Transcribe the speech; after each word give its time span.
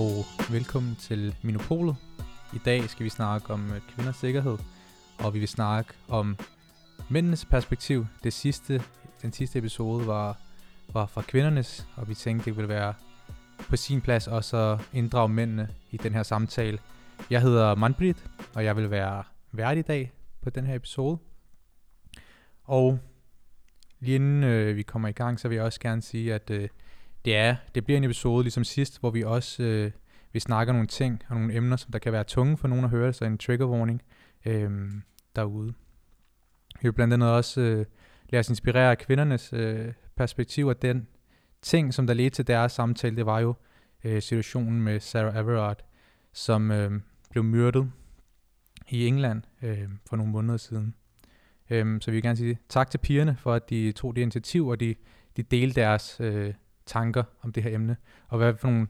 Og 0.00 0.24
velkommen 0.50 0.96
til 0.96 1.34
Minopolet. 1.42 1.96
I 2.54 2.58
dag 2.64 2.90
skal 2.90 3.04
vi 3.04 3.10
snakke 3.10 3.52
om 3.52 3.72
øh, 3.72 3.80
kvinders 3.80 4.16
sikkerhed, 4.16 4.58
og 5.18 5.34
vi 5.34 5.38
vil 5.38 5.48
snakke 5.48 5.92
om 6.08 6.38
mændenes 7.10 7.44
perspektiv. 7.44 8.06
Det 8.24 8.32
sidste, 8.32 8.82
den 9.22 9.32
sidste 9.32 9.58
episode 9.58 10.06
var, 10.06 10.38
var 10.92 11.06
fra 11.06 11.22
kvindernes, 11.22 11.86
og 11.96 12.08
vi 12.08 12.14
tænkte, 12.14 12.44
det 12.44 12.56
ville 12.56 12.68
være 12.68 12.94
på 13.58 13.76
sin 13.76 14.00
plads 14.00 14.28
også 14.28 14.56
at 14.56 14.80
inddrage 14.92 15.28
mændene 15.28 15.68
i 15.90 15.96
den 15.96 16.12
her 16.14 16.22
samtale. 16.22 16.78
Jeg 17.30 17.42
hedder 17.42 17.74
Manbrit, 17.74 18.24
og 18.54 18.64
jeg 18.64 18.76
vil 18.76 18.90
være 18.90 19.24
vært 19.52 19.78
i 19.78 19.82
dag 19.82 20.12
på 20.42 20.50
den 20.50 20.66
her 20.66 20.74
episode. 20.74 21.18
Og 22.64 22.98
lige 24.00 24.14
inden 24.14 24.44
øh, 24.44 24.76
vi 24.76 24.82
kommer 24.82 25.08
i 25.08 25.12
gang, 25.12 25.40
så 25.40 25.48
vil 25.48 25.54
jeg 25.54 25.64
også 25.64 25.80
gerne 25.80 26.02
sige, 26.02 26.34
at 26.34 26.50
øh, 26.50 26.68
det 27.24 27.36
er, 27.36 27.56
det 27.74 27.84
bliver 27.84 27.96
en 27.96 28.04
episode 28.04 28.44
ligesom 28.44 28.64
sidst, 28.64 29.00
hvor 29.00 29.10
vi 29.10 29.22
også 29.22 29.62
øh, 29.62 29.90
vi 30.32 30.40
snakker 30.40 30.72
nogle 30.72 30.88
ting 30.88 31.22
og 31.28 31.36
nogle 31.36 31.54
emner, 31.54 31.76
som 31.76 31.92
der 31.92 31.98
kan 31.98 32.12
være 32.12 32.24
tunge 32.24 32.56
for 32.56 32.68
nogen 32.68 32.84
at 32.84 32.90
høre, 32.90 33.12
så 33.12 33.24
en 33.24 33.38
trigger 33.38 33.66
warning 33.66 34.02
øh, 34.46 34.90
derude. 35.36 35.74
Vi 36.80 36.88
vil 36.88 36.92
blandt 36.92 37.14
andet 37.14 37.28
også 37.28 37.60
øh, 37.60 37.86
lade 38.28 38.40
os 38.40 38.48
inspirere 38.48 38.90
af 38.90 38.98
kvindernes 38.98 39.52
øh, 39.52 39.92
perspektiv, 40.16 40.66
og 40.66 40.82
den 40.82 41.06
ting, 41.62 41.94
som 41.94 42.06
der 42.06 42.14
ledte 42.14 42.34
til 42.34 42.46
deres 42.46 42.72
samtale, 42.72 43.16
det 43.16 43.26
var 43.26 43.40
jo 43.40 43.54
øh, 44.04 44.22
situationen 44.22 44.82
med 44.82 45.00
Sarah 45.00 45.36
Everard, 45.36 45.84
som 46.32 46.70
øh, 46.70 47.00
blev 47.30 47.44
myrdet 47.44 47.92
i 48.88 49.06
England 49.06 49.42
øh, 49.62 49.88
for 50.08 50.16
nogle 50.16 50.32
måneder 50.32 50.56
siden. 50.56 50.94
Øh, 51.70 52.00
så 52.00 52.10
vi 52.10 52.14
vil 52.14 52.22
gerne 52.22 52.36
sige 52.36 52.58
tak 52.68 52.90
til 52.90 52.98
pigerne 52.98 53.36
for, 53.36 53.54
at 53.54 53.70
de 53.70 53.92
tog 53.92 54.16
det 54.16 54.22
initiativ, 54.22 54.66
og 54.66 54.80
de, 54.80 54.94
de 55.36 55.42
delte 55.42 55.80
deres 55.80 56.16
øh, 56.20 56.54
tanker 56.90 57.22
om 57.42 57.52
det 57.52 57.62
her 57.62 57.74
emne, 57.74 57.96
og 58.28 58.38
hvad 58.38 58.54
for 58.54 58.68
nogle 58.68 58.86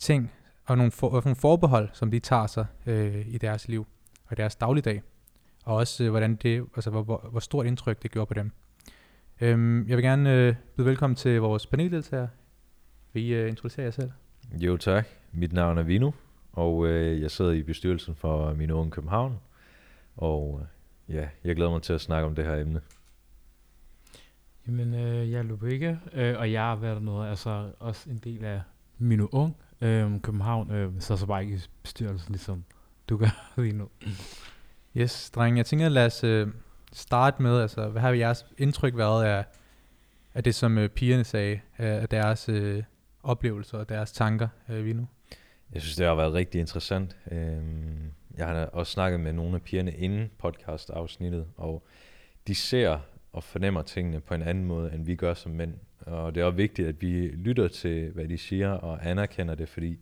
ting 0.00 0.32
og 0.66 0.76
nogle, 0.76 0.92
for, 0.92 1.10
hvad 1.10 1.22
for 1.22 1.28
nogle 1.28 1.40
forbehold, 1.40 1.88
som 1.92 2.10
de 2.10 2.18
tager 2.18 2.46
sig 2.46 2.66
øh, 2.86 3.28
i 3.28 3.38
deres 3.38 3.68
liv 3.68 3.86
og 4.26 4.32
i 4.32 4.34
deres 4.34 4.56
dagligdag, 4.56 5.02
og 5.64 5.76
også 5.76 6.04
øh, 6.04 6.10
hvordan 6.10 6.36
det, 6.36 6.64
altså, 6.76 6.90
hvor, 6.90 7.02
hvor, 7.02 7.28
hvor 7.30 7.40
stort 7.40 7.66
indtryk 7.66 8.02
det 8.02 8.10
gjorde 8.10 8.26
på 8.26 8.34
dem. 8.34 8.50
Øhm, 9.40 9.88
jeg 9.88 9.96
vil 9.96 10.04
gerne 10.04 10.34
øh, 10.34 10.54
byde 10.76 10.86
velkommen 10.86 11.14
til 11.14 11.40
vores 11.40 11.66
paneldeltager. 11.66 12.28
Vil 13.12 13.22
I 13.22 13.34
øh, 13.34 13.48
introducere 13.48 13.84
jer 13.84 13.90
selv? 13.90 14.10
Jo 14.52 14.76
tak, 14.76 15.06
mit 15.32 15.52
navn 15.52 15.78
er 15.78 15.82
Vino, 15.82 16.10
og 16.52 16.86
øh, 16.86 17.22
jeg 17.22 17.30
sidder 17.30 17.52
i 17.52 17.62
bestyrelsen 17.62 18.14
for 18.14 18.54
Min 18.54 18.70
Unge 18.70 18.90
København, 18.90 19.38
og 20.16 20.60
øh, 21.08 21.14
ja, 21.14 21.28
jeg 21.44 21.56
glæder 21.56 21.70
mig 21.70 21.82
til 21.82 21.92
at 21.92 22.00
snakke 22.00 22.26
om 22.26 22.34
det 22.34 22.44
her 22.44 22.56
emne. 22.56 22.80
Jamen, 24.68 24.94
øh, 24.94 25.30
jeg 25.30 25.38
er 25.38 25.42
Lubega, 25.42 25.96
øh, 26.12 26.38
og 26.38 26.52
jeg 26.52 26.62
har 26.62 26.76
været 26.76 27.02
noget, 27.02 27.30
altså 27.30 27.70
også 27.78 28.10
en 28.10 28.18
del 28.18 28.44
af 28.44 28.60
Mino 28.98 29.26
Ung, 29.32 29.56
øh, 29.80 30.20
København, 30.20 30.70
øh, 30.70 30.92
så 30.98 31.16
så 31.16 31.26
bare 31.26 31.42
ikke 31.44 31.56
i 31.56 31.60
bestyrelsen, 31.82 32.32
ligesom 32.32 32.64
du 33.08 33.16
gør 33.16 33.52
lige 33.62 33.72
nu. 33.72 33.88
Yes, 34.96 35.30
dreng, 35.30 35.56
jeg 35.56 35.66
tænker, 35.66 35.88
lad 35.88 36.06
os 36.06 36.24
øh, 36.24 36.48
starte 36.92 37.42
med, 37.42 37.60
altså, 37.60 37.88
hvad 37.88 38.02
har 38.02 38.10
jeres 38.10 38.46
indtryk 38.58 38.96
været 38.96 39.24
af, 39.24 39.44
af 40.34 40.44
det, 40.44 40.54
som 40.54 40.78
øh, 40.78 40.88
pigerne 40.88 41.24
sagde, 41.24 41.60
af, 41.78 42.08
deres 42.08 42.48
øh, 42.48 42.82
oplevelser 43.22 43.78
og 43.78 43.88
deres 43.88 44.12
tanker, 44.12 44.48
øh, 44.68 44.84
vi 44.84 44.92
nu? 44.92 45.08
Jeg 45.72 45.82
synes, 45.82 45.96
det 45.96 46.06
har 46.06 46.14
været 46.14 46.34
rigtig 46.34 46.60
interessant. 46.60 47.16
Øhm, 47.30 48.12
Jeg 48.36 48.46
har 48.46 48.66
også 48.66 48.92
snakket 48.92 49.20
med 49.20 49.32
nogle 49.32 49.54
af 49.54 49.62
pigerne 49.62 49.92
inden 49.92 50.30
podcast-afsnittet, 50.38 51.46
og 51.56 51.86
de 52.46 52.54
ser 52.54 52.98
og 53.32 53.44
fornemmer 53.44 53.82
tingene 53.82 54.20
på 54.20 54.34
en 54.34 54.42
anden 54.42 54.64
måde, 54.64 54.92
end 54.92 55.04
vi 55.04 55.14
gør 55.14 55.34
som 55.34 55.52
mænd. 55.52 55.74
Og 56.00 56.34
det 56.34 56.40
er 56.40 56.44
også 56.44 56.56
vigtigt, 56.56 56.88
at 56.88 57.02
vi 57.02 57.28
lytter 57.28 57.68
til, 57.68 58.10
hvad 58.10 58.28
de 58.28 58.38
siger, 58.38 58.70
og 58.70 59.10
anerkender 59.10 59.54
det, 59.54 59.68
fordi 59.68 59.98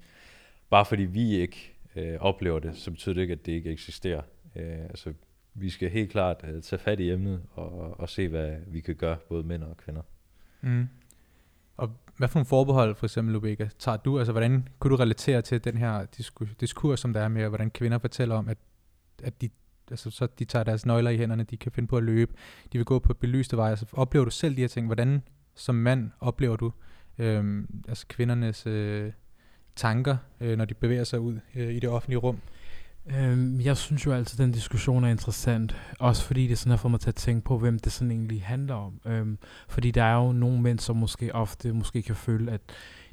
bare 0.71 0.85
fordi 0.85 1.03
vi 1.03 1.35
ikke 1.35 1.77
øh, 1.97 2.19
oplever 2.21 2.59
det, 2.59 2.77
så 2.77 2.91
betyder 2.91 3.15
det 3.15 3.23
ikke, 3.23 3.33
at 3.33 3.47
det 3.47 3.53
ikke 3.53 3.71
eksisterer. 3.71 4.23
Øh, 4.57 4.83
altså, 4.83 5.13
vi 5.55 5.71
skal 5.71 5.91
helt 5.91 6.11
klart 6.11 6.45
øh, 6.49 6.63
tage 6.63 6.81
fat 6.81 7.01
i 7.01 7.11
emnet 7.11 7.43
og, 7.53 8.01
og 8.01 8.09
se, 8.09 8.29
hvad 8.29 8.57
vi 8.67 8.81
kan 8.81 8.95
gøre, 8.95 9.17
både 9.29 9.43
mænd 9.43 9.63
og 9.63 9.77
kvinder. 9.77 10.03
Mm. 10.61 10.89
Og 11.77 11.91
hvad 12.17 12.29
for 12.29 12.39
nogle 12.39 12.47
forbehold, 12.47 12.95
for 12.95 13.07
eksempel, 13.07 13.33
Lubega, 13.33 13.69
tager 13.79 13.97
du? 13.97 14.19
Altså, 14.19 14.33
hvordan 14.33 14.69
kunne 14.79 14.91
du 14.91 14.97
relatere 14.97 15.43
til 15.43 15.65
den 15.65 15.77
her 15.77 16.07
disku- 16.21 16.55
diskurs, 16.61 17.01
som 17.01 17.13
der 17.13 17.21
er 17.21 17.29
med, 17.29 17.49
hvordan 17.49 17.71
kvinder 17.71 17.99
fortæller 17.99 18.35
om, 18.35 18.49
at, 18.49 18.59
at 19.23 19.41
de, 19.41 19.49
altså, 19.91 20.11
så 20.11 20.29
de 20.39 20.45
tager 20.45 20.65
deres 20.65 20.87
nøgler 20.87 21.11
i 21.11 21.17
hænderne, 21.17 21.43
de 21.43 21.57
kan 21.57 21.73
finde 21.73 21.87
på 21.87 21.97
at 21.97 22.03
løbe, 22.03 22.33
de 22.73 22.79
vil 22.79 22.85
gå 22.85 22.99
på 22.99 23.15
belyste 23.15 23.57
veje. 23.57 23.71
Altså, 23.71 23.87
oplever 23.93 24.25
du 24.25 24.31
selv 24.31 24.57
de 24.57 24.61
her 24.61 24.69
ting? 24.69 24.87
Hvordan 24.87 25.23
som 25.55 25.75
mand 25.75 26.11
oplever 26.21 26.57
du 26.57 26.73
øh, 27.19 27.65
altså 27.89 28.07
kvindernes 28.09 28.67
øh, 28.67 29.13
tanker, 29.77 30.17
øh, 30.41 30.59
når 30.59 30.65
de 30.65 30.75
bevæger 30.75 31.05
sig 31.05 31.21
ud 31.21 31.39
øh, 31.55 31.75
i 31.75 31.79
det 31.79 31.89
offentlige 31.89 32.19
rum? 32.19 32.39
Øhm, 33.07 33.61
jeg 33.61 33.77
synes 33.77 34.07
jo 34.07 34.13
altid, 34.13 34.41
at 34.41 34.45
den 34.45 34.53
diskussion 34.53 35.05
er 35.05 35.09
interessant. 35.09 35.77
Også 35.99 36.25
fordi 36.25 36.47
det 36.47 36.59
sådan 36.59 36.71
har 36.71 36.77
fået 36.77 36.91
mig 36.91 37.01
til 37.01 37.09
at 37.09 37.15
tænke 37.15 37.45
på, 37.45 37.59
hvem 37.59 37.79
det 37.79 37.93
sådan 37.93 38.11
egentlig 38.11 38.43
handler 38.43 38.75
om. 38.75 39.01
Øhm, 39.07 39.39
fordi 39.69 39.91
der 39.91 40.03
er 40.03 40.15
jo 40.15 40.33
nogle 40.33 40.63
mænd, 40.63 40.79
som 40.79 40.97
måske 40.97 41.35
ofte 41.35 41.73
måske 41.73 42.03
kan 42.03 42.17
føle, 42.17 42.53
at 42.53 42.61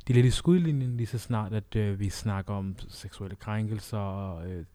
de 0.08 0.14
er 0.14 0.16
lidt 0.16 0.26
i 0.26 0.32
skudlinjen 0.32 0.98
lige 0.98 1.08
så 1.08 1.18
snart, 1.18 1.54
at 1.54 1.76
øh, 1.76 2.00
vi 2.00 2.10
snakker 2.10 2.54
om 2.54 2.76
seksuelle 2.90 3.36
krænkelser 3.36 3.98
og 3.98 4.52
øh, 4.52 4.66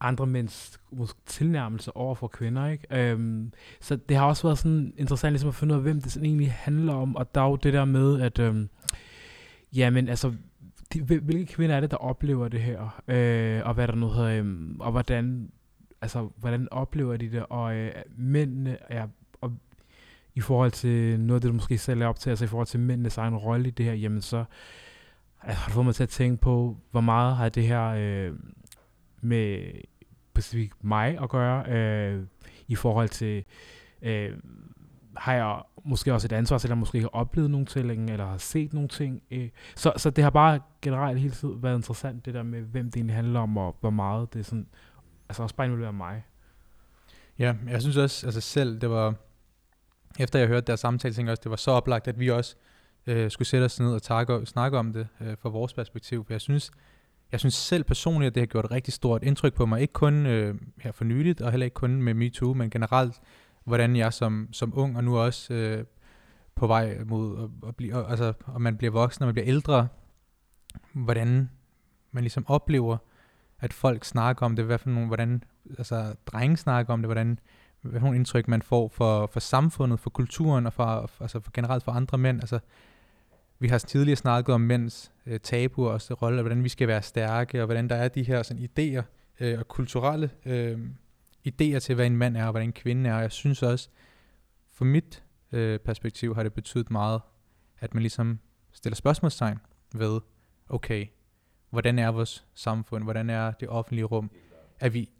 andre 0.00 0.26
mænds 0.26 0.80
måske, 0.92 1.18
tilnærmelse 1.26 1.96
over 1.96 2.14
for 2.14 2.28
kvinder. 2.28 2.66
Ikke? 2.66 2.86
Øhm, 2.90 3.52
så 3.80 3.96
det 3.96 4.16
har 4.16 4.24
også 4.24 4.42
været 4.42 4.58
sådan 4.58 4.92
interessant 4.96 5.32
ligesom 5.32 5.48
at 5.48 5.54
finde 5.54 5.74
ud 5.74 5.78
af, 5.78 5.82
hvem 5.82 6.02
det 6.02 6.12
sådan 6.12 6.26
egentlig 6.26 6.52
handler 6.52 6.94
om. 6.94 7.16
Og 7.16 7.34
der 7.34 7.40
er 7.40 7.48
jo 7.48 7.56
det 7.56 7.72
der 7.72 7.84
med, 7.84 8.20
at 8.20 8.38
øhm, 8.38 8.68
jamen 9.72 10.08
altså 10.08 10.32
de, 10.92 11.02
hvilke 11.02 11.52
kvinder 11.52 11.76
er 11.76 11.80
det, 11.80 11.90
der 11.90 11.96
oplever 11.96 12.48
det 12.48 12.60
her, 12.60 13.02
øh, 13.08 13.62
og 13.64 13.74
hvad 13.74 13.88
der 13.88 13.94
nu 13.94 14.08
hedder, 14.08 14.38
øhm, 14.38 14.76
og 14.80 14.90
hvordan, 14.90 15.50
altså, 16.00 16.28
hvordan 16.36 16.68
oplever 16.70 17.16
de 17.16 17.30
det, 17.30 17.46
og 17.48 17.76
øh, 17.76 17.92
mændene 18.16 18.76
er, 18.92 19.08
og 19.40 19.52
i 20.34 20.40
forhold 20.40 20.70
til 20.70 21.20
noget 21.20 21.34
af 21.34 21.40
det, 21.40 21.48
du 21.48 21.54
måske 21.54 21.78
selv 21.78 22.02
er 22.02 22.06
op 22.06 22.18
til, 22.18 22.30
altså 22.30 22.44
i 22.44 22.48
forhold 22.48 22.66
til 22.66 22.80
mændenes 22.80 23.18
egen 23.18 23.36
rolle 23.36 23.68
i 23.68 23.70
det 23.70 23.86
her, 23.86 23.92
jamen 23.92 24.22
så 24.22 24.44
altså, 25.42 25.60
har 25.60 25.68
du 25.68 25.74
fået 25.74 25.86
mig 25.86 25.94
til 25.94 26.02
at 26.02 26.08
tænke 26.08 26.40
på, 26.40 26.76
hvor 26.90 27.00
meget 27.00 27.36
har 27.36 27.48
det 27.48 27.66
her 27.66 27.84
øh, 27.86 28.32
med 29.20 29.72
specifikt 30.32 30.84
mig 30.84 31.18
at 31.22 31.28
gøre, 31.28 31.64
øh, 31.68 32.22
i 32.68 32.74
forhold 32.74 33.08
til, 33.08 33.44
øh, 34.02 34.30
har 35.16 35.34
jeg 35.34 35.62
måske 35.84 36.12
også 36.12 36.26
et 36.26 36.32
ansvar, 36.32 36.58
selvom 36.58 36.76
jeg 36.76 36.80
måske 36.80 36.96
ikke 36.96 37.08
har 37.12 37.20
oplevet 37.20 37.50
nogle 37.50 37.66
ting, 37.66 38.10
eller 38.10 38.26
har 38.26 38.38
set 38.38 38.72
nogle 38.72 38.88
ting. 38.88 39.22
Øh. 39.30 39.48
Så, 39.76 39.92
så 39.96 40.10
det 40.10 40.24
har 40.24 40.30
bare 40.30 40.60
generelt 40.82 41.20
hele 41.20 41.34
tiden 41.34 41.62
været 41.62 41.76
interessant, 41.76 42.24
det 42.24 42.34
der 42.34 42.42
med, 42.42 42.62
hvem 42.62 42.84
det 42.84 42.96
egentlig 42.96 43.16
handler 43.16 43.40
om, 43.40 43.56
og 43.56 43.76
hvor 43.80 43.90
meget 43.90 44.32
det 44.32 44.40
er 44.40 44.44
sådan, 44.44 44.66
altså 45.28 45.42
også 45.42 45.54
bare 45.54 45.66
involverer 45.66 45.90
mig. 45.90 46.24
Ja, 47.38 47.54
jeg 47.68 47.82
synes 47.82 47.96
også, 47.96 48.26
altså 48.26 48.40
selv, 48.40 48.80
det 48.80 48.90
var, 48.90 49.14
efter 50.18 50.38
jeg 50.38 50.48
hørte 50.48 50.66
deres 50.66 50.80
samtale, 50.80 51.14
tænkte 51.14 51.28
jeg 51.28 51.32
også, 51.32 51.42
det 51.42 51.50
var 51.50 51.56
så 51.56 51.70
oplagt, 51.70 52.08
at 52.08 52.20
vi 52.20 52.28
også 52.28 52.56
øh, 53.06 53.30
skulle 53.30 53.48
sætte 53.48 53.64
os 53.64 53.80
ned 53.80 53.94
og 53.94 54.02
takke, 54.02 54.46
snakke 54.46 54.78
om 54.78 54.92
det 54.92 55.08
øh, 55.20 55.36
fra 55.38 55.48
vores 55.48 55.74
perspektiv. 55.74 56.24
For 56.24 56.32
jeg 56.32 56.40
synes, 56.40 56.70
jeg 57.32 57.40
synes 57.40 57.54
selv 57.54 57.84
personligt, 57.84 58.26
at 58.26 58.34
det 58.34 58.40
har 58.40 58.46
gjort 58.46 58.64
et 58.64 58.70
rigtig 58.70 58.94
stort 58.94 59.22
indtryk 59.22 59.54
på 59.54 59.66
mig. 59.66 59.80
Ikke 59.80 59.92
kun 59.92 60.26
øh, 60.26 60.54
her 60.80 60.92
for 60.92 61.04
nyligt, 61.04 61.40
og 61.40 61.50
heller 61.50 61.64
ikke 61.64 61.74
kun 61.74 62.02
med 62.02 62.14
MeToo, 62.14 62.54
men 62.54 62.70
generelt 62.70 63.20
hvordan 63.64 63.96
jeg 63.96 64.12
som, 64.12 64.48
som 64.52 64.72
ung, 64.76 64.96
og 64.96 65.04
nu 65.04 65.18
også 65.18 65.54
øh, 65.54 65.84
på 66.54 66.66
vej 66.66 66.98
mod 67.06 67.38
at, 67.42 67.68
at 67.68 67.76
blive, 67.76 68.10
altså, 68.10 68.32
og 68.46 68.62
man 68.62 68.76
bliver 68.76 68.90
voksen, 68.90 69.22
og 69.22 69.26
man 69.26 69.34
bliver 69.34 69.48
ældre, 69.48 69.88
hvordan 70.92 71.50
man 72.12 72.22
ligesom 72.22 72.44
oplever, 72.48 72.96
at 73.60 73.72
folk 73.72 74.04
snakker 74.04 74.46
om 74.46 74.56
det, 74.56 74.64
hvad 74.64 74.78
for 74.78 74.90
nogle, 74.90 75.06
hvordan 75.06 75.44
altså, 75.78 76.14
drenge 76.26 76.56
snakker 76.56 76.92
om 76.92 77.02
det, 77.02 77.06
hvordan, 77.06 77.38
hvad 77.82 78.00
for 78.00 78.06
nogle 78.06 78.16
indtryk 78.16 78.48
man 78.48 78.62
får 78.62 78.88
for, 78.88 79.26
for 79.26 79.40
samfundet, 79.40 80.00
for 80.00 80.10
kulturen, 80.10 80.66
og 80.66 80.72
for, 80.72 81.06
for, 81.06 81.24
altså 81.24 81.40
for 81.40 81.50
generelt 81.54 81.84
for 81.84 81.92
andre 81.92 82.18
mænd. 82.18 82.40
Altså, 82.40 82.58
vi 83.60 83.68
har 83.68 83.78
tidligere 83.78 84.16
snakket 84.16 84.54
om 84.54 84.60
mænds 84.60 85.12
øh, 85.26 85.40
tabuer 85.40 85.92
og 86.10 86.22
rolle, 86.22 86.38
og 86.38 86.42
hvordan 86.42 86.64
vi 86.64 86.68
skal 86.68 86.88
være 86.88 87.02
stærke, 87.02 87.60
og 87.60 87.64
hvordan 87.66 87.88
der 87.88 87.96
er 87.96 88.08
de 88.08 88.22
her 88.22 88.42
sådan, 88.42 88.68
idéer 88.68 89.02
øh, 89.40 89.58
og 89.58 89.68
kulturelle 89.68 90.30
øh, 90.44 90.78
idéer 91.48 91.78
til, 91.78 91.94
hvad 91.94 92.06
en 92.06 92.16
mand 92.16 92.36
er, 92.36 92.46
og 92.46 92.52
hvad 92.52 92.62
en 92.62 92.72
kvinde 92.72 93.10
er. 93.10 93.14
Og 93.14 93.22
jeg 93.22 93.32
synes 93.32 93.62
også, 93.62 93.88
for 94.72 94.84
mit 94.84 95.24
øh, 95.52 95.78
perspektiv 95.78 96.34
har 96.34 96.42
det 96.42 96.52
betydet 96.52 96.90
meget, 96.90 97.20
at 97.78 97.94
man 97.94 98.02
ligesom 98.02 98.38
stiller 98.72 98.96
spørgsmålstegn 98.96 99.58
ved, 99.94 100.20
okay, 100.68 101.06
hvordan 101.70 101.98
er 101.98 102.08
vores 102.08 102.46
samfund, 102.54 103.04
hvordan 103.04 103.30
er 103.30 103.50
det 103.50 103.68
offentlige 103.68 104.04
rum? 104.04 104.30
Er 104.80 104.88
vi, 104.88 105.10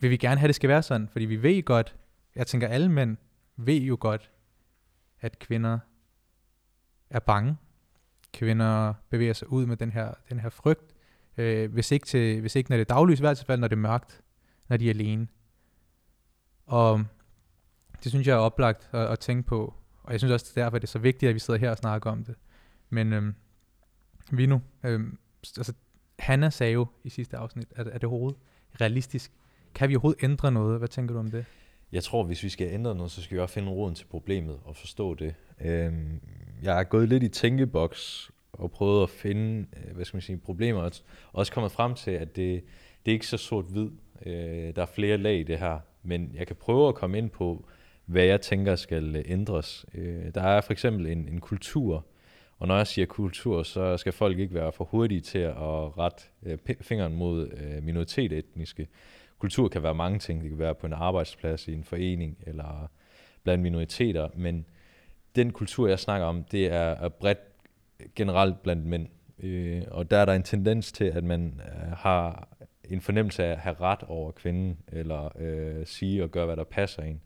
vil 0.00 0.10
vi 0.10 0.16
gerne 0.16 0.38
have, 0.38 0.46
at 0.46 0.48
det 0.48 0.54
skal 0.54 0.68
være 0.68 0.82
sådan? 0.82 1.08
Fordi 1.08 1.24
vi 1.24 1.42
ved 1.42 1.62
godt, 1.62 1.96
jeg 2.34 2.46
tænker, 2.46 2.68
alle 2.68 2.88
mænd 2.88 3.16
ved 3.56 3.80
jo 3.80 3.96
godt, 4.00 4.30
at 5.20 5.38
kvinder 5.38 5.78
er 7.10 7.20
bange. 7.20 7.56
Kvinder 8.32 8.94
bevæger 9.10 9.32
sig 9.32 9.52
ud 9.52 9.66
med 9.66 9.76
den 9.76 9.92
her, 9.92 10.14
den 10.28 10.40
her 10.40 10.48
frygt. 10.48 10.94
Øh, 11.36 11.72
hvis, 11.72 11.92
ikke 11.92 12.06
til, 12.06 12.40
hvis 12.40 12.56
ikke 12.56 12.70
når 12.70 12.76
det 12.76 12.90
er 12.90 12.94
daglys, 12.94 13.18
i 13.18 13.22
hvert 13.22 13.44
fald 13.46 13.60
når 13.60 13.68
det 13.68 13.76
er 13.76 13.80
mørkt, 13.80 14.20
når 14.68 14.76
de 14.76 14.86
er 14.86 14.90
alene. 14.90 15.28
Og 16.66 17.04
det 18.04 18.12
synes 18.12 18.26
jeg 18.26 18.34
er 18.34 18.40
oplagt 18.40 18.90
at, 18.92 19.06
at 19.06 19.18
tænke 19.18 19.42
på. 19.42 19.74
Og 20.02 20.12
jeg 20.12 20.20
synes 20.20 20.32
også, 20.32 20.46
det 20.48 20.60
er 20.60 20.64
derfor, 20.64 20.78
det 20.78 20.86
er 20.86 20.88
så 20.88 20.98
vigtigt, 20.98 21.28
at 21.28 21.34
vi 21.34 21.38
sidder 21.38 21.60
her 21.60 21.70
og 21.70 21.76
snakker 21.76 22.10
om 22.10 22.24
det. 22.24 22.34
Men 22.90 23.12
øhm, 23.12 23.34
nu, 24.32 24.62
øhm, 24.84 25.18
altså 25.56 25.72
Hanna 26.18 26.50
sagde 26.50 26.72
jo 26.72 26.86
i 27.04 27.08
sidste 27.08 27.36
afsnit, 27.36 27.72
at 27.76 27.86
er 27.86 27.92
det 27.92 28.04
overhovedet 28.04 28.40
realistisk? 28.80 29.32
Kan 29.74 29.88
vi 29.88 29.94
overhovedet 29.94 30.24
ændre 30.24 30.52
noget? 30.52 30.78
Hvad 30.78 30.88
tænker 30.88 31.14
du 31.14 31.18
om 31.18 31.30
det? 31.30 31.44
Jeg 31.92 32.02
tror, 32.04 32.24
hvis 32.24 32.42
vi 32.42 32.48
skal 32.48 32.72
ændre 32.72 32.94
noget, 32.94 33.12
så 33.12 33.22
skal 33.22 33.34
vi 33.34 33.40
også 33.40 33.54
finde 33.54 33.68
roden 33.68 33.94
til 33.94 34.04
problemet 34.04 34.60
og 34.64 34.76
forstå 34.76 35.14
det. 35.14 35.34
Øhm, 35.60 36.20
jeg 36.62 36.78
er 36.78 36.82
gået 36.82 37.08
lidt 37.08 37.22
i 37.22 37.28
tænkeboks 37.28 38.30
og 38.52 38.70
prøvet 38.70 39.02
at 39.02 39.10
finde, 39.10 39.66
øh, 39.76 39.94
hvad 39.94 40.04
skal 40.04 40.16
man 40.16 40.22
sige, 40.22 40.38
problemer, 40.38 40.80
og 40.80 40.92
også 41.32 41.52
kommet 41.52 41.72
frem 41.72 41.94
til, 41.94 42.10
at 42.10 42.36
det, 42.36 42.64
det 43.06 43.10
er 43.10 43.14
ikke 43.14 43.26
så 43.26 43.36
sort-hvid. 43.36 43.90
Øh, 44.26 44.76
der 44.76 44.82
er 44.82 44.86
flere 44.86 45.16
lag 45.16 45.38
i 45.38 45.42
det 45.42 45.58
her, 45.58 45.78
men 46.02 46.32
jeg 46.34 46.46
kan 46.46 46.56
prøve 46.56 46.88
at 46.88 46.94
komme 46.94 47.18
ind 47.18 47.30
på, 47.30 47.68
hvad 48.06 48.24
jeg 48.24 48.40
tænker 48.40 48.76
skal 48.76 49.16
øh, 49.16 49.22
ændres. 49.26 49.86
Øh, 49.94 50.34
der 50.34 50.42
er 50.42 50.60
for 50.60 50.72
eksempel 50.72 51.06
en, 51.06 51.28
en 51.28 51.40
kultur, 51.40 52.06
og 52.58 52.68
når 52.68 52.76
jeg 52.76 52.86
siger 52.86 53.06
kultur, 53.06 53.62
så 53.62 53.96
skal 53.96 54.12
folk 54.12 54.38
ikke 54.38 54.54
være 54.54 54.72
for 54.72 54.84
hurtige 54.84 55.20
til 55.20 55.38
at 55.38 55.98
rette 55.98 56.22
øh, 56.42 56.58
fingeren 56.80 57.14
mod 57.14 57.50
øh, 57.50 57.82
minoritetsetniske. 57.82 58.88
Kultur 59.38 59.68
kan 59.68 59.82
være 59.82 59.94
mange 59.94 60.18
ting. 60.18 60.42
Det 60.42 60.50
kan 60.50 60.58
være 60.58 60.74
på 60.74 60.86
en 60.86 60.92
arbejdsplads, 60.92 61.68
i 61.68 61.72
en 61.72 61.84
forening 61.84 62.38
eller 62.46 62.90
blandt 63.42 63.62
minoriteter, 63.62 64.28
men 64.36 64.66
den 65.36 65.52
kultur, 65.52 65.88
jeg 65.88 65.98
snakker 65.98 66.26
om, 66.26 66.44
det 66.44 66.66
er 66.72 67.08
bredt 67.08 67.38
generelt 68.14 68.62
blandt 68.62 68.86
mænd. 68.86 69.06
Øh, 69.42 69.82
og 69.90 70.10
der 70.10 70.16
er 70.16 70.24
der 70.24 70.32
en 70.32 70.42
tendens 70.42 70.92
til, 70.92 71.04
at 71.04 71.24
man 71.24 71.60
øh, 71.64 71.92
har 71.92 72.48
en 72.84 73.00
fornemmelse 73.00 73.44
af 73.44 73.50
at 73.50 73.58
have 73.58 73.76
ret 73.80 74.02
over 74.02 74.30
kvinden, 74.30 74.78
eller 74.88 75.38
øh, 75.38 75.86
sige 75.86 76.22
og 76.22 76.30
gøre, 76.30 76.46
hvad 76.46 76.56
der 76.56 76.64
passer 76.64 77.02
en. 77.02 77.20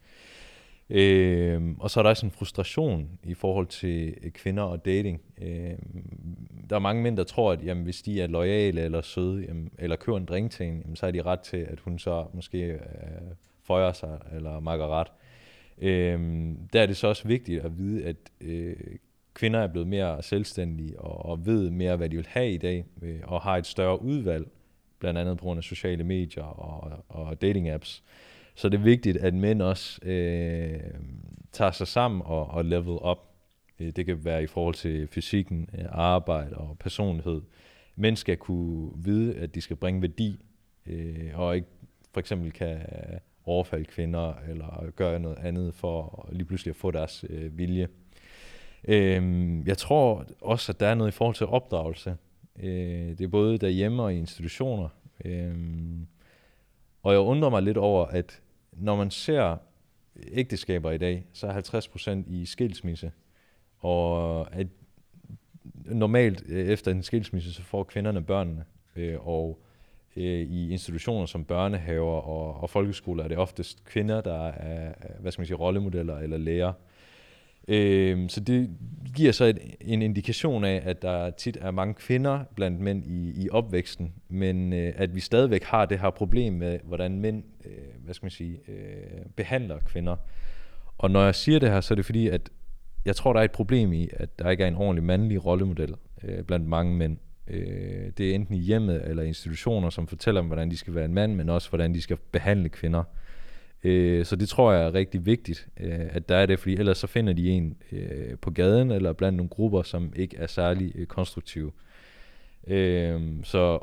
Øh, 0.91 1.62
og 1.79 1.91
så 1.91 2.01
er 2.01 2.03
der 2.03 2.11
også 2.11 2.27
en 2.27 2.33
frustration 2.33 3.19
i 3.23 3.35
forhold 3.35 3.67
til 3.67 4.15
øh, 4.23 4.31
kvinder 4.31 4.62
og 4.62 4.85
dating. 4.85 5.21
Øh, 5.43 5.73
der 6.71 6.77
er 6.77 6.81
mange 6.81 7.03
mænd, 7.03 7.17
der 7.17 7.25
tror, 7.25 7.53
at 7.53 7.65
jamen, 7.65 7.85
hvis 7.85 8.03
de 8.03 8.23
er 8.23 8.27
lojale 8.27 8.81
eller 8.81 9.03
søde, 9.03 9.45
jamen, 9.49 9.71
eller 9.79 9.97
kører 9.97 10.17
en 10.17 10.25
drink 10.25 10.51
til 10.51 10.67
en, 10.67 10.81
jamen, 10.81 10.97
så 10.97 11.06
er 11.06 11.11
de 11.11 11.23
ret 11.23 11.41
til, 11.41 11.56
at 11.56 11.81
hun 11.81 11.99
så 11.99 12.27
måske 12.33 12.59
øh, 12.59 12.81
føjer 13.62 13.93
sig 13.93 14.19
eller 14.35 14.61
makker 14.61 14.89
ret. 14.89 15.09
Øh, 15.85 16.21
der 16.73 16.83
er 16.83 16.87
det 16.87 16.97
så 16.97 17.07
også 17.07 17.29
vigtigt 17.29 17.65
at 17.65 17.79
vide, 17.79 18.05
at 18.05 18.17
øh, 18.41 18.77
kvinder 19.35 19.61
er 19.61 19.67
blevet 19.67 19.89
mere 19.89 20.23
selvstændige 20.23 21.01
og, 21.01 21.25
og 21.25 21.47
ved 21.47 21.71
mere, 21.71 21.97
hvad 21.97 22.09
de 22.09 22.17
vil 22.17 22.27
have 22.29 22.53
i 22.53 22.57
dag, 22.57 22.85
øh, 23.03 23.21
og 23.23 23.41
har 23.41 23.57
et 23.57 23.67
større 23.67 24.03
udvalg, 24.03 24.47
blandt 24.99 25.21
andet 25.21 25.39
på 25.39 25.45
grund 25.45 25.59
af 25.59 25.65
sociale 25.65 26.05
medier 26.05 26.45
og, 26.45 27.05
og 27.09 27.43
dating 27.43 27.69
apps. 27.69 28.03
Så 28.55 28.69
det 28.69 28.79
er 28.79 28.83
vigtigt, 28.83 29.17
at 29.17 29.35
mænd 29.35 29.63
også 29.63 30.05
øh, 30.05 30.81
tager 31.53 31.71
sig 31.71 31.89
sammen 31.89 32.23
og, 32.25 32.47
og 32.47 32.65
level 32.65 32.99
op. 32.99 33.35
Øh, 33.81 33.93
det 33.97 34.07
kan 34.07 34.25
være 34.25 34.43
i 34.43 34.47
forhold 34.47 34.75
til 34.75 35.09
fysikken, 35.09 35.69
øh, 35.79 35.85
arbejde 35.89 36.57
og 36.57 36.77
personlighed. 36.79 37.43
Mænd 37.97 38.17
skal 38.17 38.37
kunne 38.37 38.91
vide, 38.97 39.35
at 39.37 39.55
de 39.55 39.61
skal 39.61 39.77
bringe 39.77 40.03
værdi, 40.03 40.41
øh, 40.87 41.31
og 41.35 41.57
ikke 41.57 41.69
for 42.13 42.21
eksempel 42.21 42.53
kan 42.53 42.79
overfalde 43.46 43.85
kvinder 43.85 44.35
eller 44.49 44.91
gøre 44.96 45.20
noget 45.20 45.38
andet 45.38 45.75
for 45.75 46.29
lige 46.32 46.44
pludselig 46.44 46.70
at 46.70 46.76
få 46.76 46.91
deres 46.91 47.25
øh, 47.31 47.58
vilje. 47.58 47.88
Øh, 48.88 49.23
jeg 49.67 49.79
tror 49.79 50.26
også, 50.41 50.73
at 50.73 50.81
der 50.81 50.87
er 50.87 50.94
noget 50.94 51.11
i 51.11 51.17
forhold 51.17 51.37
til 51.37 51.46
opdragelse. 51.46 52.17
Øh, 52.62 53.08
det 53.08 53.20
er 53.20 53.29
både 53.29 53.58
derhjemme 53.58 54.02
og 54.02 54.14
i 54.14 54.19
institutioner. 54.19 54.88
Øh, 55.25 55.55
og 57.02 57.12
jeg 57.12 57.20
undrer 57.20 57.50
mig 57.50 57.62
lidt 57.62 57.76
over, 57.76 58.06
at 58.06 58.41
når 58.73 58.96
man 58.96 59.11
ser 59.11 59.56
ægteskaber 60.32 60.91
i 60.91 60.99
dag, 60.99 61.26
så 61.32 61.46
er 61.46 62.23
50% 62.26 62.32
i 62.32 62.46
skilsmisse. 62.46 63.12
Og 63.79 64.55
at 64.55 64.67
normalt 65.75 66.44
øh, 66.46 66.67
efter 66.67 66.91
en 66.91 67.02
skilsmisse, 67.02 67.52
så 67.52 67.62
får 67.62 67.85
kvinderne 67.85 68.25
børnene. 68.25 68.64
Øh, 68.96 69.26
og 69.26 69.64
øh, 70.17 70.41
i 70.41 70.71
institutioner 70.73 71.27
som 71.27 71.45
børnehaver 71.45 72.21
og, 72.21 72.63
og 72.63 72.71
folkeskoler 72.71 73.25
er 73.25 73.29
det 73.29 73.39
oftest 73.39 73.85
kvinder, 73.85 74.21
der 74.21 74.49
er 74.49 74.93
hvad 75.21 75.33
skal 75.33 75.41
man 75.41 75.47
sige, 75.47 75.57
rollemodeller 75.57 76.19
eller 76.19 76.37
læger. 76.37 76.73
Øh, 77.69 78.29
så 78.29 78.41
det 78.41 78.71
giver 79.15 79.33
så 79.33 79.45
et, 79.45 79.59
en 79.81 80.03
indikation 80.03 80.65
af, 80.65 80.83
at 80.85 81.03
der 81.03 81.31
tit 81.31 81.59
er 81.61 81.71
mange 81.71 81.95
kvinder 81.95 82.45
blandt 82.55 82.81
mænd 82.81 83.07
i, 83.07 83.45
i 83.45 83.49
opvæksten, 83.51 84.13
men 84.29 84.73
øh, 84.73 84.93
at 84.97 85.15
vi 85.15 85.21
stadigvæk 85.21 85.65
har 85.65 85.87
det 85.87 86.01
her 86.01 86.11
problem 86.11 86.53
med, 86.53 86.79
hvordan 86.85 87.21
mænd 87.21 87.45
øh, 87.65 87.73
hvad 88.05 88.15
skal 88.15 88.25
man 88.25 88.31
sige, 88.31 88.61
øh, 88.69 89.27
behandler 89.37 89.79
kvinder. 89.79 90.17
Og 90.99 91.11
når 91.11 91.25
jeg 91.25 91.35
siger 91.35 91.59
det 91.59 91.71
her, 91.71 91.81
så 91.81 91.95
er 91.95 91.97
det 91.97 92.05
fordi, 92.05 92.29
at 92.29 92.51
jeg 93.05 93.17
tror, 93.17 93.33
der 93.33 93.41
er 93.41 93.45
et 93.45 93.53
problem 93.53 93.93
i, 93.93 94.09
at 94.13 94.39
der 94.39 94.51
ikke 94.51 94.65
er 94.65 94.69
en 94.69 94.75
ordentlig 94.75 95.05
mandlig 95.05 95.45
rollemodel 95.45 95.95
øh, 96.25 96.43
blandt 96.43 96.67
mange 96.67 96.95
mænd. 96.95 97.19
Øh, 97.49 98.11
det 98.19 98.31
er 98.31 98.35
enten 98.35 98.55
i 98.55 98.58
hjemmet 98.58 99.02
eller 99.08 99.23
institutioner, 99.23 99.91
som 99.91 100.06
fortæller 100.06 100.41
dem, 100.41 100.49
hvordan 100.49 100.70
de 100.70 100.76
skal 100.76 100.94
være 100.94 101.05
en 101.05 101.14
mand, 101.14 101.35
men 101.35 101.49
også 101.49 101.69
hvordan 101.69 101.94
de 101.94 102.02
skal 102.02 102.17
behandle 102.32 102.69
kvinder. 102.69 103.05
Øh, 103.85 104.25
så 104.25 104.37
det 104.37 104.49
tror 104.49 104.73
jeg 104.73 104.85
er 104.85 104.94
rigtig 104.94 105.26
vigtigt, 105.26 105.69
øh, 105.81 106.06
at 106.11 106.29
der 106.29 106.37
er 106.37 106.46
det, 106.46 106.58
fordi 106.58 106.76
ellers 106.76 106.99
så 106.99 107.06
finder 107.06 107.32
de 107.32 107.50
en 107.50 107.76
øh, 107.93 108.38
på 108.43 108.50
gaden 108.50 108.91
eller 108.91 109.12
blandt 109.12 109.37
nogle 109.37 109.49
grupper, 109.49 109.82
som 109.82 110.12
ikke 110.17 110.37
er 110.37 110.46
særlig 110.46 110.93
øh, 110.94 111.06
konstruktive. 111.06 111.73
Øh, 112.67 113.20
så 113.43 113.79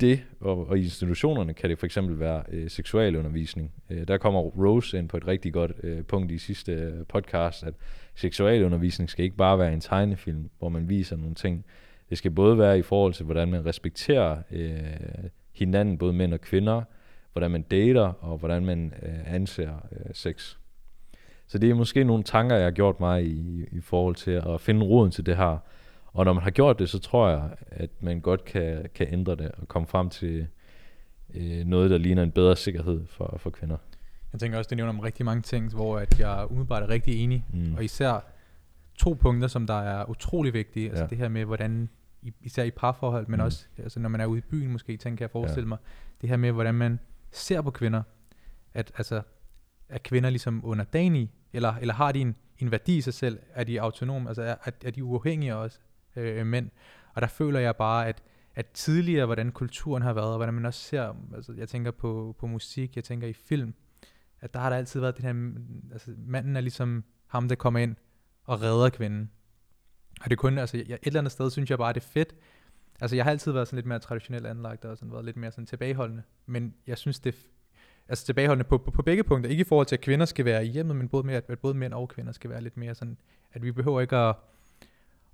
det, 0.00 0.22
og, 0.40 0.68
og 0.68 0.78
i 0.78 0.82
institutionerne 0.82 1.54
kan 1.54 1.70
det 1.70 1.78
for 1.78 1.86
eksempel 1.86 2.18
være 2.18 2.42
øh, 2.48 2.70
seksualundervisning. 2.70 3.72
Øh, 3.90 4.08
der 4.08 4.18
kommer 4.18 4.40
Rose 4.40 4.98
ind 4.98 5.08
på 5.08 5.16
et 5.16 5.26
rigtig 5.26 5.52
godt 5.52 5.72
øh, 5.82 6.04
punkt 6.04 6.32
i 6.32 6.38
sidste 6.38 6.72
øh, 6.72 7.06
podcast, 7.08 7.62
at 7.62 7.74
seksualundervisning 8.14 9.10
skal 9.10 9.24
ikke 9.24 9.36
bare 9.36 9.58
være 9.58 9.72
en 9.72 9.80
tegnefilm, 9.80 10.50
hvor 10.58 10.68
man 10.68 10.88
viser 10.88 11.16
nogle 11.16 11.34
ting. 11.34 11.64
Det 12.12 12.18
skal 12.18 12.30
både 12.30 12.58
være 12.58 12.78
i 12.78 12.82
forhold 12.82 13.12
til, 13.12 13.24
hvordan 13.24 13.50
man 13.50 13.66
respekterer 13.66 14.42
øh, 14.50 14.74
hinanden, 15.52 15.98
både 15.98 16.12
mænd 16.12 16.34
og 16.34 16.40
kvinder, 16.40 16.82
hvordan 17.32 17.50
man 17.50 17.62
dater, 17.62 18.12
og 18.20 18.38
hvordan 18.38 18.64
man 18.64 18.94
øh, 19.02 19.34
anser 19.34 19.70
øh, 19.92 20.14
sex. 20.14 20.56
Så 21.46 21.58
det 21.58 21.70
er 21.70 21.74
måske 21.74 22.04
nogle 22.04 22.22
tanker, 22.22 22.56
jeg 22.56 22.64
har 22.64 22.70
gjort 22.70 23.00
mig 23.00 23.24
i, 23.24 23.64
i 23.72 23.80
forhold 23.80 24.14
til 24.14 24.30
at 24.30 24.60
finde 24.60 24.86
roden 24.86 25.10
til 25.10 25.26
det 25.26 25.36
her. 25.36 25.58
Og 26.06 26.24
når 26.24 26.32
man 26.32 26.42
har 26.42 26.50
gjort 26.50 26.78
det, 26.78 26.88
så 26.88 26.98
tror 26.98 27.28
jeg, 27.28 27.50
at 27.70 27.90
man 28.00 28.20
godt 28.20 28.44
kan, 28.44 28.86
kan 28.94 29.06
ændre 29.12 29.36
det 29.36 29.50
og 29.58 29.68
komme 29.68 29.88
frem 29.88 30.10
til 30.10 30.46
øh, 31.34 31.64
noget, 31.64 31.90
der 31.90 31.98
ligner 31.98 32.22
en 32.22 32.32
bedre 32.32 32.56
sikkerhed 32.56 33.06
for, 33.06 33.36
for 33.38 33.50
kvinder. 33.50 33.76
Jeg 34.32 34.40
tænker 34.40 34.58
også, 34.58 34.68
det 34.68 34.76
nævner 34.76 34.92
om 34.92 35.00
rigtig 35.00 35.26
mange 35.26 35.42
ting, 35.42 35.74
hvor 35.74 35.98
at 35.98 36.20
jeg 36.20 36.46
umiddelbart 36.50 36.82
er 36.82 36.88
rigtig 36.88 37.24
enig. 37.24 37.44
Mm. 37.52 37.74
Og 37.74 37.84
især 37.84 38.32
to 38.98 39.16
punkter, 39.20 39.48
som 39.48 39.66
der 39.66 39.80
er 39.80 40.10
utrolig 40.10 40.52
vigtige. 40.54 40.88
Altså 40.88 40.98
ja. 40.98 41.02
Altså 41.02 41.10
det 41.10 41.18
her 41.18 41.28
med, 41.28 41.44
hvordan, 41.44 41.88
især 42.40 42.62
i 42.62 42.70
parforhold, 42.70 43.26
men 43.26 43.40
mm. 43.40 43.44
også 43.44 43.66
altså 43.78 44.00
når 44.00 44.08
man 44.08 44.20
er 44.20 44.26
ude 44.26 44.38
i 44.38 44.42
byen 44.50 44.72
måske, 44.72 44.96
tænker 44.96 45.24
jeg 45.24 45.30
forestille 45.30 45.64
ja. 45.64 45.68
mig, 45.68 45.78
det 46.20 46.28
her 46.28 46.36
med, 46.36 46.52
hvordan 46.52 46.74
man 46.74 46.98
ser 47.30 47.62
på 47.62 47.70
kvinder, 47.70 48.02
at 48.74 48.92
altså, 48.96 49.22
er 49.88 49.98
kvinder 49.98 50.30
ligesom 50.30 50.60
underdanige, 50.64 51.32
eller, 51.52 51.74
eller 51.74 51.94
har 51.94 52.12
de 52.12 52.20
en, 52.20 52.36
en 52.58 52.70
værdi 52.70 52.96
i 52.96 53.00
sig 53.00 53.14
selv? 53.14 53.38
Er 53.54 53.64
de 53.64 53.80
autonome? 53.80 54.28
Altså 54.28 54.42
er, 54.42 54.70
er 54.84 54.90
de 54.90 55.04
uafhængige 55.04 55.56
også 55.56 55.78
øh, 56.16 56.46
mænd? 56.46 56.70
Og 57.14 57.22
der 57.22 57.28
føler 57.28 57.60
jeg 57.60 57.76
bare, 57.76 58.08
at, 58.08 58.22
at 58.54 58.66
tidligere, 58.66 59.26
hvordan 59.26 59.52
kulturen 59.52 60.02
har 60.02 60.12
været, 60.12 60.30
og 60.30 60.36
hvordan 60.36 60.54
man 60.54 60.66
også 60.66 60.80
ser, 60.80 61.14
altså 61.34 61.52
jeg 61.52 61.68
tænker 61.68 61.90
på, 61.90 62.36
på 62.38 62.46
musik, 62.46 62.96
jeg 62.96 63.04
tænker 63.04 63.28
i 63.28 63.32
film, 63.32 63.74
at 64.40 64.54
der 64.54 64.60
har 64.60 64.70
der 64.70 64.76
altid 64.76 65.00
været 65.00 65.16
det 65.16 65.24
her, 65.24 65.52
altså 65.92 66.14
manden 66.18 66.56
er 66.56 66.60
ligesom 66.60 67.04
ham, 67.26 67.48
der 67.48 67.54
kommer 67.54 67.80
ind 67.80 67.96
og 68.44 68.62
redder 68.62 68.88
kvinden. 68.88 69.30
Og 70.20 70.30
det 70.30 70.38
kun, 70.38 70.58
altså 70.58 70.76
jeg, 70.76 70.84
et 70.94 70.98
eller 71.06 71.20
andet 71.20 71.32
sted 71.32 71.50
synes 71.50 71.70
jeg 71.70 71.78
bare, 71.78 71.92
det 71.92 72.00
er 72.00 72.06
fedt, 72.06 72.34
Altså, 73.02 73.16
jeg 73.16 73.24
har 73.24 73.30
altid 73.30 73.52
været 73.52 73.68
sådan 73.68 73.76
lidt 73.76 73.86
mere 73.86 73.98
traditionelt 73.98 74.46
anlagt, 74.46 74.84
og 74.84 74.98
sådan 74.98 75.12
været 75.12 75.24
lidt 75.24 75.36
mere 75.36 75.50
sådan 75.50 75.66
tilbageholdende. 75.66 76.22
Men 76.46 76.74
jeg 76.86 76.98
synes, 76.98 77.20
det 77.20 77.34
altså 78.08 78.24
tilbageholdende 78.24 78.68
på, 78.68 78.78
på, 78.78 78.90
på 78.90 79.02
begge 79.02 79.24
punkter. 79.24 79.50
Ikke 79.50 79.60
i 79.60 79.64
forhold 79.64 79.86
til, 79.86 79.96
at 79.96 80.00
kvinder 80.00 80.26
skal 80.26 80.44
være 80.44 80.66
i 80.66 80.68
hjemmet, 80.68 80.96
men 80.96 81.08
både 81.08 81.26
med, 81.26 81.34
at, 81.34 81.44
at 81.48 81.58
både 81.58 81.74
mænd 81.74 81.94
og 81.94 82.08
kvinder 82.08 82.32
skal 82.32 82.50
være 82.50 82.60
lidt 82.60 82.76
mere 82.76 82.94
sådan, 82.94 83.18
at 83.52 83.62
vi 83.62 83.72
behøver 83.72 84.00
ikke 84.00 84.16
at, 84.16 84.36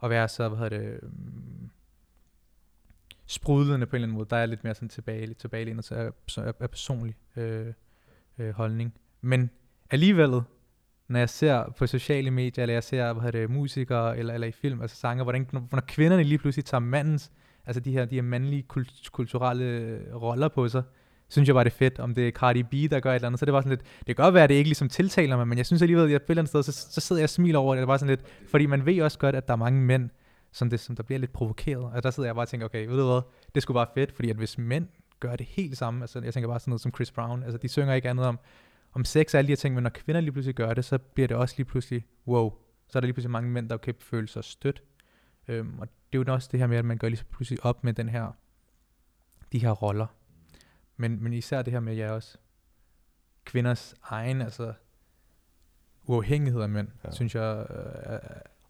at 0.02 0.10
være 0.10 0.28
så, 0.28 0.48
hvad 0.48 0.58
hedder 0.58 0.78
det, 0.78 1.00
um, 1.02 1.70
sprudlende 3.26 3.86
på 3.86 3.90
en 3.90 3.94
eller 3.96 4.06
anden 4.06 4.16
måde. 4.16 4.26
Der 4.30 4.36
er 4.36 4.46
lidt 4.46 4.64
mere 4.64 4.74
sådan 4.74 4.88
tilbage, 4.88 5.26
lidt 5.26 5.38
tilbagelænet 5.38 5.84
så 5.84 5.94
er, 5.94 6.10
er, 6.42 6.52
er 6.60 6.66
personlig 6.66 7.16
øh, 7.36 7.72
øh, 8.38 8.50
holdning. 8.50 8.94
Men 9.20 9.50
alligevel, 9.90 10.42
når 11.08 11.18
jeg 11.18 11.28
ser 11.28 11.74
på 11.78 11.86
sociale 11.86 12.30
medier, 12.30 12.62
eller 12.62 12.74
jeg 12.74 12.84
ser 12.84 13.12
hvad 13.12 13.22
hedder 13.22 13.40
det, 13.40 13.50
musikere, 13.50 14.18
eller, 14.18 14.34
eller 14.34 14.46
i 14.46 14.52
film, 14.52 14.80
altså 14.82 14.96
sanger, 14.96 15.24
hvordan 15.24 15.46
når, 15.52 15.68
når 15.72 15.80
kvinderne 15.80 16.22
lige 16.22 16.38
pludselig 16.38 16.64
tager 16.64 16.80
mandens 16.80 17.30
altså 17.68 17.80
de 17.80 17.92
her, 17.92 18.04
de 18.04 18.14
her 18.14 18.22
mandlige 18.22 18.62
kult- 18.62 19.10
kulturelle 19.12 19.98
roller 20.14 20.48
på 20.48 20.68
sig, 20.68 20.82
synes 21.28 21.48
jeg 21.48 21.54
bare 21.54 21.64
det 21.64 21.70
er 21.70 21.76
fedt, 21.76 21.98
om 21.98 22.14
det 22.14 22.28
er 22.28 22.32
Cardi 22.32 22.62
B, 22.62 22.72
der 22.90 23.00
gør 23.00 23.10
et 23.10 23.14
eller 23.14 23.26
andet, 23.26 23.38
så 23.38 23.46
det 23.46 23.54
var 23.54 23.60
sådan 23.60 23.70
lidt, 23.70 23.82
det 24.06 24.16
kan 24.16 24.24
godt 24.24 24.34
være, 24.34 24.44
at 24.44 24.48
det 24.48 24.54
ikke 24.54 24.68
ligesom 24.68 24.88
tiltaler 24.88 25.36
mig, 25.36 25.48
men 25.48 25.58
jeg 25.58 25.66
synes 25.66 25.82
alligevel, 25.82 26.04
at 26.04 26.10
jeg 26.10 26.20
på 26.20 26.24
et 26.24 26.30
eller 26.30 26.42
andet 26.42 26.48
sted, 26.48 26.62
så, 26.62 26.72
så 26.90 27.00
sidder 27.00 27.20
jeg 27.20 27.24
og 27.24 27.30
smiler 27.30 27.58
over 27.58 27.74
det, 27.74 27.80
det 27.80 27.88
var 27.88 27.96
sådan 27.96 28.16
lidt, 28.16 28.20
fordi 28.50 28.66
man 28.66 28.86
ved 28.86 29.02
også 29.02 29.18
godt, 29.18 29.34
at 29.34 29.48
der 29.48 29.52
er 29.52 29.58
mange 29.58 29.80
mænd, 29.80 30.10
som, 30.52 30.70
det, 30.70 30.80
som 30.80 30.96
der 30.96 31.02
bliver 31.02 31.18
lidt 31.18 31.32
provokeret, 31.32 31.84
og 31.84 32.02
der 32.02 32.10
sidder 32.10 32.28
jeg 32.28 32.34
bare 32.34 32.44
og 32.44 32.48
tænker, 32.48 32.66
okay, 32.66 32.86
ved 32.86 32.98
du 32.98 33.06
hvad, 33.06 33.20
det 33.54 33.62
skulle 33.62 33.74
bare 33.74 33.86
fedt, 33.94 34.12
fordi 34.12 34.30
at 34.30 34.36
hvis 34.36 34.58
mænd 34.58 34.86
gør 35.20 35.36
det 35.36 35.46
helt 35.46 35.78
samme, 35.78 36.00
altså 36.00 36.20
jeg 36.24 36.34
tænker 36.34 36.48
bare 36.48 36.60
sådan 36.60 36.70
noget 36.70 36.80
som 36.80 36.92
Chris 36.94 37.10
Brown, 37.10 37.42
altså 37.42 37.58
de 37.58 37.68
synger 37.68 37.94
ikke 37.94 38.10
andet 38.10 38.26
om, 38.26 38.38
om 38.92 39.04
sex 39.04 39.34
og 39.34 39.38
alle 39.38 39.46
de 39.46 39.52
her 39.52 39.56
ting, 39.56 39.74
men 39.74 39.82
når 39.82 39.90
kvinder 39.90 40.20
lige 40.20 40.32
pludselig 40.32 40.54
gør 40.54 40.74
det, 40.74 40.84
så 40.84 40.98
bliver 40.98 41.28
det 41.28 41.36
også 41.36 41.54
lige 41.56 41.64
pludselig, 41.64 42.06
wow, 42.26 42.52
så 42.88 42.98
er 42.98 43.00
der 43.00 43.06
lige 43.06 43.14
pludselig 43.14 43.30
mange 43.30 43.50
mænd, 43.50 43.68
der 43.68 43.76
kan 43.76 43.94
føle 43.98 44.28
sig 44.28 44.44
stødt, 44.44 44.82
øhm, 45.48 45.78
og 45.78 45.88
det 46.12 46.18
er 46.18 46.24
jo 46.26 46.34
også 46.34 46.48
det 46.52 46.60
her 46.60 46.66
med, 46.66 46.76
at 46.76 46.84
man 46.84 46.98
gør 46.98 47.08
lige 47.08 47.18
så 47.18 47.24
pludselig 47.24 47.64
op 47.64 47.84
med 47.84 47.92
den 47.92 48.08
her, 48.08 48.32
de 49.52 49.58
her 49.58 49.70
roller. 49.70 50.06
Men, 50.96 51.22
men 51.22 51.32
især 51.32 51.62
det 51.62 51.72
her 51.72 51.80
med, 51.80 51.96
ja 51.96 52.12
også, 52.12 52.38
kvinders 53.44 53.94
egen, 54.02 54.42
altså, 54.42 54.72
uafhængighed 56.06 56.62
af 56.62 56.68
mænd, 56.68 56.88
ja. 57.04 57.10
synes 57.10 57.34
jeg, 57.34 57.66
øh, 57.70 57.76
er, 57.94 58.20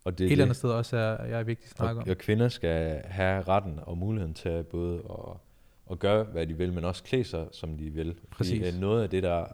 og 0.05 0.19
det, 0.19 0.27
et 0.27 0.33
eller 0.33 0.45
andet 0.45 0.57
sted 0.57 0.71
også 0.71 0.97
er, 0.97 1.25
jeg 1.25 1.41
er 1.41 1.45
vigtigt 1.45 1.71
at 1.71 1.77
snakke 1.77 2.01
og, 2.01 2.03
om. 2.03 2.11
Og 2.11 2.19
kvinder 2.19 2.49
skal 2.49 3.03
have 3.05 3.43
retten 3.43 3.79
og 3.83 3.99
muligheden 3.99 4.35
til 4.35 4.65
både 4.65 4.99
at, 4.99 5.48
at 5.90 5.99
gøre, 5.99 6.25
hvad 6.25 6.47
de 6.47 6.54
vil, 6.54 6.73
men 6.73 6.85
også 6.85 7.02
klæde 7.02 7.25
sig, 7.25 7.47
som 7.52 7.76
de 7.76 7.90
vil. 7.90 8.14
Præcis. 8.30 8.66
Fordi, 8.66 8.80
noget 8.80 9.02
af 9.02 9.11
det, 9.11 9.23
der 9.23 9.45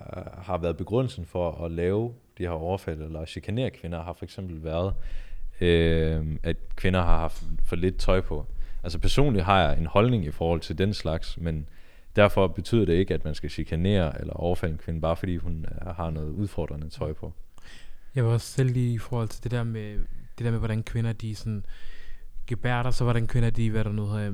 har 0.43 0.59
været 0.59 0.77
begrundelsen 0.77 1.27
for 1.27 1.65
at 1.65 1.71
lave 1.71 2.13
de 2.39 2.43
her 2.43 2.51
overfald 2.51 3.03
eller 3.03 3.25
chikanere 3.25 3.71
kvinder, 3.71 4.03
har 4.03 4.13
for 4.13 4.25
eksempel 4.25 4.65
været, 4.65 4.95
øh, 5.61 6.27
at 6.43 6.57
kvinder 6.77 7.03
har 7.03 7.19
haft 7.19 7.45
for 7.65 7.77
lidt 7.77 7.97
tøj 7.97 8.21
på. 8.21 8.47
Altså 8.83 8.99
personligt 8.99 9.45
har 9.45 9.61
jeg 9.61 9.79
en 9.79 9.87
holdning 9.87 10.25
i 10.25 10.31
forhold 10.31 10.61
til 10.61 10.79
den 10.79 10.95
slags, 10.95 11.39
men 11.39 11.69
derfor 12.17 12.47
betyder 12.47 12.85
det 12.85 12.93
ikke, 12.93 13.15
at 13.15 13.25
man 13.25 13.35
skal 13.35 13.51
chikanere 13.51 14.21
eller 14.21 14.33
overfalde 14.33 14.73
en 14.73 14.79
kvinde, 14.79 15.01
bare 15.01 15.17
fordi 15.17 15.37
hun 15.37 15.67
har 15.97 16.11
noget 16.11 16.31
udfordrende 16.31 16.89
tøj 16.89 17.13
på. 17.13 17.33
Jeg 18.15 18.25
vil 18.25 18.33
også 18.33 18.47
selv 18.47 18.71
lige 18.71 18.95
i 18.95 18.99
forhold 18.99 19.29
til 19.29 19.45
det 19.45 19.51
der 19.51 19.63
med, 19.63 19.99
det 20.39 20.45
der 20.45 20.51
med, 20.51 20.59
hvordan 20.59 20.83
kvinder 20.83 21.13
de 21.13 21.35
sådan 21.35 21.65
gebærder 22.47 22.91
sig, 22.91 23.05
hvordan 23.05 23.27
kvinder 23.27 23.51
de, 23.51 23.71
hvad 23.71 23.85
der 23.85 23.93
nu 23.93 24.07
hedder, 24.07 24.33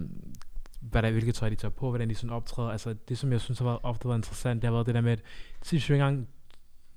hvad 0.80 1.02
der, 1.02 1.10
hvilket 1.10 1.34
tøj 1.34 1.48
de 1.48 1.54
tager 1.54 1.72
på, 1.72 1.88
hvordan 1.88 2.10
de 2.10 2.14
sådan 2.14 2.30
optræder. 2.30 2.70
Altså 2.70 2.94
det, 3.08 3.18
som 3.18 3.32
jeg 3.32 3.40
synes 3.40 3.58
har 3.58 3.66
været, 3.66 3.78
ofte 3.82 4.08
været 4.08 4.18
interessant, 4.18 4.62
det 4.62 4.68
har 4.68 4.72
været 4.72 4.86
det 4.86 4.94
der 4.94 5.00
med, 5.00 5.12
at 5.12 5.22
tit, 5.62 5.88
jeg 5.90 5.94
engang, 5.94 6.28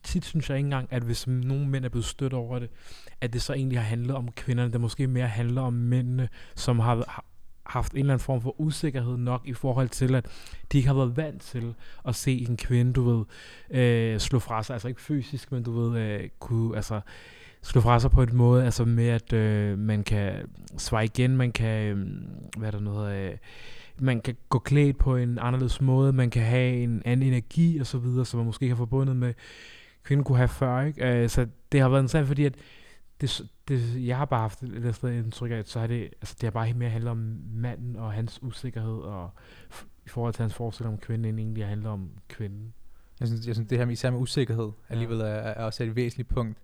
tit 0.03 0.25
synes 0.25 0.49
jeg 0.49 0.57
ikke 0.57 0.67
engang, 0.67 0.87
at 0.91 1.03
hvis 1.03 1.27
nogle 1.27 1.67
mænd 1.67 1.85
er 1.85 1.89
blevet 1.89 2.05
stødt 2.05 2.33
over 2.33 2.59
det, 2.59 2.69
at 3.21 3.33
det 3.33 3.41
så 3.41 3.53
egentlig 3.53 3.79
har 3.79 3.85
handlet 3.85 4.15
om 4.15 4.31
kvinderne, 4.31 4.73
der 4.73 4.79
måske 4.79 5.07
mere 5.07 5.27
handler 5.27 5.61
om 5.61 5.73
mændene, 5.73 6.29
som 6.55 6.79
har, 6.79 7.23
haft 7.65 7.93
en 7.93 7.99
eller 7.99 8.13
anden 8.13 8.25
form 8.25 8.41
for 8.41 8.61
usikkerhed 8.61 9.17
nok 9.17 9.41
i 9.45 9.53
forhold 9.53 9.89
til, 9.89 10.15
at 10.15 10.25
de 10.71 10.77
ikke 10.77 10.87
har 10.87 10.95
været 10.95 11.17
vant 11.17 11.41
til 11.41 11.75
at 12.05 12.15
se 12.15 12.45
en 12.49 12.57
kvinde, 12.57 12.93
du 12.93 13.03
ved, 13.03 13.25
øh, 13.79 14.19
slå 14.19 14.39
fra 14.39 14.63
sig, 14.63 14.73
altså 14.73 14.87
ikke 14.87 15.01
fysisk, 15.01 15.51
men 15.51 15.63
du 15.63 15.71
ved, 15.79 15.99
øh, 16.01 16.29
kunne, 16.39 16.75
altså, 16.75 17.01
slå 17.63 17.81
fra 17.81 17.99
sig 17.99 18.11
på 18.11 18.21
en 18.21 18.35
måde, 18.35 18.65
altså 18.65 18.85
med, 18.85 19.07
at 19.07 19.33
øh, 19.33 19.79
man 19.79 20.03
kan 20.03 20.33
svare 20.77 21.05
igen, 21.05 21.37
man 21.37 21.51
kan, 21.51 21.83
øh, 21.85 22.07
hvad 22.57 22.67
er 22.67 22.71
der 22.71 22.79
noget, 22.79 23.15
øh, 23.15 23.37
man 23.99 24.21
kan 24.21 24.35
gå 24.49 24.59
klædt 24.59 24.97
på 24.97 25.15
en 25.15 25.39
anderledes 25.41 25.81
måde, 25.81 26.13
man 26.13 26.29
kan 26.29 26.43
have 26.43 26.75
en 26.75 27.01
anden 27.05 27.27
energi 27.27 27.77
og 27.79 27.85
så 27.85 27.97
videre, 27.97 28.25
som 28.25 28.37
man 28.37 28.45
måske 28.45 28.67
har 28.67 28.75
forbundet 28.75 29.15
med 29.15 29.33
kvinden 30.03 30.23
kunne 30.23 30.37
have 30.37 30.47
før, 30.47 30.81
ikke? 30.81 31.23
Øh, 31.23 31.29
så 31.29 31.47
det 31.71 31.81
har 31.81 31.89
været 31.89 32.01
interessant, 32.01 32.27
fordi 32.27 32.45
at 32.45 32.55
det, 33.21 33.41
det, 33.67 34.07
jeg 34.07 34.17
har 34.17 34.25
bare 34.25 34.41
haft 34.41 34.63
et 34.63 34.95
sted 34.95 35.11
indtryk 35.11 35.51
af, 35.51 35.55
at 35.55 35.69
så 35.69 35.79
har 35.79 35.87
det, 35.87 36.01
altså 36.01 36.35
det 36.41 36.43
har 36.43 36.51
bare 36.51 36.73
mere 36.73 36.89
handlet 36.89 37.11
om 37.11 37.39
manden 37.53 37.95
og 37.95 38.13
hans 38.13 38.43
usikkerhed, 38.43 38.97
og 38.97 39.29
i 40.05 40.09
forhold 40.09 40.33
til 40.33 40.41
hans 40.41 40.53
forestilling 40.53 40.93
om 40.93 40.99
kvinden, 40.99 41.25
end 41.25 41.39
egentlig 41.39 41.67
handler 41.67 41.89
om 41.89 42.09
kvinden. 42.27 42.73
Jeg 43.19 43.27
synes, 43.27 43.47
jeg 43.47 43.55
synes 43.55 43.69
det 43.69 43.77
her 43.77 43.85
med 43.85 43.93
især 43.93 44.11
med 44.11 44.19
usikkerhed 44.19 44.71
alligevel 44.89 45.19
er, 45.19 45.25
er 45.25 45.63
også 45.63 45.83
et 45.83 45.95
væsentligt 45.95 46.29
punkt. 46.29 46.57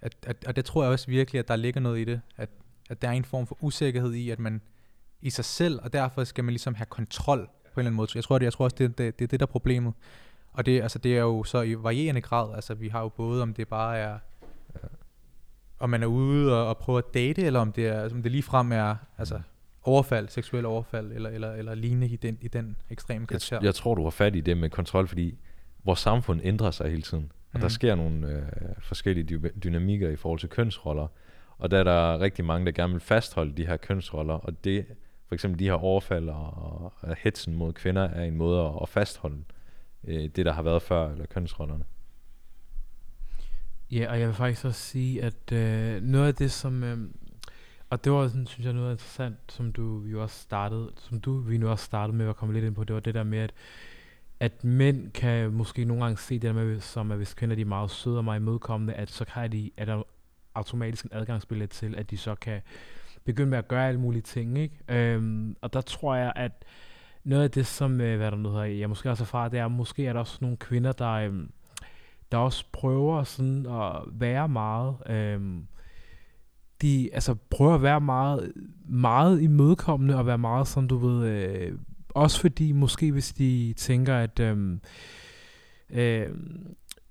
At, 0.00 0.16
at, 0.22 0.44
og 0.46 0.56
det 0.56 0.64
tror 0.64 0.82
jeg 0.82 0.92
også 0.92 1.06
virkelig, 1.06 1.38
at 1.38 1.48
der 1.48 1.56
ligger 1.56 1.80
noget 1.80 1.98
i 1.98 2.04
det, 2.04 2.20
at, 2.36 2.48
at 2.90 3.02
der 3.02 3.08
er 3.08 3.12
en 3.12 3.24
form 3.24 3.46
for 3.46 3.58
usikkerhed 3.60 4.12
i, 4.12 4.30
at 4.30 4.38
man 4.38 4.60
i 5.22 5.30
sig 5.30 5.44
selv, 5.44 5.80
og 5.82 5.92
derfor 5.92 6.24
skal 6.24 6.44
man 6.44 6.52
ligesom 6.52 6.74
have 6.74 6.86
kontrol 6.86 7.38
på 7.38 7.44
en 7.44 7.80
eller 7.80 7.88
anden 7.88 7.96
måde. 7.96 8.08
Jeg 8.14 8.24
tror, 8.24 8.38
det, 8.38 8.44
jeg 8.44 8.52
tror 8.52 8.64
også, 8.64 8.76
det, 8.78 8.98
det, 8.98 9.18
det 9.18 9.24
er 9.24 9.28
det, 9.28 9.40
der 9.40 9.46
er 9.46 9.50
problemet. 9.50 9.94
Og 10.52 10.66
det, 10.66 10.82
altså, 10.82 10.98
det 10.98 11.16
er 11.16 11.20
jo 11.20 11.44
så 11.44 11.62
i 11.62 11.74
varierende 11.82 12.20
grad, 12.20 12.54
altså 12.54 12.74
vi 12.74 12.88
har 12.88 13.00
jo 13.00 13.08
både, 13.08 13.42
om 13.42 13.54
det 13.54 13.68
bare 13.68 13.98
er 13.98 14.18
om 15.78 15.90
man 15.90 16.02
er 16.02 16.06
ude 16.06 16.60
og, 16.60 16.68
og 16.68 16.78
prøve 16.78 16.98
at 16.98 17.14
date, 17.14 17.42
eller 17.42 17.60
om 17.60 17.72
det, 17.72 17.86
er, 17.86 18.10
om 18.10 18.22
det 18.22 18.32
lige 18.32 18.42
frem 18.42 18.72
er 18.72 18.96
altså, 19.18 19.40
overfald, 19.82 20.28
seksuel 20.28 20.66
overfald, 20.66 21.12
eller, 21.12 21.30
eller, 21.30 21.52
eller 21.52 21.74
lignende 21.74 22.08
i 22.08 22.16
den, 22.16 22.38
i 22.40 22.48
den 22.48 22.76
ekstreme 22.90 23.26
karakter. 23.26 23.56
Jeg, 23.56 23.64
jeg 23.64 23.74
tror, 23.74 23.94
du 23.94 24.02
har 24.02 24.10
fat 24.10 24.36
i 24.36 24.40
det 24.40 24.56
med 24.56 24.70
kontrol, 24.70 25.08
fordi 25.08 25.38
vores 25.84 26.00
samfund 26.00 26.40
ændrer 26.44 26.70
sig 26.70 26.90
hele 26.90 27.02
tiden. 27.02 27.32
Og 27.56 27.58
mm. 27.58 27.62
der 27.62 27.68
sker 27.68 27.94
nogle 27.94 28.28
øh, 28.28 28.42
forskellige 28.80 29.36
dy- 29.36 29.62
dynamikker 29.64 30.10
i 30.10 30.16
forhold 30.16 30.40
til 30.40 30.48
kønsroller. 30.48 31.06
Og 31.58 31.70
der 31.70 31.78
er 31.78 31.84
der 31.84 32.20
rigtig 32.20 32.44
mange, 32.44 32.66
der 32.66 32.72
gerne 32.72 32.92
vil 32.92 33.00
fastholde 33.00 33.56
de 33.56 33.66
her 33.66 33.76
kønsroller. 33.76 34.34
Og 34.34 34.64
det, 34.64 34.86
for 35.28 35.34
eksempel 35.34 35.58
de 35.58 35.64
her 35.64 35.72
overfald 35.72 36.28
og, 36.28 36.92
og 37.00 37.16
hetsen 37.18 37.56
mod 37.56 37.72
kvinder, 37.72 38.02
er 38.02 38.24
en 38.24 38.36
måde 38.36 38.60
at, 38.60 38.72
at 38.82 38.88
fastholde 38.88 39.36
øh, 40.04 40.28
det, 40.36 40.46
der 40.46 40.52
har 40.52 40.62
været 40.62 40.82
før, 40.82 41.10
eller 41.10 41.26
kønsrollerne. 41.26 41.84
Ja, 43.90 44.10
og 44.10 44.20
jeg 44.20 44.26
vil 44.26 44.34
faktisk 44.34 44.64
også 44.64 44.80
sige, 44.80 45.22
at 45.22 45.52
øh, 45.52 46.02
noget 46.02 46.26
af 46.26 46.34
det, 46.34 46.50
som... 46.50 46.84
Øh, 46.84 46.98
og 47.90 48.04
det 48.04 48.12
var 48.12 48.28
sådan, 48.28 48.46
synes 48.46 48.66
jeg, 48.66 48.74
noget 48.74 48.92
interessant, 48.92 49.36
som 49.48 49.72
du 49.72 50.04
jo 50.04 50.22
også 50.22 50.38
startede, 50.38 50.90
som 50.96 51.20
du 51.20 51.38
vi 51.38 51.58
nu 51.58 51.68
også 51.68 51.84
startede 51.84 52.16
med 52.16 52.28
at 52.28 52.36
komme 52.36 52.54
lidt 52.54 52.64
ind 52.64 52.74
på, 52.74 52.84
det 52.84 52.94
var 52.94 53.00
det 53.00 53.14
der 53.14 53.22
med, 53.22 53.38
at, 53.38 53.52
at 54.40 54.64
mænd 54.64 55.10
kan 55.10 55.52
måske 55.52 55.84
nogle 55.84 56.02
gange 56.02 56.18
se 56.18 56.34
det 56.34 56.42
der 56.42 56.52
med, 56.52 56.80
som 56.80 57.10
at 57.10 57.16
hvis 57.16 57.34
kvinder 57.34 57.56
de 57.56 57.62
er 57.62 57.66
meget 57.66 57.90
søde 57.90 58.18
og 58.18 58.24
meget 58.24 58.40
imødekommende, 58.40 58.94
at 58.94 59.10
så 59.10 59.24
kan 59.24 59.52
de, 59.52 59.70
er 59.76 59.84
der 59.84 60.02
automatisk 60.54 61.04
en 61.04 61.10
adgangsbillet 61.12 61.70
til, 61.70 61.94
at 61.94 62.10
de 62.10 62.16
så 62.16 62.34
kan 62.34 62.60
begynde 63.24 63.50
med 63.50 63.58
at 63.58 63.68
gøre 63.68 63.88
alle 63.88 64.00
mulige 64.00 64.22
ting, 64.22 64.58
ikke? 64.58 64.78
Øhm, 64.88 65.56
og 65.60 65.72
der 65.72 65.80
tror 65.80 66.14
jeg, 66.14 66.32
at 66.36 66.64
noget 67.24 67.42
af 67.42 67.50
det, 67.50 67.66
som, 67.66 68.00
øh, 68.00 68.16
hvad 68.16 68.30
der 68.30 68.36
nu 68.36 68.48
hedder, 68.48 68.64
jeg 68.64 68.88
måske 68.88 69.10
også 69.10 69.24
erfarer, 69.24 69.48
det 69.48 69.58
er, 69.58 69.68
måske 69.68 70.06
er 70.06 70.12
der 70.12 70.20
også 70.20 70.38
nogle 70.40 70.56
kvinder, 70.56 70.92
der, 70.92 71.12
øhm, 71.12 71.50
der 72.32 72.38
også 72.38 72.64
prøver 72.72 73.24
sådan 73.24 73.66
at 73.66 74.02
være 74.12 74.48
meget, 74.48 74.96
øhm, 75.06 75.66
de 76.82 77.10
altså 77.12 77.34
prøver 77.50 77.74
at 77.74 77.82
være 77.82 78.00
meget, 78.00 78.52
meget 78.88 79.42
imødekommende 79.42 80.16
og 80.16 80.26
være 80.26 80.38
meget 80.38 80.66
sådan, 80.66 80.88
du 80.88 80.96
ved, 80.96 81.28
øh, 81.28 81.78
også 82.16 82.40
fordi 82.40 82.72
måske 82.72 83.12
hvis 83.12 83.32
de 83.32 83.74
tænker, 83.76 84.16
at 84.16 84.40
øhm, 84.40 84.80
øh, 85.90 86.28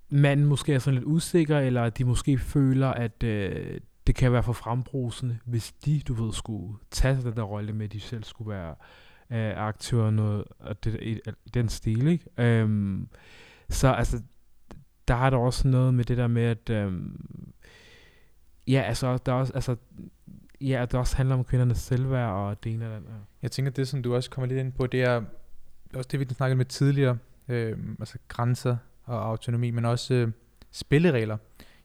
manden 0.09 0.45
måske 0.45 0.73
er 0.73 0.79
sådan 0.79 0.93
lidt 0.99 1.05
usikker, 1.07 1.59
eller 1.59 1.89
de 1.89 2.05
måske 2.05 2.37
føler, 2.37 2.87
at 2.87 3.23
øh, 3.23 3.79
det 4.07 4.15
kan 4.15 4.31
være 4.31 4.43
for 4.43 4.53
frembrusende, 4.53 5.39
hvis 5.45 5.71
de, 5.71 5.99
du 5.99 6.13
ved, 6.13 6.33
skulle 6.33 6.77
tage 6.91 7.21
den 7.23 7.35
der 7.35 7.43
rolle 7.43 7.73
med, 7.73 7.85
at 7.85 7.93
de 7.93 7.99
selv 7.99 8.23
skulle 8.23 8.49
være 8.49 8.75
øh, 9.31 9.67
aktører 9.67 10.11
noget 10.11 10.43
og 10.59 10.83
det, 10.83 10.99
i, 11.01 11.19
i 11.45 11.49
den 11.53 11.69
stil, 11.69 12.07
ikke? 12.07 12.25
Øhm, 12.37 13.07
så 13.69 13.87
altså, 13.87 14.21
der 15.07 15.15
er 15.15 15.29
der 15.29 15.37
også 15.37 15.67
noget 15.67 15.93
med 15.93 16.03
det 16.03 16.17
der 16.17 16.27
med, 16.27 16.43
at 16.43 16.69
øhm, 16.69 17.53
ja, 18.67 18.81
altså, 18.81 19.17
der 19.17 19.31
er 19.31 19.35
også, 19.35 19.53
altså, 19.53 19.75
ja, 20.61 20.81
det 20.81 20.93
også 20.93 21.17
handler 21.17 21.35
om 21.35 21.43
kvindernes 21.43 21.77
selvværd 21.77 22.29
og 22.29 22.63
det 22.63 22.73
ene 22.73 22.83
eller 22.83 22.97
andet. 22.97 23.11
Jeg 23.41 23.51
tænker, 23.51 23.71
det 23.71 23.87
som 23.87 24.03
du 24.03 24.15
også 24.15 24.29
kommer 24.29 24.47
lidt 24.47 24.59
ind 24.59 24.71
på, 24.71 24.87
det 24.87 25.03
er 25.03 25.21
også 25.93 26.09
det, 26.11 26.19
vi 26.19 26.25
snakkede 26.25 26.57
med 26.57 26.65
tidligere, 26.65 27.17
øh, 27.47 27.77
altså 27.99 28.17
grænser 28.27 28.77
og 29.03 29.25
autonomi, 29.25 29.71
men 29.71 29.85
også 29.85 30.13
øh, 30.13 30.31
spilleregler. 30.71 31.37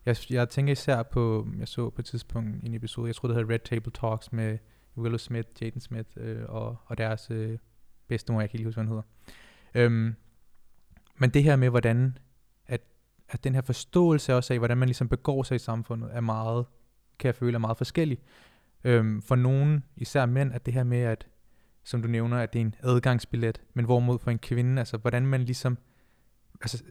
Jeg, 0.06 0.16
jeg 0.30 0.48
tænker 0.48 0.72
især 0.72 1.02
på, 1.02 1.48
jeg 1.58 1.68
så 1.68 1.90
på 1.90 2.00
et 2.00 2.04
tidspunkt 2.04 2.64
en 2.64 2.74
episode, 2.74 3.06
jeg 3.06 3.14
tror 3.14 3.28
det 3.28 3.36
hedder 3.36 3.54
Red 3.54 3.58
Table 3.58 3.92
Talks 3.92 4.32
med 4.32 4.58
Willow 4.96 5.18
Smith, 5.18 5.48
Jaden 5.60 5.80
Smith 5.80 6.08
øh, 6.16 6.42
og, 6.48 6.76
og 6.86 6.98
deres 6.98 7.30
øh, 7.30 7.58
bedstemor, 8.08 8.40
jeg 8.40 8.50
kan 8.50 8.58
ikke 8.58 8.68
huske, 8.68 8.80
hvad 8.80 8.88
hun 8.88 8.96
hedder. 8.96 9.86
Øhm, 9.86 10.14
men 11.18 11.30
det 11.30 11.42
her 11.42 11.56
med, 11.56 11.70
hvordan 11.70 12.14
at 13.32 13.44
den 13.44 13.54
her 13.54 13.62
forståelse 13.62 14.34
også 14.34 14.52
af, 14.52 14.58
hvordan 14.58 14.78
man 14.78 14.88
ligesom 14.88 15.08
begår 15.08 15.42
sig 15.42 15.54
i 15.54 15.58
samfundet, 15.58 16.10
er 16.12 16.20
meget, 16.20 16.66
kan 17.18 17.26
jeg 17.26 17.34
føle, 17.34 17.54
er 17.54 17.58
meget 17.58 17.76
forskellig. 17.76 18.18
Øhm, 18.84 19.22
for 19.22 19.36
nogen, 19.36 19.84
især 19.96 20.26
mænd, 20.26 20.52
at 20.52 20.66
det 20.66 20.74
her 20.74 20.84
med, 20.84 21.00
at, 21.00 21.26
som 21.84 22.02
du 22.02 22.08
nævner, 22.08 22.38
at 22.38 22.52
det 22.52 22.58
er 22.58 22.64
en 22.64 22.74
adgangsbillet, 22.82 23.60
men 23.74 23.84
hvorimod 23.84 24.18
for 24.18 24.30
en 24.30 24.38
kvinde, 24.38 24.78
altså 24.78 24.96
hvordan 24.96 25.26
man 25.26 25.42
ligesom, 25.42 25.78
altså, 26.60 26.82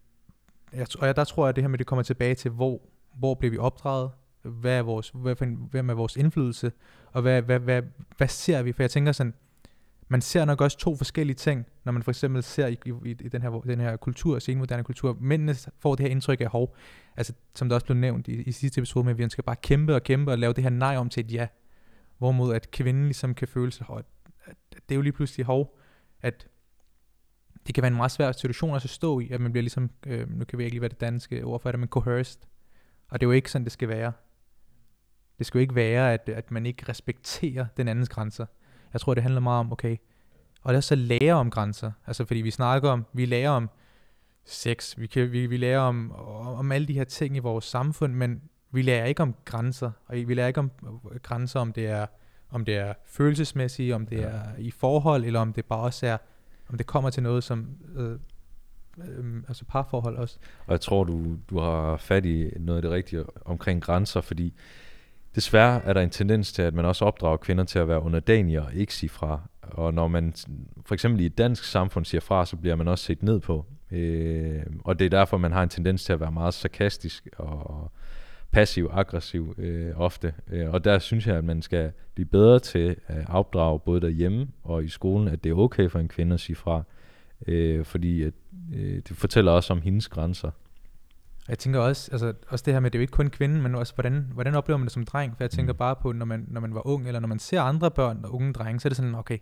jeg, 0.74 0.88
og 1.00 1.08
jeg, 1.08 1.16
der 1.16 1.24
tror 1.24 1.46
jeg, 1.46 1.50
at 1.50 1.56
det 1.56 1.64
her 1.64 1.70
med, 1.70 1.78
det 1.78 1.88
kommer 1.88 2.04
tilbage 2.04 2.36
til, 2.36 2.52
hvor, 2.52 2.82
hvor 3.16 3.36
bliver 3.36 3.52
vi 3.52 3.58
opdraget, 3.58 4.12
hvad 4.42 4.78
er 4.78 4.82
vores, 4.82 5.12
hvad 5.16 5.36
for 5.36 5.46
en, 5.46 5.68
hvem 5.72 5.90
er 5.90 5.94
vores 5.94 6.16
indflydelse, 6.16 6.72
og 7.12 7.22
hvad, 7.22 7.42
hvad, 7.42 7.60
hvad, 7.60 7.82
hvad 8.18 8.28
ser 8.28 8.62
vi? 8.62 8.72
For 8.72 8.84
jeg 8.84 8.92
tænker 8.92 9.12
sådan, 9.12 9.34
man 10.08 10.22
ser 10.22 10.46
nok 10.46 10.62
også 10.62 10.78
to 10.78 10.96
forskellige 10.96 11.36
ting, 11.36 11.66
når 11.84 11.92
man 11.92 12.04
for 12.04 12.12
eksempel 12.12 12.44
ser 12.44 12.68
i, 12.68 12.78
i, 12.86 13.10
i 13.10 13.14
den, 13.14 13.42
her, 13.42 13.50
den 13.50 13.80
her 13.80 13.98
kultur, 13.98 14.40
senmoderne 14.40 14.84
kultur. 14.84 15.18
Mændene 15.20 15.56
får 15.80 15.96
det 15.96 16.06
her 16.06 16.12
indtryk 16.12 16.42
af, 16.42 16.48
hov, 16.48 16.76
altså, 17.18 17.34
som 17.56 17.70
der 17.70 17.76
også 17.76 17.86
blev 17.86 17.98
nævnt 17.98 18.28
i, 18.28 18.42
i 18.42 18.52
sidste 18.52 18.80
episode 18.80 19.06
med, 19.06 19.12
at 19.12 19.18
vi 19.18 19.30
skal 19.30 19.44
bare 19.44 19.56
kæmpe 19.56 19.96
og 19.96 20.04
kæmpe 20.04 20.32
og 20.32 20.38
lave 20.38 20.54
det 20.54 20.64
her 20.64 20.72
nej 20.72 20.98
om 20.98 21.10
til 21.10 21.26
et 21.26 21.34
ja. 21.34 21.48
Hvorimod 22.20 22.54
at 22.56 22.72
kvinden 22.72 23.04
ligesom 23.04 23.36
kan 23.36 23.48
føle 23.48 23.72
sig, 23.72 23.86
at, 23.90 24.06
at 24.46 24.58
det 24.74 24.92
er 24.92 24.96
jo 24.96 25.02
lige 25.02 25.14
pludselig 25.14 25.46
hov, 25.46 25.78
at 26.22 26.48
det 27.68 27.76
kan 27.76 27.82
være 27.82 27.92
en 27.92 27.98
meget 27.98 28.12
svær 28.12 28.32
situation 28.32 28.76
at 28.76 28.82
stå 28.82 29.20
i, 29.20 29.30
at 29.30 29.42
man 29.42 29.52
bliver 29.52 29.62
ligesom, 29.62 29.90
øh, 30.08 30.30
nu 30.30 30.46
kan 30.46 30.60
vi 30.60 30.64
ikke 30.64 30.74
lige 30.74 30.82
være 30.82 30.90
det 30.90 31.02
danske 31.02 31.46
ord 31.46 31.62
for 31.62 31.72
det, 31.72 31.80
men 31.80 31.90
coerced. 31.90 32.42
Og 33.10 33.22
det 33.22 33.26
er 33.26 33.28
jo 33.28 33.32
ikke 33.32 33.52
sådan, 33.52 33.66
det 33.66 33.72
skal 33.72 33.88
være. 33.88 34.12
Det 35.38 35.46
skal 35.46 35.60
jo 35.60 35.62
ikke 35.62 35.76
være, 35.76 36.14
at, 36.14 36.30
at 36.30 36.52
man 36.52 36.66
ikke 36.66 36.90
respekterer 36.90 37.66
den 37.78 37.88
andens 37.88 38.10
grænser. 38.10 38.46
Jeg 38.94 39.02
tror, 39.02 39.14
det 39.14 39.24
handler 39.24 39.42
meget 39.42 39.60
om, 39.60 39.72
okay, 39.72 39.98
og 40.62 40.74
det 40.74 40.78
er 40.78 40.82
så 40.82 40.96
lære 40.96 41.34
om 41.34 41.50
grænser. 41.50 41.92
Altså 42.08 42.26
fordi 42.26 42.42
vi 42.42 42.52
snakker 42.52 42.90
om, 42.90 43.06
vi 43.14 43.26
lærer 43.26 43.50
om 43.50 43.70
sex, 44.46 44.98
vi, 44.98 45.08
kan, 45.08 45.32
vi, 45.32 45.48
vi 45.48 45.58
lærer 45.58 45.80
om, 45.80 46.12
om 46.36 46.72
alle 46.72 46.88
de 46.88 46.94
her 46.94 47.04
ting 47.04 47.36
i 47.36 47.40
vores 47.40 47.66
samfund, 47.66 48.14
men 48.14 48.42
vi 48.72 48.82
lærer 48.82 49.06
ikke 49.06 49.22
om 49.24 49.36
grænser, 49.46 49.92
og 50.08 50.16
vi 50.16 50.34
lærer 50.34 50.48
ikke 50.48 50.60
om 50.60 50.72
grænser, 51.24 51.60
om 51.60 51.74
det 51.74 51.88
er 51.88 52.06
om 52.52 52.66
det 52.66 52.76
er 52.78 52.94
følelsesmæssigt, 53.06 53.94
om 53.94 54.06
det 54.06 54.18
Ja. 54.18 54.22
er 54.24 54.42
i 54.58 54.72
forhold, 54.72 55.24
eller 55.26 55.40
om 55.40 55.54
det 55.54 55.66
bare 55.66 55.80
også 55.80 56.08
er, 56.08 56.18
om 56.70 56.78
det 56.78 56.86
kommer 56.88 57.10
til 57.10 57.24
noget 57.24 57.44
som, 57.44 57.68
øh, 57.96 58.12
øh, 58.98 59.44
altså 59.48 59.66
parforhold 59.66 60.18
også. 60.18 60.38
Og 60.66 60.72
jeg 60.72 60.82
tror, 60.82 61.04
du, 61.04 61.38
du 61.50 61.60
har 61.60 61.98
fat 61.98 62.26
i 62.26 62.52
noget 62.60 62.78
af 62.78 62.82
det 62.82 62.92
rigtige 62.92 63.26
omkring 63.46 63.82
grænser, 63.82 64.22
fordi 64.22 64.54
desværre 65.36 65.84
er 65.84 65.94
der 65.94 66.02
en 66.02 66.10
tendens 66.10 66.54
til, 66.54 66.62
at 66.62 66.74
man 66.74 66.86
også 66.86 67.06
opdrager 67.06 67.38
kvinder 67.38 67.64
til 67.64 67.80
at 67.80 67.88
være 67.88 68.02
underdanige 68.02 68.62
og 68.62 68.74
ikke 68.74 68.94
sige 68.94 69.10
fra. 69.10 69.42
Og 69.62 69.94
når 69.94 70.08
man 70.08 70.34
for 70.86 70.94
eksempel 70.94 71.22
i 71.22 71.26
et 71.26 71.38
dansk 71.38 71.64
samfund 71.64 72.06
siger 72.06 72.22
fra, 72.22 72.46
så 72.46 72.56
bliver 72.56 72.76
man 72.76 72.88
også 72.88 73.06
set 73.06 73.24
ned 73.24 73.40
på. 73.40 73.66
Øh, 73.92 74.64
og 74.84 75.00
det 75.00 75.06
er 75.06 75.10
derfor, 75.10 75.38
man 75.38 75.52
har 75.52 75.64
en 75.64 75.70
tendens 75.70 76.04
til 76.04 76.14
at 76.14 76.20
være 76.20 76.32
meget 76.32 76.54
sarkastisk 76.54 77.28
og 77.38 77.92
passiv-aggressiv 78.52 79.56
øh, 79.58 79.92
ofte. 79.96 80.34
Øh, 80.48 80.70
og 80.70 80.84
der 80.84 81.00
synes 81.00 81.28
jeg, 81.28 81.36
at 81.36 81.44
man 81.44 81.62
skal 81.62 81.92
blive 82.14 82.26
bedre 82.26 82.60
til 82.60 82.96
at 83.08 83.26
opdrage 83.30 83.80
både 83.80 84.02
derhjemme 84.02 84.48
og 84.64 84.84
i 84.84 84.88
skolen, 84.88 85.28
at 85.28 85.44
det 85.44 85.50
er 85.50 85.56
okay 85.56 85.90
for 85.90 86.00
en 86.00 86.08
kvinde 86.08 86.34
at 86.34 86.40
sige 86.40 86.56
fra. 86.56 86.84
Øh, 87.48 87.86
fordi 87.86 88.24
at, 88.24 88.34
øh, 88.74 88.96
det 88.96 89.18
fortæller 89.18 89.52
også 89.52 89.74
om 89.74 89.82
hendes 89.82 90.08
grænser. 90.08 90.52
Jeg 91.48 91.60
tænker 91.60 91.80
også, 91.80 92.12
altså, 92.12 92.34
også 92.48 92.64
det 92.66 92.74
her 92.74 92.80
med, 92.80 92.86
at 92.86 92.94
det 92.94 93.00
er 93.00 93.02
jo 93.02 93.04
ikke 93.04 93.12
kun 93.12 93.30
kvinden, 93.30 93.62
men 93.62 93.76
også, 93.76 93.94
hvordan, 93.94 94.28
hvordan 94.34 94.56
oplever 94.56 94.78
man 94.78 94.86
det 94.86 94.94
som 94.94 95.06
dreng? 95.06 95.38
For 95.38 95.44
jeg 95.44 95.52
tænker 95.52 95.74
Mm. 95.74 95.78
bare 95.78 95.96
på, 95.96 96.12
når 96.12 96.26
man, 96.26 96.46
når 96.48 96.62
man 96.62 96.74
var 96.74 96.88
ung, 96.88 97.08
eller 97.08 97.20
når 97.20 97.28
man 97.28 97.40
ser 97.40 97.62
andre 97.62 97.92
børn 97.92 98.20
og 98.24 98.36
unge 98.36 98.54
drenge, 98.54 98.80
så 98.80 98.88
er 98.88 98.90
det 98.90 98.98
sådan, 98.98 99.16
okay, 99.16 99.38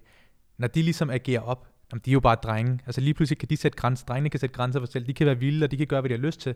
når 0.58 0.68
de 0.68 0.82
ligesom 0.82 1.10
agerer 1.10 1.42
op, 1.42 1.68
jamen, 1.92 2.02
de 2.06 2.12
er 2.12 2.14
jo 2.14 2.20
bare 2.20 2.36
drenge. 2.36 2.80
Altså 2.86 3.02
lige 3.02 3.14
pludselig 3.14 3.38
kan 3.38 3.50
de 3.50 3.58
sætte 3.58 3.78
grænser, 3.78 4.06
drengene 4.06 4.30
kan 4.30 4.40
sætte 4.40 4.56
grænser 4.56 4.80
for 4.80 4.86
sig 4.86 4.94
selv, 4.94 5.08
de 5.08 5.14
kan 5.14 5.28
være 5.28 5.38
vilde, 5.40 5.64
og 5.64 5.72
de 5.72 5.78
kan 5.78 5.88
gøre, 5.88 6.02
hvad 6.02 6.10
de 6.10 6.16
har 6.16 6.22
lyst 6.22 6.40
til. 6.42 6.56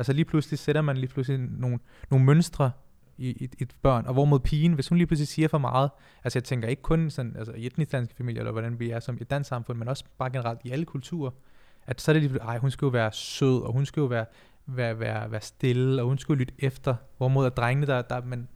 Altså 0.00 0.12
lige 0.12 0.24
pludselig 0.24 0.58
sætter 0.58 0.82
man 0.82 0.96
lige 0.96 1.10
pludselig 1.10 1.40
nogle, 1.40 1.78
nogle 2.10 2.26
mønstre 2.26 2.70
i, 3.18 3.28
i, 3.28 3.44
i 3.44 3.62
et 3.62 3.74
børn, 3.82 4.06
og 4.06 4.12
hvorimod 4.12 4.40
pigen, 4.40 4.72
hvis 4.72 4.88
hun 4.88 4.98
lige 4.98 5.06
pludselig 5.06 5.28
siger 5.28 5.48
for 5.48 5.58
meget, 5.58 5.90
altså 6.24 6.38
jeg 6.38 6.44
tænker 6.44 6.68
ikke 6.68 6.82
kun 6.82 7.10
sådan, 7.10 7.36
altså 7.36 7.52
i 7.52 7.66
etnisk 7.66 7.92
danske 7.92 8.14
familier, 8.16 8.40
eller 8.40 8.52
hvordan 8.52 8.80
vi 8.80 8.90
er 8.90 9.00
som 9.00 9.18
et 9.20 9.30
dansk 9.30 9.48
samfund, 9.48 9.78
men 9.78 9.88
også 9.88 10.04
bare 10.18 10.30
generelt 10.30 10.60
i 10.64 10.70
alle 10.70 10.84
kulturer, 10.84 11.30
at 11.86 12.00
så 12.00 12.10
er 12.10 12.12
det 12.12 12.22
lige, 12.22 12.40
ej, 12.40 12.58
hun 12.58 12.70
skal 12.70 12.86
jo 12.86 12.90
være 12.90 13.12
sød, 13.12 13.62
og 13.62 13.72
hun 13.72 13.86
skal 13.86 14.00
jo 14.00 14.06
være, 14.06 14.26
være, 14.66 15.00
være, 15.00 15.30
være 15.30 15.40
stille, 15.40 16.02
og 16.02 16.08
hun 16.08 16.18
skulle 16.18 16.38
lytte 16.38 16.54
efter. 16.58 16.94
Hvorimod 17.16 17.46
at 17.46 17.56
drengene, 17.56 17.86
der, 17.86 18.02
der 18.02 18.24
man, 18.24 18.48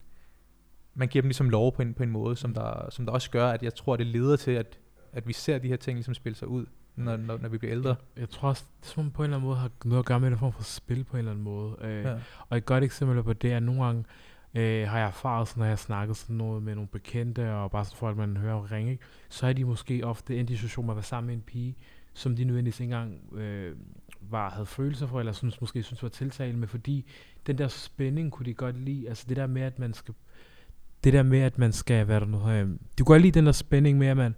man 0.95 1.09
giver 1.09 1.23
dem 1.23 1.29
ligesom 1.29 1.51
lov 1.51 1.75
på 1.75 1.83
en, 1.83 1.95
på 1.95 2.03
en 2.03 2.11
måde, 2.11 2.37
som 2.37 2.55
der, 2.55 2.91
som 2.91 3.07
der 3.07 3.13
også 3.13 3.31
gør, 3.31 3.49
at 3.49 3.63
jeg 3.63 3.75
tror, 3.75 3.97
det 3.97 4.07
leder 4.07 4.37
til, 4.37 4.51
at, 4.51 4.79
at 5.13 5.29
vi 5.29 5.33
ser 5.33 5.59
de 5.59 5.69
her 5.69 5.77
ting 5.77 5.97
ligesom 5.97 6.15
spille 6.15 6.37
sig 6.37 6.49
ud, 6.49 6.67
når, 6.97 7.17
når, 7.17 7.39
når 7.39 7.49
vi 7.49 7.59
bliver 7.59 7.73
ældre. 7.73 7.89
Jeg, 7.89 8.21
jeg 8.21 8.29
tror 8.29 8.49
også, 8.49 8.65
det 8.81 8.89
som 8.89 9.05
om 9.05 9.11
på 9.11 9.23
en 9.23 9.25
eller 9.25 9.37
anden 9.37 9.49
måde 9.49 9.59
har 9.59 9.71
noget 9.85 9.99
at 9.99 10.07
gøre 10.07 10.21
med 10.21 10.29
en 10.29 10.39
form 10.39 10.53
for 10.53 10.63
spil 10.63 11.05
på 11.05 11.17
en 11.17 11.19
eller 11.19 11.31
anden 11.31 11.45
måde. 11.45 11.77
Øh, 11.81 12.05
Ja. 12.05 12.15
Og 12.49 12.57
et 12.57 12.65
godt 12.65 12.85
eksempel 12.85 13.23
på 13.23 13.33
det 13.33 13.53
er, 13.53 13.57
at 13.57 13.63
nogle 13.63 13.85
gange 13.85 14.05
øh, 14.55 14.89
har 14.89 14.99
jeg 14.99 15.07
erfaret, 15.07 15.49
sådan, 15.49 15.61
når 15.61 15.65
jeg 15.65 15.71
har 15.71 15.77
snakket 15.77 16.17
sådan 16.17 16.37
noget 16.37 16.63
med 16.63 16.75
nogle 16.75 16.89
bekendte, 16.89 17.53
og 17.53 17.71
bare 17.71 17.85
sådan 17.85 17.97
folk, 17.97 18.17
man 18.17 18.37
hører 18.37 18.73
ringe, 18.73 18.93
ikke? 18.93 19.05
så 19.29 19.47
er 19.47 19.53
de 19.53 19.65
måske 19.65 20.07
ofte 20.07 20.39
endt 20.39 20.51
i 20.51 20.57
situationer 20.57 20.91
at 20.91 20.97
være 20.97 21.05
sammen 21.05 21.27
med 21.27 21.35
en 21.35 21.43
pige, 21.43 21.77
som 22.15 22.37
de 22.37 22.45
nødvendigvis 22.45 22.81
ikke 22.81 22.95
engang 22.95 23.35
øh, 23.35 23.77
var, 24.21 24.51
havde 24.51 24.67
følelser 24.67 25.07
for, 25.07 25.19
eller 25.21 25.33
synes, 25.33 25.61
måske 25.61 25.83
synes 25.83 26.03
var 26.03 26.09
tiltalende 26.09 26.61
med, 26.61 26.69
fordi 26.69 27.07
den 27.47 27.59
der 27.59 27.69
spænding 27.69 28.33
kunne 28.33 28.47
de 28.47 28.55
godt 28.55 28.79
lide. 28.79 29.09
Altså 29.09 29.25
det 29.29 29.37
der 29.37 29.47
med, 29.47 29.63
at 29.63 29.79
man 29.79 29.95
skal 29.95 30.15
det 31.05 31.13
der 31.13 31.23
med, 31.23 31.39
at 31.41 31.59
man 31.59 31.73
skal, 31.73 32.05
hvad 32.05 32.21
der 32.21 32.27
nu 32.27 32.51
øh, 32.51 32.69
de 32.69 32.77
kunne 32.99 33.07
godt 33.07 33.23
lide 33.23 33.39
den 33.39 33.47
der 33.47 33.53
spænding 33.53 33.99
med, 33.99 34.07
at 34.07 34.17
man 34.17 34.35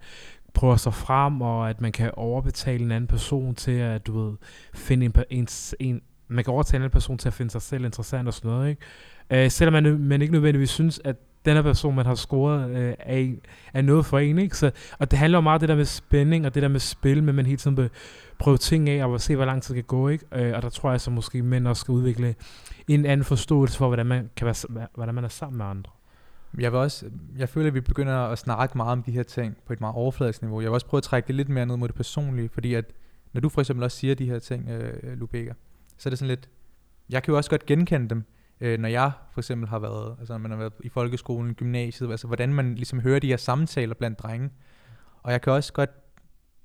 prøver 0.57 0.75
sig 0.75 0.93
frem, 0.93 1.41
og 1.41 1.69
at 1.69 1.81
man 1.81 1.91
kan 1.91 2.11
overbetale 2.13 2.83
en 2.83 2.91
anden 2.91 3.07
person 3.07 3.55
til 3.55 3.71
at, 3.71 4.07
du 4.07 4.19
ved, 4.19 4.35
finde 4.73 5.05
en, 5.05 5.13
en, 5.29 5.47
en 5.79 6.01
man 6.27 6.43
kan 6.43 6.53
overtale 6.53 6.77
en 6.77 6.81
anden 6.81 6.93
person 6.93 7.17
til 7.17 7.27
at 7.29 7.33
finde 7.33 7.51
sig 7.51 7.61
selv 7.61 7.85
interessant 7.85 8.27
og 8.27 8.33
sådan 8.33 8.51
noget, 8.51 8.69
ikke? 8.69 8.81
Øh, 9.45 9.51
selvom 9.51 9.83
man, 9.83 9.99
man 9.99 10.21
ikke 10.21 10.31
nødvendigvis 10.31 10.69
synes, 10.69 11.01
at 11.03 11.15
den 11.45 11.55
her 11.55 11.61
person, 11.61 11.95
man 11.95 12.05
har 12.05 12.15
scoret, 12.15 12.69
øh, 12.69 12.93
er, 12.99 13.33
er 13.73 13.81
noget 13.81 14.05
for 14.05 14.19
en, 14.19 14.39
ikke? 14.39 14.57
Så, 14.57 14.71
og 14.99 15.11
det 15.11 15.19
handler 15.19 15.37
jo 15.37 15.41
meget 15.41 15.55
om 15.55 15.59
det 15.59 15.69
der 15.69 15.75
med 15.75 15.85
spænding, 15.85 16.45
og 16.45 16.55
det 16.55 16.63
der 16.63 16.69
med 16.69 16.79
spil, 16.79 17.23
men 17.23 17.35
man 17.35 17.45
hele 17.45 17.57
tiden 17.57 17.77
vil 17.77 17.89
prøve 18.39 18.57
ting 18.57 18.89
af, 18.89 19.05
og 19.05 19.21
se, 19.21 19.35
hvor 19.35 19.45
lang 19.45 19.63
tid 19.63 19.75
det 19.75 19.83
kan 19.83 19.97
gå, 19.97 20.07
ikke? 20.07 20.25
Øh, 20.35 20.55
og 20.55 20.61
der 20.61 20.69
tror 20.69 20.91
jeg 20.91 21.01
så 21.01 21.11
måske, 21.11 21.41
mænd 21.41 21.67
også 21.67 21.79
skal 21.79 21.91
udvikle 21.91 22.35
en 22.87 23.05
anden 23.05 23.23
forståelse 23.23 23.77
for, 23.77 23.87
hvordan 23.87 24.05
man, 24.05 24.29
kan 24.35 24.45
være, 24.45 24.87
hvordan 24.95 25.15
man 25.15 25.23
er 25.23 25.29
sammen 25.29 25.57
med 25.57 25.65
andre. 25.65 25.91
Jeg 26.57 26.71
vil 26.71 26.79
også, 26.79 27.09
jeg 27.37 27.49
føler, 27.49 27.67
at 27.67 27.73
vi 27.73 27.81
begynder 27.81 28.15
at 28.15 28.37
snakke 28.37 28.77
meget 28.77 28.91
om 28.91 29.03
de 29.03 29.11
her 29.11 29.23
ting 29.23 29.57
på 29.65 29.73
et 29.73 29.81
meget 29.81 29.95
overfladisk 29.95 30.41
niveau. 30.41 30.61
Jeg 30.61 30.69
vil 30.69 30.73
også 30.73 30.87
prøve 30.87 30.99
at 30.99 31.03
trække 31.03 31.27
det 31.27 31.35
lidt 31.35 31.49
mere 31.49 31.65
ned 31.65 31.77
mod 31.77 31.87
det 31.87 31.95
personlige, 31.95 32.49
fordi 32.49 32.73
at 32.73 32.93
når 33.33 33.41
du 33.41 33.49
for 33.49 33.61
eksempel 33.61 33.83
også 33.83 33.97
siger 33.97 34.15
de 34.15 34.25
her 34.25 34.39
ting, 34.39 34.69
øh, 34.69 35.19
Lubega, 35.19 35.53
så 35.97 36.09
er 36.09 36.11
det 36.11 36.19
sådan 36.19 36.29
lidt, 36.29 36.49
jeg 37.09 37.23
kan 37.23 37.31
jo 37.31 37.37
også 37.37 37.49
godt 37.49 37.65
genkende 37.65 38.09
dem, 38.09 38.23
øh, 38.61 38.79
når 38.79 38.89
jeg 38.89 39.11
for 39.31 39.41
eksempel 39.41 39.69
har 39.69 39.79
været, 39.79 40.15
altså 40.19 40.33
når 40.33 40.37
man 40.37 40.51
har 40.51 40.57
været 40.57 40.73
i 40.83 40.89
folkeskolen, 40.89 41.53
gymnasiet, 41.53 42.11
altså 42.11 42.27
hvordan 42.27 42.53
man 42.53 42.75
ligesom 42.75 42.99
hører 42.99 43.19
de 43.19 43.27
her 43.27 43.37
samtaler 43.37 43.95
blandt 43.95 44.19
drenge. 44.19 44.49
Og 45.23 45.31
jeg 45.31 45.41
kan 45.41 45.53
også 45.53 45.73
godt 45.73 45.89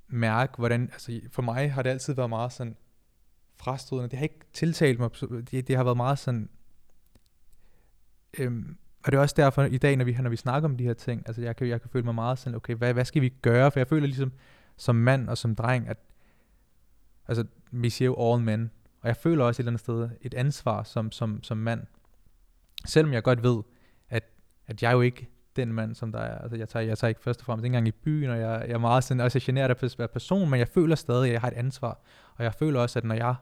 mærke, 0.08 0.52
hvordan, 0.58 0.82
altså 0.82 1.20
for 1.30 1.42
mig 1.42 1.72
har 1.72 1.82
det 1.82 1.90
altid 1.90 2.14
været 2.14 2.28
meget 2.28 2.52
sådan 2.52 2.76
frastødende. 3.56 4.08
Det 4.08 4.18
har 4.18 4.22
ikke 4.22 4.40
tiltalt 4.52 4.98
mig, 4.98 5.10
det, 5.50 5.68
det 5.68 5.76
har 5.76 5.84
været 5.84 5.96
meget 5.96 6.18
sådan, 6.18 6.48
øhm, 8.38 8.76
og 9.04 9.12
det 9.12 9.18
er 9.18 9.22
også 9.22 9.34
derfor 9.38 9.62
i 9.62 9.78
dag, 9.78 9.96
når 9.96 10.04
vi, 10.04 10.16
når 10.20 10.30
vi 10.30 10.36
snakker 10.36 10.68
om 10.68 10.76
de 10.76 10.84
her 10.84 10.94
ting, 10.94 11.22
altså 11.26 11.42
jeg 11.42 11.56
kan, 11.56 11.68
jeg 11.68 11.80
kan 11.80 11.90
føle 11.90 12.04
mig 12.04 12.14
meget 12.14 12.38
sådan, 12.38 12.56
okay, 12.56 12.74
hvad, 12.74 12.92
hvad 12.92 13.04
skal 13.04 13.22
vi 13.22 13.28
gøre? 13.28 13.70
For 13.70 13.80
jeg 13.80 13.86
føler 13.86 14.06
ligesom, 14.06 14.32
som 14.76 14.96
mand 14.96 15.28
og 15.28 15.38
som 15.38 15.54
dreng, 15.54 15.88
at 15.88 15.98
altså, 17.28 17.44
vi 17.70 17.90
siger 17.90 18.06
jo 18.06 18.32
all 18.32 18.42
men, 18.42 18.70
og 19.00 19.08
jeg 19.08 19.16
føler 19.16 19.44
også 19.44 19.58
et 19.58 19.64
eller 19.64 19.70
andet 19.70 19.80
sted 19.80 20.10
et 20.20 20.34
ansvar 20.34 20.82
som, 20.82 21.12
som, 21.12 21.42
som 21.42 21.58
mand. 21.58 21.80
Selvom 22.86 23.12
jeg 23.12 23.22
godt 23.22 23.42
ved, 23.42 23.62
at, 24.10 24.24
at 24.66 24.82
jeg 24.82 24.92
jo 24.92 25.00
ikke 25.00 25.28
den 25.56 25.72
mand, 25.72 25.94
som 25.94 26.12
der 26.12 26.18
er. 26.18 26.38
Altså, 26.38 26.56
jeg 26.56 26.68
tager, 26.68 26.86
jeg 26.86 26.98
tager 26.98 27.08
ikke 27.08 27.22
først 27.22 27.40
og 27.40 27.46
fremmest 27.46 27.64
ikke 27.64 27.76
engang 27.76 27.88
i 27.88 28.00
byen, 28.04 28.30
og 28.30 28.38
jeg, 28.38 28.64
jeg 28.66 28.74
er 28.74 28.78
meget 28.78 29.04
sådan, 29.04 29.20
altså 29.20 29.38
også 29.38 29.46
generet 29.46 29.84
af 29.98 30.10
person, 30.10 30.50
men 30.50 30.58
jeg 30.58 30.68
føler 30.68 30.94
stadig, 30.94 31.26
at 31.26 31.32
jeg 31.32 31.40
har 31.40 31.48
et 31.48 31.54
ansvar. 31.54 32.00
Og 32.36 32.44
jeg 32.44 32.54
føler 32.54 32.80
også, 32.80 32.98
at 32.98 33.04
når 33.04 33.14
jeg 33.14 33.34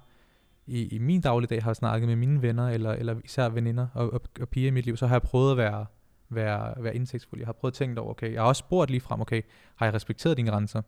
i, 0.71 0.89
i 0.89 0.99
min 0.99 1.21
dagligdag 1.21 1.63
har 1.63 1.73
snakket 1.73 2.09
med 2.09 2.17
mine 2.17 2.43
venner, 2.43 2.69
eller, 2.69 2.93
eller 2.93 3.17
især 3.25 3.49
veninder 3.49 3.87
og, 3.95 4.13
og, 4.13 4.23
og 4.41 4.49
piger 4.49 4.69
i 4.69 4.71
mit 4.71 4.85
liv, 4.85 4.97
så 4.97 5.07
har 5.07 5.15
jeg 5.15 5.23
prøvet 5.23 5.51
at 5.51 5.57
være, 5.57 5.87
være, 6.29 6.85
være 6.85 6.95
indsigtsfuld. 6.95 7.41
Jeg 7.41 7.47
har 7.47 7.53
prøvet 7.53 7.73
at 7.73 7.77
tænke 7.77 8.01
over, 8.01 8.11
okay, 8.11 8.33
jeg 8.33 8.41
har 8.41 8.49
også 8.49 8.61
spurgt 8.61 8.91
lige 8.91 9.01
frem, 9.01 9.21
okay, 9.21 9.43
har 9.77 9.87
jeg 9.87 9.95
respekteret 9.95 10.37
dine 10.37 10.51
grænser? 10.51 10.83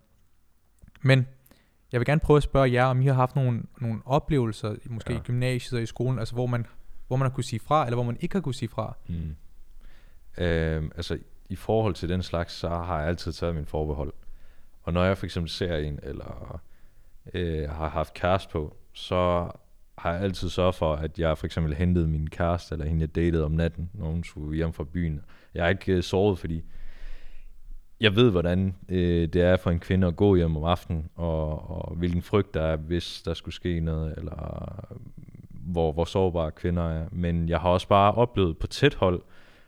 Men 1.02 1.26
jeg 1.92 2.00
vil 2.00 2.06
gerne 2.06 2.20
prøve 2.20 2.36
at 2.36 2.42
spørge 2.42 2.72
jer, 2.72 2.84
om 2.84 3.00
I 3.00 3.06
har 3.06 3.14
haft 3.14 3.36
nogle, 3.36 3.62
nogle 3.80 4.00
oplevelser, 4.04 4.74
måske 4.86 5.12
ja. 5.12 5.18
I 5.18 5.22
gymnasiet 5.22 5.78
og 5.78 5.82
i 5.82 5.86
skolen, 5.86 6.18
altså 6.18 6.34
hvor 6.34 6.46
man, 6.46 6.66
hvor 7.06 7.16
man 7.16 7.28
har 7.28 7.34
kunne 7.34 7.44
sige 7.44 7.60
fra, 7.60 7.84
eller 7.84 7.96
hvor 7.96 8.04
man 8.04 8.16
ikke 8.20 8.34
har 8.34 8.40
kunne 8.40 8.54
sige 8.54 8.68
fra. 8.68 8.96
Mm. 9.08 9.36
Øh, 10.38 10.90
altså, 10.96 11.18
i 11.48 11.56
forhold 11.56 11.94
til 11.94 12.08
den 12.08 12.22
slags, 12.22 12.52
så 12.52 12.68
har 12.68 12.98
jeg 12.98 13.08
altid 13.08 13.32
taget 13.32 13.54
min 13.54 13.66
forbehold. 13.66 14.12
Og 14.82 14.92
når 14.92 15.04
jeg 15.04 15.18
for 15.18 15.26
eksempel 15.26 15.50
ser 15.50 15.76
en, 15.76 15.98
eller 16.02 16.60
øh, 17.34 17.70
har 17.70 17.88
haft 17.88 18.14
kæreste 18.14 18.52
på, 18.52 18.76
så 18.92 19.50
har 20.02 20.12
jeg 20.12 20.22
altid 20.22 20.48
sørget 20.48 20.74
for, 20.74 20.94
at 20.94 21.18
jeg 21.18 21.38
for 21.38 21.46
eksempel 21.46 21.74
hentede 21.74 22.08
min 22.08 22.26
kæreste, 22.26 22.74
eller 22.74 22.86
hende 22.86 23.00
jeg 23.00 23.14
datede 23.14 23.44
om 23.44 23.52
natten, 23.52 23.90
når 23.94 24.06
hun 24.06 24.24
skulle 24.24 24.56
hjem 24.56 24.72
fra 24.72 24.84
byen. 24.84 25.20
Jeg 25.54 25.64
har 25.64 25.70
ikke 25.70 25.92
øh, 25.92 26.02
sovet, 26.02 26.38
fordi 26.38 26.62
jeg 28.00 28.16
ved, 28.16 28.30
hvordan 28.30 28.74
øh, 28.88 29.28
det 29.28 29.42
er 29.42 29.56
for 29.56 29.70
en 29.70 29.80
kvinde 29.80 30.06
at 30.06 30.16
gå 30.16 30.36
hjem 30.36 30.56
om 30.56 30.64
aftenen, 30.64 31.08
og, 31.14 31.70
og 31.70 31.94
hvilken 31.94 32.22
frygt 32.22 32.54
der 32.54 32.62
er, 32.62 32.76
hvis 32.76 33.22
der 33.24 33.34
skulle 33.34 33.54
ske 33.54 33.80
noget, 33.80 34.14
eller 34.16 34.86
hvor, 35.50 35.92
hvor 35.92 36.04
sårbare 36.04 36.50
kvinder 36.50 36.90
er. 36.90 37.06
Men 37.12 37.48
jeg 37.48 37.60
har 37.60 37.68
også 37.68 37.88
bare 37.88 38.14
oplevet 38.14 38.58
på 38.58 38.66
tæt 38.66 38.94
hold, 38.94 39.22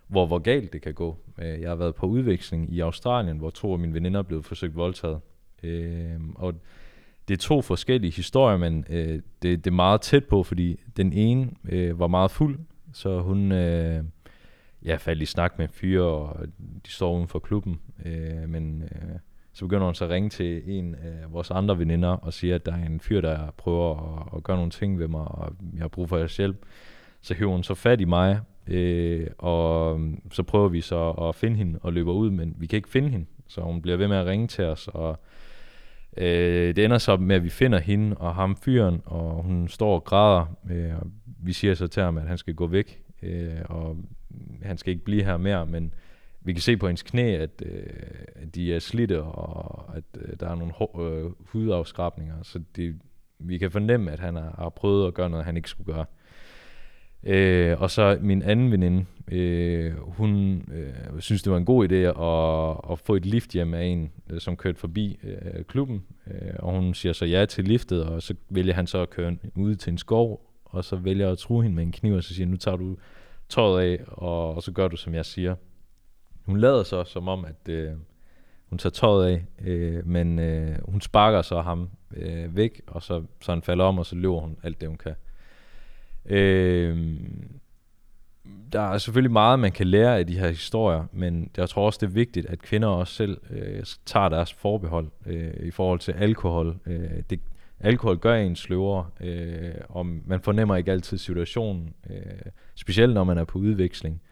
hvor, 0.07 0.27
hvor 0.27 0.38
galt 0.38 0.73
det 0.73 0.83
kan 0.83 0.94
gå. 0.94 1.16
Øh, 1.38 1.61
jeg 1.61 1.68
har 1.68 1.77
været 1.77 1.94
på 1.94 2.07
udveksling 2.07 2.73
i 2.73 2.81
Australien, 2.81 3.38
hvor 3.38 3.51
to 3.51 3.73
af 3.73 3.79
mine 3.79 3.94
veninder 3.94 4.23
blev 4.23 4.42
forsøgt 4.42 4.77
voldtaget. 4.77 5.20
Øh, 5.62 6.20
og 6.35 6.55
det 7.28 7.34
er 7.34 7.38
to 7.38 7.62
forskellige 7.62 8.10
historier, 8.10 8.56
men 8.56 8.84
øh, 8.90 9.20
det, 9.42 9.64
det 9.64 9.66
er 9.66 9.70
meget 9.70 10.00
tæt 10.00 10.24
på, 10.24 10.42
fordi 10.42 10.80
den 10.96 11.12
ene 11.12 11.50
øh, 11.68 11.98
var 12.00 12.06
meget 12.06 12.30
fuld, 12.30 12.58
så 12.92 13.20
hun 13.20 13.52
øh, 13.52 14.04
ja, 14.84 14.96
faldt 14.96 15.22
i 15.22 15.26
snak 15.26 15.58
med 15.58 15.68
en 15.68 15.72
fyr, 15.74 16.02
og 16.02 16.46
de 16.87 16.90
står 16.90 17.16
uden 17.16 17.28
for 17.28 17.38
klubben. 17.38 17.80
Øh, 18.04 18.48
men 18.48 18.82
øh, 18.82 19.18
så 19.52 19.64
begynder 19.64 19.84
hun 19.84 19.94
så 19.94 20.04
at 20.04 20.10
ringe 20.10 20.30
til 20.30 20.62
en 20.66 20.94
af 20.94 21.32
vores 21.32 21.50
andre 21.50 21.78
veninder 21.78 22.08
og 22.08 22.32
siger, 22.32 22.54
at 22.54 22.66
der 22.66 22.72
er 22.72 22.87
en 22.87 23.00
fyr, 23.00 23.20
der 23.20 23.50
prøver 23.56 24.18
at, 24.18 24.37
at 24.37 24.42
gøre 24.42 24.56
nogle 24.56 24.70
ting 24.70 24.98
ved 24.98 25.08
mig, 25.08 25.28
og 25.28 25.52
jeg 25.74 25.80
har 25.80 25.88
brug 25.88 26.08
for 26.08 26.16
jeres 26.16 26.37
hjælp. 26.37 26.56
Så 27.20 27.34
hiver 27.34 27.50
hun 27.50 27.62
så 27.62 27.74
fat 27.74 28.00
i 28.00 28.04
mig, 28.04 28.40
øh, 28.66 29.26
og 29.38 30.00
så 30.32 30.42
prøver 30.42 30.68
vi 30.68 30.80
så 30.80 31.10
at 31.10 31.34
finde 31.34 31.56
hende 31.56 31.78
og 31.82 31.92
løber 31.92 32.12
ud, 32.12 32.30
men 32.30 32.54
vi 32.58 32.66
kan 32.66 32.76
ikke 32.76 32.88
finde 32.88 33.08
hende. 33.08 33.26
Så 33.48 33.60
hun 33.60 33.82
bliver 33.82 33.96
ved 33.96 34.08
med 34.08 34.16
at 34.16 34.26
ringe 34.26 34.46
til 34.46 34.64
os, 34.64 34.88
og 34.88 35.20
øh, 36.16 36.77
det 36.77 36.85
ender 36.85 36.98
så 36.98 37.16
med, 37.16 37.37
at 37.37 37.44
vi 37.44 37.48
finder 37.48 37.79
hende 37.79 38.16
og 38.16 38.35
ham 38.35 38.57
fyren, 38.57 39.03
og 39.05 39.42
hun 39.42 39.68
står 39.68 39.94
og 39.94 40.05
græder. 40.05 40.57
Øh, 40.70 40.96
og 41.00 41.07
vi 41.42 41.53
siger 41.53 41.74
så 41.74 41.87
til 41.87 42.03
ham, 42.03 42.18
at 42.18 42.29
han 42.29 42.38
skal 42.38 42.55
gå 42.55 42.66
væk, 42.66 43.03
øh, 43.22 43.61
og 43.64 43.96
han 44.62 44.79
skal 44.79 44.92
ikke 44.92 45.05
blive 45.05 45.24
her 45.24 45.37
mere, 45.37 45.66
men 45.66 45.94
vi 46.40 46.53
kan 46.53 46.62
se 46.62 46.77
på 46.77 46.87
hendes 46.87 47.03
knæ, 47.03 47.37
at, 47.37 47.62
øh, 47.66 47.87
at 48.35 48.55
de 48.55 48.74
er 48.74 48.79
slidte, 48.79 49.22
og 49.22 49.96
at 49.96 50.05
øh, 50.20 50.37
der 50.40 50.48
er 50.48 50.55
nogle 50.55 50.72
hår, 50.72 51.00
øh, 51.00 51.33
hudafskrabninger, 51.38 52.42
så 52.42 52.61
det, 52.77 53.00
vi 53.38 53.59
kan 53.59 53.70
fornemme, 53.70 54.11
at 54.11 54.20
han 54.20 54.35
har, 54.35 54.55
har 54.59 54.68
prøvet 54.68 55.07
at 55.07 55.14
gøre 55.14 55.31
noget, 55.31 55.44
han 55.44 55.57
ikke 55.57 55.68
skulle 55.68 55.92
gøre. 55.92 56.05
Øh, 57.26 57.80
og 57.80 57.90
så 57.90 58.18
min 58.20 58.42
anden 58.42 58.70
veninde, 58.70 59.04
øh, 59.28 59.92
hun 59.98 60.62
øh, 60.74 61.20
synes, 61.20 61.42
det 61.42 61.52
var 61.52 61.58
en 61.58 61.64
god 61.64 61.88
idé 61.88 61.94
at, 61.94 62.92
at 62.92 62.98
få 62.98 63.14
et 63.14 63.26
lift 63.26 63.52
hjem 63.52 63.74
af 63.74 63.84
en, 63.84 64.12
øh, 64.30 64.40
som 64.40 64.56
kørte 64.56 64.78
forbi 64.78 65.18
øh, 65.22 65.64
klubben. 65.64 66.04
Øh, 66.26 66.54
og 66.58 66.72
hun 66.72 66.94
siger 66.94 67.12
så 67.12 67.24
ja 67.24 67.46
til 67.46 67.64
liftet, 67.64 68.04
og 68.04 68.22
så 68.22 68.34
vælger 68.50 68.74
han 68.74 68.87
så 68.87 68.98
at 68.98 69.10
køre 69.10 69.37
ud 69.54 69.74
til 69.74 69.90
en 69.90 69.98
skov, 69.98 70.50
og 70.64 70.84
så 70.84 70.96
vælger 70.96 71.30
at 71.30 71.38
true 71.38 71.62
hende 71.62 71.76
med 71.76 71.84
en 71.84 71.92
kniv, 71.92 72.14
og 72.14 72.24
så 72.24 72.34
siger 72.34 72.46
nu 72.46 72.56
tager 72.56 72.76
du 72.76 72.96
tøjet 73.48 73.82
af, 73.82 74.00
og, 74.06 74.54
og 74.54 74.62
så 74.62 74.72
gør 74.72 74.88
du, 74.88 74.96
som 74.96 75.14
jeg 75.14 75.26
siger. 75.26 75.54
Hun 76.46 76.56
lader 76.56 76.82
så 76.82 77.04
som 77.04 77.28
om, 77.28 77.44
at 77.44 77.68
øh, 77.68 77.90
hun 78.66 78.78
tager 78.78 78.90
tøjet 78.90 79.26
af, 79.26 79.44
øh, 79.64 80.06
men 80.06 80.38
øh, 80.38 80.78
hun 80.88 81.00
sparker 81.00 81.42
så 81.42 81.60
ham 81.60 81.88
øh, 82.16 82.56
væk, 82.56 82.82
og 82.87 83.02
så, 83.02 83.22
så 83.40 83.52
han 83.52 83.62
falder 83.62 83.84
om, 83.84 83.98
og 83.98 84.06
så 84.06 84.16
løber 84.16 84.40
hun 84.40 84.56
alt 84.62 84.80
det, 84.80 84.88
hun 84.88 84.98
kan. 84.98 85.14
Øh, 86.26 87.20
der 88.72 88.80
er 88.80 88.98
selvfølgelig 88.98 89.32
meget, 89.32 89.58
man 89.58 89.72
kan 89.72 89.87
lære 89.87 90.18
af 90.18 90.26
de 90.26 90.38
her 90.38 90.48
historier, 90.48 91.04
men 91.12 91.50
jeg 91.56 91.68
tror 91.68 91.87
også, 91.87 91.98
det 92.00 92.06
er 92.06 92.10
vigtigt, 92.10 92.46
at 92.46 92.58
kvinder 92.58 92.88
også 92.88 93.14
selv 93.14 93.40
øh, 93.50 93.84
tager 94.06 94.28
deres 94.28 94.52
forbehold 94.52 95.10
øh, 95.26 95.54
i 95.66 95.70
forhold 95.70 95.98
til 95.98 96.12
alkohol. 96.12 96.76
Øh, 96.87 97.22
det, 97.30 97.40
alkohol 97.80 98.18
gør 98.18 98.34
en 98.34 98.56
sløvere, 98.56 99.06
øh, 99.20 99.74
og 99.88 100.06
man 100.06 100.40
fornemmer 100.40 100.76
ikke 100.76 100.92
altid 100.92 101.18
situationen, 101.18 101.94
øh, 102.10 102.16
specielt 102.74 103.14
når 103.14 103.24
man 103.24 103.38
er 103.38 103.44
på 103.44 103.58
udveksling. 103.58 104.22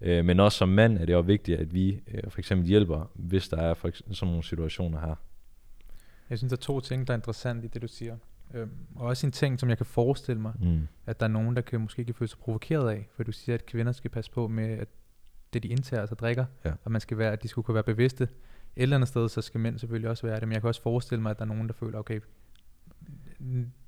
Øh, 0.00 0.24
men 0.24 0.40
også 0.40 0.58
som 0.58 0.68
mand 0.68 0.98
er 0.98 1.04
det 1.04 1.16
også 1.16 1.26
vigtigt, 1.26 1.60
at 1.60 1.74
vi 1.74 2.00
øh, 2.08 2.30
for 2.30 2.38
eksempel 2.38 2.66
hjælper, 2.66 3.10
hvis 3.14 3.48
der 3.48 3.56
er 3.56 3.74
for 3.74 3.88
eksempel 3.88 4.16
sådan 4.16 4.30
nogle 4.30 4.44
situationer 4.44 5.00
her. 5.00 5.14
Jeg 6.30 6.38
synes, 6.38 6.50
der 6.50 6.56
er 6.56 6.60
to 6.60 6.80
ting, 6.80 7.06
der 7.06 7.12
er 7.12 7.16
interessant 7.18 7.64
i 7.64 7.68
det, 7.68 7.82
du 7.82 7.88
siger. 7.88 8.16
Øhm, 8.54 8.70
og 8.94 9.06
også 9.06 9.26
en 9.26 9.32
ting, 9.32 9.60
som 9.60 9.68
jeg 9.68 9.76
kan 9.76 9.86
forestille 9.86 10.42
mig, 10.42 10.52
mm. 10.60 10.88
at 11.06 11.20
der 11.20 11.26
er 11.26 11.30
nogen, 11.30 11.56
der 11.56 11.62
kan 11.62 11.80
måske 11.80 12.04
kan 12.04 12.14
føle 12.14 12.28
sig 12.28 12.38
provokeret 12.38 12.90
af, 12.90 13.08
for 13.12 13.22
du 13.22 13.32
siger, 13.32 13.54
at 13.54 13.66
kvinder 13.66 13.92
skal 13.92 14.10
passe 14.10 14.30
på 14.30 14.48
med, 14.48 14.64
at 14.64 14.88
det 15.52 15.62
de 15.62 15.68
indtager, 15.68 16.00
altså 16.00 16.14
drikker, 16.14 16.44
ja. 16.64 16.72
og 16.84 16.92
man 16.92 17.00
skal 17.00 17.18
være, 17.18 17.32
at 17.32 17.42
de 17.42 17.48
skulle 17.48 17.64
kunne 17.64 17.74
være 17.74 17.84
bevidste. 17.84 18.24
Et 18.24 18.82
eller 18.82 18.96
andet 18.96 19.08
sted, 19.08 19.28
så 19.28 19.42
skal 19.42 19.60
mænd 19.60 19.78
selvfølgelig 19.78 20.10
også 20.10 20.26
være 20.26 20.40
det, 20.40 20.48
men 20.48 20.52
jeg 20.52 20.62
kan 20.62 20.68
også 20.68 20.82
forestille 20.82 21.22
mig, 21.22 21.30
at 21.30 21.38
der 21.38 21.44
er 21.44 21.48
nogen, 21.48 21.68
der 21.68 21.74
føler, 21.74 21.98
okay, 21.98 22.20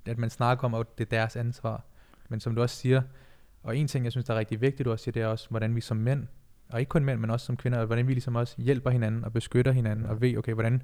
at 0.07 0.19
man 0.19 0.31
snakker 0.31 0.65
om, 0.65 0.75
at 0.75 0.99
det 0.99 1.05
er 1.05 1.09
deres 1.19 1.37
ansvar. 1.37 1.85
Men 2.29 2.41
som 2.41 2.55
du 2.55 2.63
også 2.63 2.77
siger, 2.77 3.03
og 3.63 3.77
en 3.77 3.89
ting, 3.89 4.05
jeg 4.05 4.13
synes, 4.13 4.27
der 4.27 4.35
er 4.35 4.39
rigtig 4.39 4.61
vigtigt, 4.61 4.85
du 4.85 4.91
også 4.91 5.03
siger, 5.03 5.13
det 5.13 5.23
er 5.23 5.27
også, 5.27 5.47
hvordan 5.51 5.77
vi 5.77 5.81
som 5.81 5.97
mænd, 5.97 6.27
og 6.69 6.81
ikke 6.81 6.89
kun 6.89 7.05
mænd, 7.05 7.21
men 7.21 7.31
også 7.31 7.47
som 7.47 7.57
kvinder, 7.57 7.85
hvordan 7.85 8.09
vi 8.09 8.13
ligesom 8.13 8.37
også 8.37 8.55
hjælper 8.59 8.91
hinanden 8.91 9.25
og 9.25 9.33
beskytter 9.33 9.73
hinanden, 9.73 10.07
og 10.07 10.21
ved, 10.21 10.37
okay, 10.37 10.53
hvordan, 10.55 10.83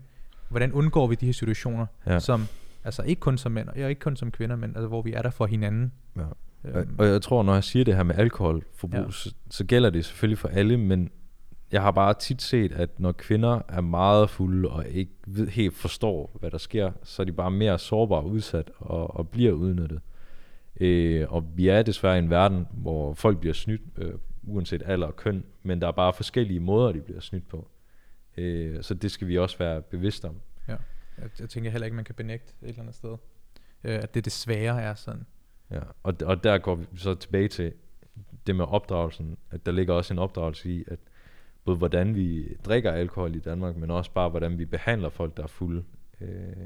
hvordan 0.49 0.73
undgår 0.73 1.07
vi 1.07 1.15
de 1.15 1.27
her 1.27 1.33
situationer, 1.33 1.87
ja. 2.07 2.19
som 2.19 2.47
Altså 2.87 3.03
ikke 3.03 3.21
kun 3.21 3.39
som 3.39 3.53
mænd, 3.53 3.69
og 3.69 3.79
ikke 3.79 4.01
kun 4.01 4.17
som 4.17 4.31
kvinder, 4.31 4.57
men 4.57 4.71
altså, 4.71 4.87
hvor 4.89 5.03
vi 5.03 5.13
er 5.13 5.23
der 5.23 5.31
for 5.31 5.47
hinanden. 5.47 5.93
Ja. 6.17 6.23
Øhm. 6.65 6.95
Og 6.99 7.07
jeg 7.07 7.23
tror, 7.23 7.43
når 7.43 7.55
jeg 7.55 7.65
siger 7.65 7.85
det 7.85 7.97
her 7.97 8.03
med 8.03 8.15
alkoholforbrug, 8.15 9.01
ja. 9.01 9.11
så, 9.11 9.35
så 9.51 9.65
gælder 9.65 9.91
det 9.91 10.05
selvfølgelig 10.05 10.39
for 10.39 10.49
alle, 10.49 10.77
men 10.77 11.11
jeg 11.73 11.83
har 11.83 11.91
bare 11.91 12.15
tit 12.15 12.43
set, 12.43 12.73
at 12.73 13.01
når 13.01 13.13
kvinder 13.13 13.61
er 13.69 13.81
meget 13.81 14.31
fulde 14.31 14.69
og 14.69 14.89
ikke 14.89 15.13
ved, 15.27 15.49
helt 15.49 15.75
forstår, 15.75 16.37
hvad 16.41 16.51
der 16.51 16.59
sker, 16.59 16.93
så 17.03 17.23
er 17.23 17.25
de 17.25 17.33
bare 17.33 17.51
mere 17.51 17.79
sårbare 17.79 18.21
og 18.21 18.31
udsat 18.31 18.71
og, 18.79 19.17
og 19.17 19.29
bliver 19.29 19.53
udnyttet. 19.53 20.01
Øh, 20.81 21.33
og 21.33 21.45
vi 21.55 21.69
er 21.69 21.83
desværre 21.83 22.17
i 22.17 22.19
en 22.19 22.31
verden, 22.31 22.67
hvor 22.73 23.15
folk 23.15 23.41
bliver 23.41 23.55
snydt, 23.55 23.83
øh, 23.97 24.15
uanset 24.43 24.83
alder 24.87 25.07
og 25.07 25.17
køn, 25.17 25.45
men 25.63 25.81
der 25.81 25.89
er 25.89 25.93
bare 25.93 26.13
forskellige 26.13 26.61
måder, 26.61 26.93
de 26.93 27.01
bliver 27.01 27.21
snydt 27.21 27.49
på. 27.49 27.69
Øh, 28.37 28.83
så 28.83 28.95
det 28.95 29.11
skal 29.11 29.29
vi 29.29 29.39
også 29.39 29.59
være 29.59 29.83
bevidste 29.83 30.25
om. 30.25 30.35
Jeg, 31.19 31.31
jeg 31.41 31.49
tænker 31.49 31.71
heller 31.71 31.85
ikke, 31.85 31.97
man 31.97 32.05
kan 32.05 32.15
benægte 32.15 32.55
et 32.63 32.69
eller 32.69 32.81
andet 32.81 32.95
sted, 32.95 33.17
øh, 33.85 33.95
at 33.95 34.15
det 34.15 34.25
desværre 34.25 34.83
er 34.83 34.95
sådan. 34.95 35.27
Ja, 35.71 35.81
og, 36.03 36.15
og 36.25 36.45
der 36.45 36.59
går 36.59 36.75
vi 36.75 36.87
så 36.97 37.15
tilbage 37.15 37.49
til 37.49 37.73
det 38.47 38.57
med 38.57 38.65
opdragelsen, 38.65 39.39
at 39.51 39.67
der 39.67 39.73
ligger 39.73 39.95
også 39.95 40.15
en 40.15 40.19
opdragelse 40.19 40.71
i, 40.71 40.85
at 40.87 40.99
både 41.65 41.77
hvordan 41.77 42.15
vi 42.15 42.57
drikker 42.65 42.93
alkohol 42.93 43.35
i 43.35 43.39
Danmark, 43.39 43.77
men 43.77 43.91
også 43.91 44.11
bare 44.11 44.29
hvordan 44.29 44.59
vi 44.59 44.65
behandler 44.65 45.09
folk, 45.09 45.37
der 45.37 45.43
er 45.43 45.47
fulde. 45.47 45.85
Øh, 46.21 46.57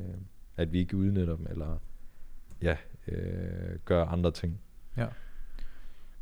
at 0.57 0.73
vi 0.73 0.79
ikke 0.79 0.97
udnytter 0.97 1.37
dem, 1.37 1.47
eller 1.51 1.79
ja, 2.63 2.77
øh, 3.09 3.79
gør 3.85 4.05
andre 4.05 4.31
ting. 4.31 4.61
Ja. 4.97 5.07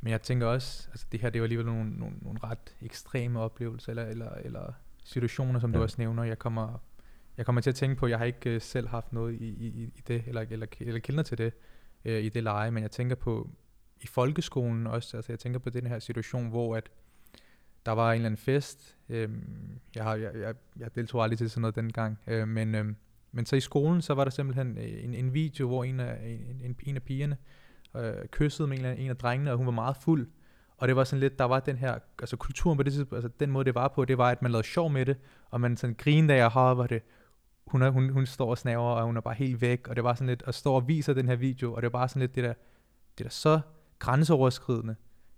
Men 0.00 0.10
jeg 0.10 0.22
tænker 0.22 0.46
også, 0.46 0.88
altså 0.90 1.06
det 1.12 1.20
her, 1.20 1.30
det 1.30 1.40
var 1.40 1.44
alligevel 1.44 1.66
nogle, 1.66 1.90
nogle, 1.90 2.16
nogle 2.22 2.38
ret 2.42 2.76
ekstreme 2.82 3.40
oplevelser, 3.40 3.90
eller, 3.90 4.04
eller, 4.04 4.30
eller 4.30 4.72
situationer, 5.04 5.60
som 5.60 5.70
ja. 5.70 5.78
du 5.78 5.82
også 5.82 5.96
nævner. 5.98 6.24
Jeg 6.24 6.38
kommer 6.38 6.82
jeg 7.38 7.46
kommer 7.46 7.60
til 7.60 7.70
at 7.70 7.76
tænke 7.76 7.96
på, 7.96 8.06
at 8.06 8.10
jeg 8.10 8.18
har 8.18 8.24
ikke 8.24 8.54
uh, 8.54 8.62
selv 8.62 8.88
haft 8.88 9.12
noget 9.12 9.34
i, 9.34 9.48
i, 9.48 9.82
i 9.82 10.02
det, 10.08 10.22
eller, 10.26 10.44
eller, 10.50 10.66
eller 10.80 11.00
kender 11.00 11.22
til 11.22 11.38
det 11.38 11.52
uh, 12.04 12.12
i 12.12 12.28
det 12.28 12.42
leje, 12.42 12.70
men 12.70 12.82
jeg 12.82 12.90
tænker 12.90 13.16
på 13.16 13.50
i 14.00 14.06
folkeskolen 14.06 14.86
også, 14.86 15.16
altså 15.16 15.32
jeg 15.32 15.38
tænker 15.38 15.58
på 15.58 15.70
den 15.70 15.86
her 15.86 15.98
situation, 15.98 16.48
hvor 16.48 16.76
at 16.76 16.90
der 17.86 17.92
var 17.92 18.10
en 18.10 18.14
eller 18.14 18.26
anden 18.26 18.38
fest, 18.38 18.96
øhm, 19.08 19.78
jeg, 19.94 20.04
har, 20.04 20.14
jeg, 20.14 20.34
jeg, 20.34 20.54
jeg 20.78 20.94
deltog 20.94 21.22
aldrig 21.22 21.38
til 21.38 21.50
sådan 21.50 21.60
noget 21.60 21.76
dengang, 21.76 22.18
øh, 22.26 22.48
men, 22.48 22.74
øhm, 22.74 22.96
men 23.32 23.46
så 23.46 23.56
i 23.56 23.60
skolen, 23.60 24.02
så 24.02 24.14
var 24.14 24.24
der 24.24 24.30
simpelthen 24.30 24.78
øh, 24.78 25.04
en, 25.04 25.14
en 25.14 25.34
video, 25.34 25.66
hvor 25.66 25.84
en 25.84 26.00
af, 26.00 26.18
en, 26.26 26.60
en, 26.64 26.76
en 26.82 26.96
af 26.96 27.02
pigerne 27.02 27.36
øh, 27.96 28.28
kyssede 28.30 28.68
med 28.68 28.78
en, 28.78 28.84
af, 28.84 28.94
en 28.98 29.10
af 29.10 29.16
drengene, 29.16 29.50
og 29.50 29.56
hun 29.56 29.66
var 29.66 29.72
meget 29.72 29.96
fuld, 29.96 30.28
og 30.76 30.88
det 30.88 30.96
var 30.96 31.04
sådan 31.04 31.20
lidt, 31.20 31.38
der 31.38 31.44
var 31.44 31.60
den 31.60 31.76
her, 31.76 31.98
altså 32.18 32.36
kulturen 32.36 32.76
på 32.76 32.82
det 32.82 32.92
tidspunkt, 32.92 33.24
altså 33.24 33.36
den 33.40 33.50
måde 33.50 33.64
det 33.64 33.74
var 33.74 33.88
på, 33.88 34.04
det 34.04 34.18
var, 34.18 34.30
at 34.30 34.42
man 34.42 34.50
lavede 34.50 34.66
sjov 34.66 34.90
med 34.90 35.06
det, 35.06 35.16
og 35.50 35.60
man 35.60 35.76
sådan 35.76 35.96
grinede 35.98 36.34
af, 36.34 36.44
og 36.54 36.78
var 36.78 36.86
det, 36.86 37.02
hun, 37.70 37.82
er, 37.82 37.90
hun, 37.90 38.08
hun 38.08 38.26
står 38.26 38.50
og 38.50 38.58
snaver, 38.58 38.90
og 38.90 39.06
hun 39.06 39.16
er 39.16 39.20
bare 39.20 39.34
helt 39.34 39.60
væk, 39.60 39.88
og 39.88 39.96
det 39.96 40.04
var 40.04 40.14
sådan 40.14 40.26
lidt, 40.26 40.42
at 40.46 40.54
står 40.54 40.76
og 40.76 40.88
viser 40.88 41.14
den 41.14 41.28
her 41.28 41.36
video, 41.36 41.72
og 41.72 41.82
det 41.82 41.92
var 41.92 41.98
bare 41.98 42.08
sådan 42.08 42.20
lidt 42.20 42.34
det 42.34 42.44
der, 42.44 42.54
det 43.18 43.24
der 43.24 43.30
så 43.30 43.60
grænseoverskridende, 43.98 44.96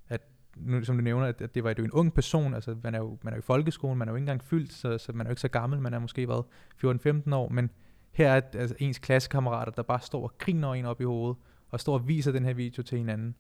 at 0.09 0.21
nu, 0.57 0.85
som 0.85 0.97
du 0.97 1.03
nævner, 1.03 1.27
at, 1.27 1.41
at 1.41 1.55
det 1.55 1.65
var 1.65 1.75
jo 1.79 1.85
en 1.85 1.93
ung 1.93 2.15
person, 2.15 2.55
altså 2.55 2.77
man 2.83 2.95
er 2.95 2.99
jo, 2.99 3.19
man 3.23 3.33
er 3.33 3.37
jo 3.37 3.41
i 3.41 3.43
folkeskolen, 3.43 3.99
man 3.99 4.09
er 4.09 4.13
jo 4.13 4.17
ikke 4.17 4.23
engang 4.23 4.45
fyldt, 4.45 4.73
så, 4.73 4.99
så 4.99 5.13
man 5.13 5.27
er 5.27 5.31
jo 5.31 5.33
ikke 5.33 5.41
så 5.41 5.49
gammel, 5.49 5.81
man 5.81 5.95
er 5.95 5.99
måske 5.99 6.29
været 6.29 6.45
14-15 6.85 7.35
år, 7.35 7.49
men 7.49 7.71
her 8.13 8.31
er 8.33 8.41
altså, 8.55 8.77
ens 8.79 8.99
klassekammerater, 8.99 9.73
der 9.73 9.83
bare 9.83 10.01
står 10.01 10.23
og 10.23 10.39
griner 10.39 10.73
en 10.73 10.85
op 10.85 11.01
i 11.01 11.05
hovedet, 11.05 11.37
og 11.71 11.81
står 11.81 11.95
og 11.95 12.09
viser 12.09 12.33
den 12.33 12.45
her 12.45 12.55
video 12.55 12.83
til 12.83 12.99
hinanden. 12.99 13.35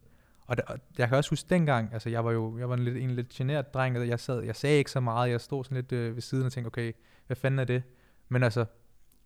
Og, 0.46 0.57
der, 0.57 0.62
og 0.66 0.79
jeg 0.98 1.09
kan 1.09 1.16
også 1.16 1.31
huske 1.31 1.46
dengang, 1.50 1.92
altså 1.92 2.11
jeg 2.11 2.24
var 2.24 2.33
jo 2.33 2.59
jeg 2.59 2.68
var 2.68 2.74
en 2.74 2.85
lidt, 2.85 2.96
en 2.96 3.11
lidt 3.11 3.29
generet 3.29 3.74
dreng, 3.74 3.98
og 3.98 4.09
jeg, 4.09 4.20
sad, 4.20 4.42
jeg 4.42 4.57
sagde 4.57 4.79
ikke 4.79 4.90
så 4.90 5.00
meget, 5.00 5.31
jeg 5.31 5.40
stod 5.40 5.64
sådan 5.64 5.76
lidt 5.76 5.92
øh, 5.92 6.14
ved 6.14 6.22
siden 6.22 6.46
og 6.46 6.53
tænkte, 6.53 6.66
okay, 6.66 6.92
hvad 7.26 7.37
fanden 7.37 7.59
er 7.59 7.64
det? 7.64 7.83
Men 8.29 8.42
altså, 8.42 8.64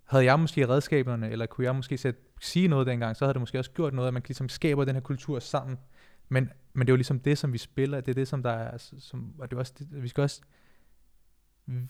havde 0.05 0.25
jeg 0.25 0.41
måske 0.41 0.69
redskaberne, 0.69 1.31
eller 1.31 1.47
kunne 1.47 1.65
jeg 1.65 1.75
måske 1.75 1.99
sætte, 1.99 2.21
sige 2.41 2.69
noget 2.69 2.87
dengang, 2.87 3.17
så 3.17 3.25
havde 3.25 3.35
det 3.35 3.41
måske 3.41 3.59
også 3.59 3.71
gjort 3.71 3.95
noget, 3.95 4.09
at 4.09 4.15
man 4.15 4.23
ligesom 4.27 4.49
skaber 4.49 4.85
den 4.85 4.95
her 4.95 5.01
kultur 5.01 5.39
sammen. 5.39 5.79
Men, 6.29 6.51
men 6.73 6.87
det 6.87 6.91
er 6.91 6.93
jo 6.93 6.97
ligesom 6.97 7.21
det, 7.21 7.39
som 7.39 7.53
vi 7.53 7.59
spiller, 7.59 8.01
det 8.01 8.11
er 8.11 8.15
det, 8.15 8.29
som 8.29 8.43
der 8.43 8.51
er, 8.51 8.77
som, 8.79 9.35
og 9.39 9.51
det 9.51 9.57
er 9.57 9.61
også 9.61 9.73
det, 9.79 10.03
vi 10.03 10.09
skal 10.09 10.23
også 10.23 10.41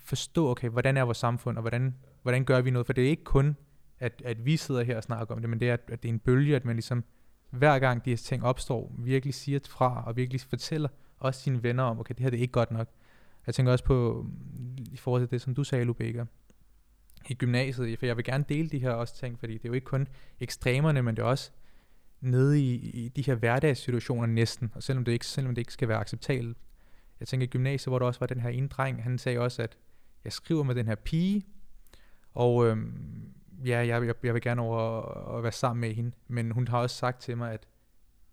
forstå, 0.00 0.50
okay, 0.50 0.68
hvordan 0.68 0.96
er 0.96 1.02
vores 1.02 1.18
samfund, 1.18 1.56
og 1.56 1.60
hvordan, 1.60 1.94
hvordan 2.22 2.44
gør 2.44 2.60
vi 2.60 2.70
noget, 2.70 2.86
for 2.86 2.92
det 2.92 3.04
er 3.04 3.08
ikke 3.08 3.24
kun, 3.24 3.56
at, 4.00 4.22
at 4.24 4.44
vi 4.44 4.56
sidder 4.56 4.82
her 4.82 4.96
og 4.96 5.02
snakker 5.02 5.34
om 5.34 5.40
det, 5.40 5.50
men 5.50 5.60
det 5.60 5.68
er, 5.68 5.72
at, 5.72 5.80
at 5.88 6.02
det 6.02 6.08
er 6.08 6.12
en 6.12 6.18
bølge, 6.18 6.56
at 6.56 6.64
man 6.64 6.76
ligesom, 6.76 7.04
hver 7.50 7.78
gang 7.78 8.04
de 8.04 8.10
her 8.10 8.16
ting 8.16 8.44
opstår, 8.44 8.94
virkelig 8.98 9.34
siger 9.34 9.60
fra, 9.68 10.04
og 10.06 10.16
virkelig 10.16 10.40
fortæller 10.40 10.88
også 11.18 11.40
sine 11.40 11.62
venner 11.62 11.82
om, 11.82 12.00
okay, 12.00 12.14
det 12.14 12.22
her 12.22 12.30
det 12.30 12.36
er 12.36 12.40
ikke 12.40 12.52
godt 12.52 12.70
nok. 12.70 12.88
Jeg 13.46 13.54
tænker 13.54 13.72
også 13.72 13.84
på, 13.84 14.26
i 14.92 14.96
forhold 14.96 15.22
til 15.22 15.30
det, 15.30 15.40
som 15.40 15.54
du 15.54 15.64
sagde, 15.64 15.84
Lubega, 15.84 16.24
i 17.30 17.34
gymnasiet, 17.34 17.98
for 17.98 18.06
jeg 18.06 18.16
vil 18.16 18.24
gerne 18.24 18.44
dele 18.48 18.68
de 18.68 18.78
her 18.78 18.90
også 18.90 19.16
ting, 19.16 19.38
fordi 19.38 19.52
det 19.52 19.64
er 19.64 19.68
jo 19.68 19.72
ikke 19.72 19.84
kun 19.84 20.08
ekstremerne, 20.40 21.02
men 21.02 21.16
det 21.16 21.22
er 21.22 21.26
også 21.26 21.50
nede 22.20 22.60
i, 22.60 22.74
i 22.74 23.08
de 23.08 23.22
her 23.22 23.34
hverdagssituationer 23.34 24.26
næsten, 24.26 24.72
og 24.74 24.82
selvom 24.82 25.04
det 25.04 25.12
ikke, 25.12 25.26
selvom 25.26 25.54
det 25.54 25.60
ikke 25.60 25.72
skal 25.72 25.88
være 25.88 25.98
acceptabelt. 25.98 26.58
Jeg 27.20 27.28
tænker 27.28 27.46
i 27.46 27.50
gymnasiet, 27.50 27.90
hvor 27.90 27.98
der 27.98 28.06
også 28.06 28.20
var 28.20 28.26
den 28.26 28.40
her 28.40 28.50
ene 28.50 28.68
dreng, 28.68 29.02
han 29.02 29.18
sagde 29.18 29.38
også, 29.38 29.62
at 29.62 29.76
jeg 30.24 30.32
skriver 30.32 30.62
med 30.62 30.74
den 30.74 30.86
her 30.86 30.94
pige, 30.94 31.46
og 32.34 32.66
øhm, 32.66 33.34
ja, 33.64 33.86
jeg, 33.86 34.06
jeg, 34.06 34.14
jeg 34.22 34.34
vil 34.34 34.42
gerne 34.42 34.62
over 34.62 35.02
at 35.36 35.42
være 35.42 35.52
sammen 35.52 35.80
med 35.80 35.94
hende, 35.94 36.12
men 36.28 36.50
hun 36.50 36.68
har 36.68 36.78
også 36.78 36.96
sagt 36.96 37.20
til 37.20 37.36
mig, 37.36 37.52
at 37.52 37.68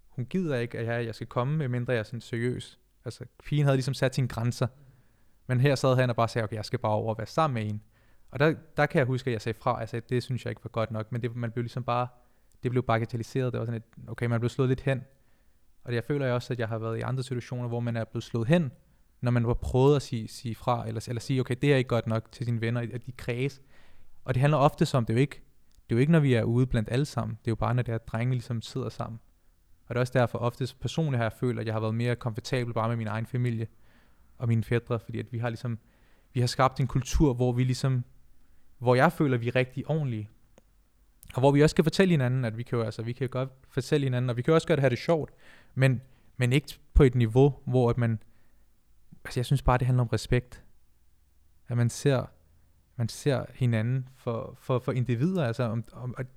hun 0.10 0.25
gider 0.25 0.58
ikke, 0.58 0.80
at 0.80 0.86
jeg, 0.86 1.06
jeg 1.06 1.15
skal 1.15 1.27
komme, 1.27 1.58
medmindre 1.58 1.93
jeg 1.93 1.99
er 1.99 2.04
sådan 2.04 2.21
seriøs. 2.21 2.80
Altså, 3.06 3.25
pigen 3.43 3.65
havde 3.65 3.77
ligesom 3.77 3.93
sat 3.93 4.15
sine 4.15 4.27
grænser, 4.27 4.67
men 5.47 5.60
her 5.60 5.75
sad 5.75 5.95
han 5.95 6.10
og 6.10 6.15
bare 6.15 6.27
sagde, 6.27 6.43
okay, 6.43 6.56
jeg 6.56 6.65
skal 6.65 6.80
bare 6.80 6.91
over 6.91 7.10
og 7.10 7.17
være 7.17 7.27
sammen 7.27 7.54
med 7.54 7.63
hende. 7.63 7.80
Og 8.31 8.39
der, 8.39 8.55
der 8.77 8.85
kan 8.85 8.99
jeg 8.99 9.05
huske, 9.05 9.27
at 9.27 9.31
jeg 9.31 9.41
sagde 9.41 9.59
fra, 9.59 9.81
altså 9.81 10.01
det 10.09 10.23
synes 10.23 10.45
jeg 10.45 10.51
ikke 10.51 10.63
var 10.63 10.69
godt 10.69 10.91
nok, 10.91 11.11
men 11.11 11.21
det, 11.21 11.35
man 11.35 11.51
blev 11.51 11.63
ligesom 11.63 11.83
bare, 11.83 12.07
det 12.63 12.71
blev 12.71 12.83
bagatelliseret, 12.83 13.53
det 13.53 13.59
var 13.59 13.65
sådan 13.65 13.81
et, 13.81 14.09
okay, 14.09 14.25
man 14.25 14.39
blev 14.39 14.49
slået 14.49 14.69
lidt 14.69 14.81
hen. 14.81 15.03
Og 15.83 15.93
jeg 15.95 16.03
føler 16.03 16.25
jeg 16.25 16.35
også, 16.35 16.53
at 16.53 16.59
jeg 16.59 16.67
har 16.67 16.77
været 16.77 16.97
i 16.97 17.01
andre 17.01 17.23
situationer, 17.23 17.67
hvor 17.67 17.79
man 17.79 17.97
er 17.97 18.03
blevet 18.03 18.23
slået 18.23 18.47
hen, 18.47 18.71
når 19.21 19.31
man 19.31 19.47
var 19.47 19.53
prøvet 19.53 19.95
at 19.95 20.01
sige, 20.01 20.27
sige 20.27 20.55
fra, 20.55 20.87
eller, 20.87 21.05
eller 21.07 21.19
sige, 21.19 21.39
okay, 21.39 21.55
det 21.61 21.73
er 21.73 21.77
ikke 21.77 21.87
godt 21.87 22.07
nok 22.07 22.31
til 22.31 22.45
sine 22.45 22.61
venner, 22.61 22.81
at 22.93 23.05
de 23.05 23.11
kreds. 23.11 23.61
Og 24.25 24.33
det 24.33 24.41
handler 24.41 24.57
ofte 24.57 24.97
om, 24.97 25.05
det 25.05 25.13
er 25.13 25.17
jo 25.17 25.21
ikke, 25.21 25.41
det 25.89 25.95
er 25.95 25.97
jo 25.97 25.99
ikke, 25.99 26.11
når 26.11 26.19
vi 26.19 26.33
er 26.33 26.43
ude 26.43 26.67
blandt 26.67 26.89
alle 26.91 27.05
sammen, 27.05 27.37
det 27.41 27.47
er 27.47 27.51
jo 27.51 27.55
bare, 27.55 27.75
når 27.75 27.83
det 27.83 27.93
er 27.93 27.97
drenge 27.97 28.31
ligesom 28.31 28.61
sidder 28.61 28.89
sammen. 28.89 29.19
Og 29.85 29.95
det 29.95 29.95
er 29.95 29.99
også 29.99 30.13
derfor 30.13 30.39
oftest 30.39 30.79
personligt 30.79 31.17
har 31.17 31.23
jeg 31.23 31.33
følt, 31.33 31.59
at 31.59 31.65
jeg 31.65 31.73
har 31.73 31.79
været 31.79 31.95
mere 31.95 32.15
komfortabel 32.15 32.73
bare 32.73 32.87
med 32.87 32.95
min 32.95 33.07
egen 33.07 33.25
familie 33.25 33.67
og 34.37 34.47
mine 34.47 34.63
fædre, 34.63 34.99
fordi 34.99 35.19
at 35.19 35.31
vi 35.31 35.37
har 35.37 35.49
ligesom, 35.49 35.79
vi 36.33 36.39
har 36.39 36.47
skabt 36.47 36.79
en 36.79 36.87
kultur, 36.87 37.33
hvor 37.33 37.51
vi 37.51 37.63
ligesom 37.63 38.03
hvor 38.81 38.95
jeg 38.95 39.11
føler, 39.11 39.35
at 39.35 39.41
vi 39.41 39.47
er 39.47 39.55
rigtig 39.55 39.89
ordentlige. 39.89 40.29
Og 41.33 41.39
hvor 41.39 41.51
vi 41.51 41.63
også 41.63 41.75
kan 41.75 41.85
fortælle 41.85 42.11
hinanden, 42.11 42.45
at 42.45 42.57
vi 42.57 42.63
kan 42.63 42.77
jo, 42.77 42.83
altså, 42.83 43.01
vi 43.01 43.13
kan 43.13 43.29
godt 43.29 43.49
fortælle 43.69 44.03
hinanden, 44.03 44.29
og 44.29 44.37
vi 44.37 44.41
kan 44.41 44.53
også 44.53 44.67
godt 44.67 44.79
have 44.79 44.89
det 44.89 44.97
sjovt, 44.97 45.31
men, 45.75 46.01
men 46.37 46.53
ikke 46.53 46.79
på 46.93 47.03
et 47.03 47.15
niveau, 47.15 47.55
hvor 47.65 47.89
at 47.89 47.97
man, 47.97 48.19
altså 49.25 49.39
jeg 49.39 49.45
synes 49.45 49.61
bare, 49.61 49.77
det 49.77 49.87
handler 49.87 50.03
om 50.03 50.07
respekt. 50.07 50.63
At 51.67 51.77
man 51.77 51.89
ser, 51.89 52.25
man 52.95 53.09
ser 53.09 53.45
hinanden 53.53 54.09
for, 54.15 54.57
for, 54.61 54.79
for 54.79 54.91
individer, 54.91 55.45
altså 55.45 55.63
om, 55.63 55.83
om 55.93 56.15
at, 56.17 56.27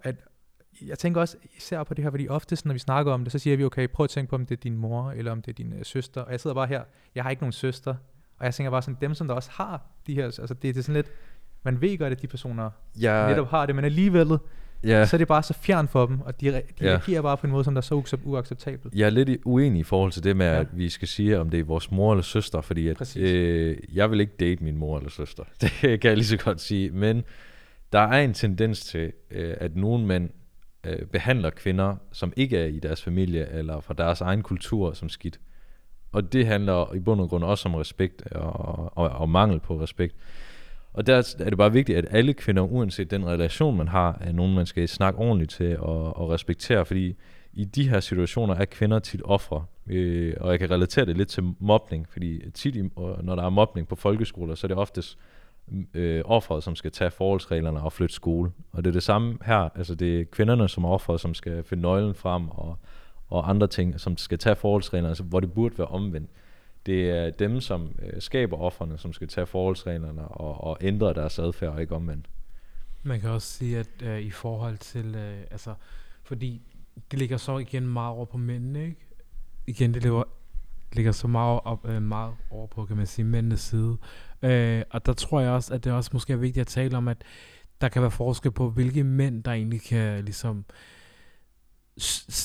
at, 0.00 0.16
jeg 0.82 0.98
tænker 0.98 1.20
også 1.20 1.36
især 1.56 1.84
på 1.84 1.94
det 1.94 2.04
her, 2.04 2.10
fordi 2.10 2.28
oftest, 2.28 2.66
når 2.66 2.72
vi 2.72 2.78
snakker 2.78 3.12
om 3.12 3.24
det, 3.24 3.32
så 3.32 3.38
siger 3.38 3.56
vi, 3.56 3.64
okay, 3.64 3.88
prøv 3.88 4.04
at 4.04 4.10
tænke 4.10 4.30
på, 4.30 4.36
om 4.36 4.46
det 4.46 4.56
er 4.56 4.60
din 4.60 4.76
mor, 4.76 5.10
eller 5.10 5.32
om 5.32 5.42
det 5.42 5.50
er 5.50 5.56
din 5.56 5.72
øh, 5.72 5.84
søster, 5.84 6.20
og 6.20 6.32
jeg 6.32 6.40
sidder 6.40 6.54
bare 6.54 6.66
her, 6.66 6.84
jeg 7.14 7.24
har 7.24 7.30
ikke 7.30 7.42
nogen 7.42 7.52
søster, 7.52 7.94
og 8.38 8.44
jeg 8.44 8.54
tænker 8.54 8.70
bare 8.70 8.82
sådan, 8.82 8.98
dem 9.00 9.14
som 9.14 9.28
der 9.28 9.34
også 9.34 9.50
har 9.52 9.86
de 10.06 10.14
her, 10.14 10.24
altså 10.24 10.54
det, 10.54 10.62
det 10.62 10.76
er 10.76 10.82
sådan 10.82 10.94
lidt, 10.94 11.10
man 11.64 11.80
ved 11.80 11.98
godt, 11.98 12.12
at 12.12 12.22
de 12.22 12.26
personer 12.26 12.70
Jeg, 13.00 13.28
netop 13.30 13.50
har 13.50 13.66
det, 13.66 13.74
men 13.74 13.84
alligevel, 13.84 14.38
ja, 14.84 15.06
så 15.06 15.16
er 15.16 15.18
det 15.18 15.28
bare 15.28 15.42
så 15.42 15.54
fjern 15.54 15.88
for 15.88 16.06
dem, 16.06 16.20
og 16.20 16.40
de, 16.40 16.58
re- 16.58 16.66
de 16.80 16.84
Ja. 16.84 16.88
reagerer 16.90 17.22
bare 17.22 17.36
på 17.36 17.46
en 17.46 17.50
måde, 17.52 17.64
som 17.64 17.74
der 17.74 17.80
er 17.80 17.82
så 17.82 17.94
uaccept- 18.00 18.20
uacceptabel. 18.28 18.90
jeg 18.94 19.06
er 19.06 19.10
lidt 19.10 19.40
uenig 19.44 19.80
i 19.80 19.82
forhold 19.82 20.12
til 20.12 20.24
det 20.24 20.36
med, 20.36 20.46
Ja. 20.46 20.52
ja. 20.54 20.60
at 20.60 20.66
vi 20.72 20.88
skal 20.88 21.08
sige, 21.08 21.38
om 21.40 21.50
det 21.50 21.60
er 21.60 21.64
vores 21.64 21.90
mor 21.90 22.12
eller 22.12 22.22
søster, 22.22 22.60
fordi 22.60 22.88
at, 22.88 22.96
Præcis. 22.96 23.22
øh, 23.30 23.76
jeg 23.92 24.10
vil 24.10 24.20
ikke 24.20 24.32
date 24.40 24.64
min 24.64 24.76
mor 24.76 24.96
eller 24.98 25.10
søster. 25.10 25.44
Det 25.60 25.70
kan 26.00 26.08
jeg 26.08 26.14
lige 26.16 26.26
så 26.26 26.36
godt 26.36 26.60
sige. 26.60 26.90
Men 26.90 27.22
der 27.92 27.98
er 28.00 28.24
en 28.24 28.34
tendens 28.34 28.80
til, 28.86 29.12
øh, 29.30 29.54
at 29.58 29.76
nogle 29.76 30.06
mænd 30.06 30.30
øh, 30.86 31.06
behandler 31.06 31.50
kvinder, 31.50 31.96
som 32.12 32.32
ikke 32.36 32.58
er 32.58 32.66
i 32.66 32.78
deres 32.78 33.02
familie 33.02 33.48
eller 33.52 33.80
fra 33.80 33.94
deres 33.94 34.20
egen 34.20 34.42
kultur, 34.42 34.92
som 34.92 35.08
skidt. 35.08 35.40
Og 36.12 36.32
det 36.32 36.46
handler 36.46 36.94
i 36.94 36.98
bund 36.98 37.20
og 37.20 37.28
grund 37.28 37.44
også 37.44 37.68
om 37.68 37.74
respekt 37.74 38.22
og, 38.32 38.98
og, 38.98 39.08
og 39.08 39.28
mangel 39.28 39.60
på 39.60 39.80
respekt. 39.82 40.16
Og 40.92 41.06
der 41.06 41.34
er 41.38 41.48
det 41.48 41.58
bare 41.58 41.72
vigtigt, 41.72 41.98
at 41.98 42.06
alle 42.10 42.32
kvinder, 42.32 42.62
uanset 42.62 43.10
den 43.10 43.26
relation, 43.26 43.76
man 43.76 43.88
har, 43.88 44.18
er 44.20 44.32
nogen, 44.32 44.54
man 44.54 44.66
skal 44.66 44.88
snakke 44.88 45.18
ordentligt 45.18 45.50
til 45.50 45.78
og, 45.78 46.16
og 46.16 46.30
respektere, 46.30 46.84
fordi 46.84 47.16
i 47.52 47.64
de 47.64 47.88
her 47.88 48.00
situationer 48.00 48.54
er 48.54 48.64
kvinder 48.64 48.98
tit 48.98 49.22
ofre. 49.24 49.64
Øh, 49.86 50.34
og 50.40 50.50
jeg 50.50 50.58
kan 50.58 50.70
relatere 50.70 51.06
det 51.06 51.16
lidt 51.16 51.28
til 51.28 51.54
mobning, 51.60 52.06
fordi 52.12 52.50
tit, 52.50 52.76
i, 52.76 52.82
og 52.96 53.24
når 53.24 53.34
der 53.34 53.42
er 53.42 53.50
mobning 53.50 53.88
på 53.88 53.96
folkeskoler, 53.96 54.54
så 54.54 54.66
er 54.66 54.68
det 54.68 54.76
oftest 54.76 55.18
øh, 55.94 56.22
offeret, 56.24 56.62
som 56.62 56.76
skal 56.76 56.90
tage 56.90 57.10
forholdsreglerne 57.10 57.80
og 57.80 57.92
flytte 57.92 58.14
skole. 58.14 58.52
Og 58.72 58.84
det 58.84 58.90
er 58.90 58.92
det 58.92 59.02
samme 59.02 59.38
her, 59.44 59.68
altså 59.74 59.94
det 59.94 60.20
er 60.20 60.24
kvinderne 60.24 60.68
som 60.68 60.84
offeret, 60.84 61.20
som 61.20 61.34
skal 61.34 61.64
finde 61.64 61.82
nøglen 61.82 62.14
frem 62.14 62.48
og, 62.48 62.78
og 63.28 63.50
andre 63.50 63.66
ting, 63.66 64.00
som 64.00 64.16
skal 64.16 64.38
tage 64.38 64.56
forholdsreglerne, 64.56 65.08
altså, 65.08 65.22
hvor 65.22 65.40
det 65.40 65.52
burde 65.52 65.78
være 65.78 65.86
omvendt. 65.86 66.30
Det 66.86 67.10
er 67.10 67.30
dem, 67.30 67.60
som 67.60 67.98
øh, 68.02 68.22
skaber 68.22 68.56
offerne, 68.56 68.98
som 68.98 69.12
skal 69.12 69.28
tage 69.28 69.46
forholdsreglerne 69.46 70.28
og, 70.28 70.64
og 70.64 70.78
ændre 70.80 71.14
deres 71.14 71.38
adfærd, 71.38 71.72
og 71.72 71.80
ikke 71.80 71.94
omvendt. 71.94 72.26
Man 73.02 73.20
kan 73.20 73.30
også 73.30 73.48
sige, 73.48 73.78
at 73.78 74.02
øh, 74.02 74.20
i 74.20 74.30
forhold 74.30 74.78
til, 74.78 75.14
øh, 75.14 75.40
altså, 75.50 75.74
fordi 76.22 76.62
det 77.10 77.18
ligger 77.18 77.36
så 77.36 77.58
igen 77.58 77.86
meget 77.86 78.14
over 78.14 78.24
på 78.24 78.38
mændene, 78.38 78.84
ikke? 78.84 79.06
Igen, 79.66 79.94
det 79.94 80.02
ligger, 80.02 80.22
ligger 80.92 81.12
så 81.12 81.28
meget, 81.28 81.60
op, 81.64 81.88
øh, 81.88 82.02
meget 82.02 82.34
over 82.50 82.66
på, 82.66 82.84
kan 82.84 82.96
man 82.96 83.06
sige, 83.06 83.24
mændenes 83.24 83.60
side. 83.60 83.96
Øh, 84.42 84.82
og 84.90 85.06
der 85.06 85.12
tror 85.12 85.40
jeg 85.40 85.50
også, 85.50 85.74
at 85.74 85.84
det 85.84 85.92
også 85.92 86.10
måske 86.12 86.32
er 86.32 86.36
vigtigt 86.36 86.60
at 86.60 86.66
tale 86.66 86.96
om, 86.96 87.08
at 87.08 87.24
der 87.80 87.88
kan 87.88 88.02
være 88.02 88.10
forskel 88.10 88.50
på, 88.50 88.70
hvilke 88.70 89.04
mænd, 89.04 89.44
der 89.44 89.52
egentlig 89.52 89.82
kan 89.82 90.24
ligesom, 90.24 90.58
øh, 90.58 90.64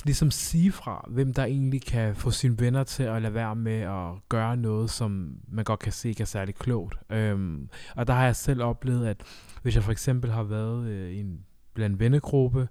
ligesom 0.06 0.32
sige 0.32 0.72
fra, 0.72 1.06
hvem 1.10 1.34
der 1.34 1.44
egentlig 1.44 1.82
kan 1.82 2.15
få 2.15 2.32
sine 2.32 2.60
venner 2.60 2.84
til 2.84 3.04
at 3.04 3.22
lade 3.22 3.34
være 3.34 3.56
med 3.56 3.80
at 3.80 4.30
gøre 4.30 4.58
noget, 4.58 4.89
som 4.89 5.38
man 5.48 5.65
godt 5.65 5.80
kan 5.80 5.91
se 5.91 6.10
ikke 6.10 6.22
er 6.22 6.26
særlig 6.26 6.56
klogt. 6.56 6.96
Øhm, 7.10 7.70
og 7.96 8.08
der 8.08 8.13
har 8.13 8.26
jeg 8.26 8.36
selv 8.36 8.63
oplevet, 8.63 9.08
at 9.08 9.24
hvis 9.62 9.76
jeg 9.76 9.84
for 9.84 9.91
eksempel 9.91 10.32
har 10.32 10.44
været 10.44 10.88
øh, 10.88 11.12
i 11.12 11.20
en 11.20 11.39
blandt 11.74 12.00
vennegruppe, 12.00 12.68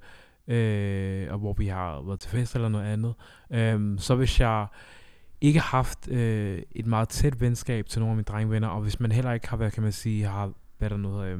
øh, 0.48 1.32
og 1.32 1.38
hvor 1.38 1.52
vi 1.52 1.66
har 1.66 2.02
været 2.06 2.20
til 2.20 2.30
fest 2.30 2.54
eller 2.54 2.68
noget 2.68 2.84
andet, 2.84 3.14
øh, 3.50 3.98
så 3.98 4.14
hvis 4.14 4.40
jeg 4.40 4.66
ikke 5.40 5.60
har 5.60 5.76
haft 5.76 6.08
øh, 6.08 6.62
et 6.70 6.86
meget 6.86 7.08
tæt 7.08 7.40
venskab 7.40 7.86
til 7.86 8.00
nogle 8.00 8.12
af 8.12 8.16
mine 8.16 8.24
drengevenner, 8.24 8.68
og 8.68 8.82
hvis 8.82 9.00
man 9.00 9.12
heller 9.12 9.32
ikke 9.32 9.48
har 9.48 9.56
været, 9.56 9.72
kan 9.72 9.82
man 9.82 9.92
sige, 9.92 10.24
har 10.24 10.52
hvad 10.78 10.90
der 10.90 10.96
noget, 10.96 11.28
øh, 11.28 11.38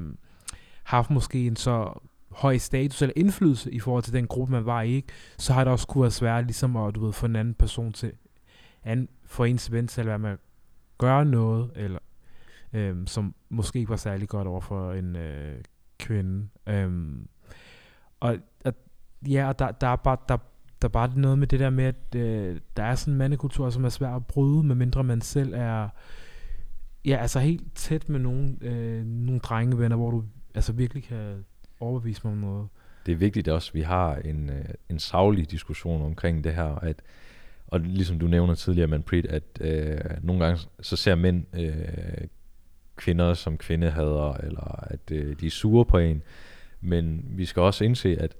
haft 0.83 1.11
måske 1.11 1.47
en 1.47 1.57
så 1.57 2.01
høj 2.35 2.59
status 2.59 3.03
eller 3.03 3.13
indflydelse 3.17 3.73
i 3.73 3.81
forhold 3.81 4.03
til 4.03 4.13
den 4.13 4.27
gruppe, 4.27 4.53
man 4.53 4.67
var 4.67 4.83
i, 4.83 4.95
ikke? 4.95 5.09
så 5.39 5.53
har 5.53 5.65
det 5.65 5.73
også 5.73 5.87
kunne 5.87 6.03
være 6.03 6.11
svært 6.11 6.45
ligesom 6.45 6.77
at 6.77 6.95
du 6.95 7.05
ved, 7.05 7.13
få 7.13 7.27
en 7.27 7.37
anden 7.37 7.55
person 7.55 7.93
til, 7.93 8.13
anden, 8.85 9.09
for 9.25 9.45
ens 9.45 9.73
ven 9.73 9.89
til 9.89 10.01
at 10.01 10.07
være 10.07 10.19
med 10.19 10.31
at 10.31 10.39
gøre 10.99 11.25
noget, 11.25 11.71
eller 11.77 11.99
øhm, 12.73 13.07
som 13.07 13.35
måske 13.49 13.79
ikke 13.79 13.91
var 13.91 13.97
særlig 13.97 14.29
godt 14.29 14.49
over 14.49 14.61
for 14.61 14.93
en 14.93 15.17
øh, 15.17 15.61
kvinde. 15.99 16.49
Øhm, 16.67 17.29
og 18.21 18.39
at, 18.65 18.75
ja, 19.29 19.49
og 19.49 19.59
der, 19.59 19.71
der, 19.71 19.87
er 19.87 19.97
bare, 19.97 20.17
der, 20.29 20.37
der 20.83 20.89
er 20.89 20.93
bare 20.93 21.11
noget 21.17 21.39
med 21.39 21.47
det 21.47 21.61
der 21.61 21.71
med, 21.71 21.85
at 21.85 22.15
øh, 22.17 22.61
der 22.77 22.83
er 22.83 22.95
sådan 22.95 23.15
en 23.15 23.19
mandekultur, 23.19 23.71
som 23.71 23.85
er 23.85 23.89
svær 23.89 24.17
at 24.17 24.27
bryde, 24.27 24.63
medmindre 24.63 25.05
man 25.05 25.21
selv 25.21 25.55
er 25.55 25.89
ja, 27.05 27.17
altså 27.17 27.41
helt 27.41 27.75
tæt 27.75 28.09
med 28.09 28.21
nogle, 28.21 28.57
øh, 28.61 29.05
nogle 29.05 29.41
drengevenner, 29.41 29.97
hvor 29.97 30.11
du 30.11 30.25
altså 30.55 30.73
virkelig 30.73 31.05
kan 31.05 31.45
overbevise 31.81 32.21
mig 32.25 32.33
om 32.33 32.39
noget. 32.39 32.69
det 33.07 33.13
er 33.13 33.17
vigtigt 33.17 33.49
også, 33.49 33.71
at 33.71 33.75
vi 33.75 33.81
har 33.81 34.17
en, 34.17 34.51
øh, 34.51 34.65
en 34.91 34.99
savlig 34.99 35.51
diskussion 35.51 36.03
omkring 36.03 36.45
det 36.45 36.55
her, 36.55 36.79
at, 36.83 37.03
og 37.67 37.81
ligesom 37.81 38.19
du 38.19 38.27
nævner 38.27 38.55
tidligere, 38.55 38.89
Manpreet, 38.89 39.27
at 39.27 39.43
øh, 39.61 39.99
nogle 40.23 40.45
gange 40.45 40.61
så 40.81 40.97
ser 40.97 41.15
mænd 41.15 41.45
øh, 41.53 42.29
kvinder 42.97 43.35
som 43.35 43.59
kvindehader, 43.59 44.33
eller 44.33 44.85
at 44.91 45.11
øh, 45.11 45.41
de 45.41 45.47
er 45.47 45.51
sure 45.51 45.85
på 45.85 45.99
en, 45.99 46.23
men 46.81 47.25
vi 47.29 47.45
skal 47.45 47.63
også 47.63 47.85
indse, 47.85 48.17
at 48.21 48.35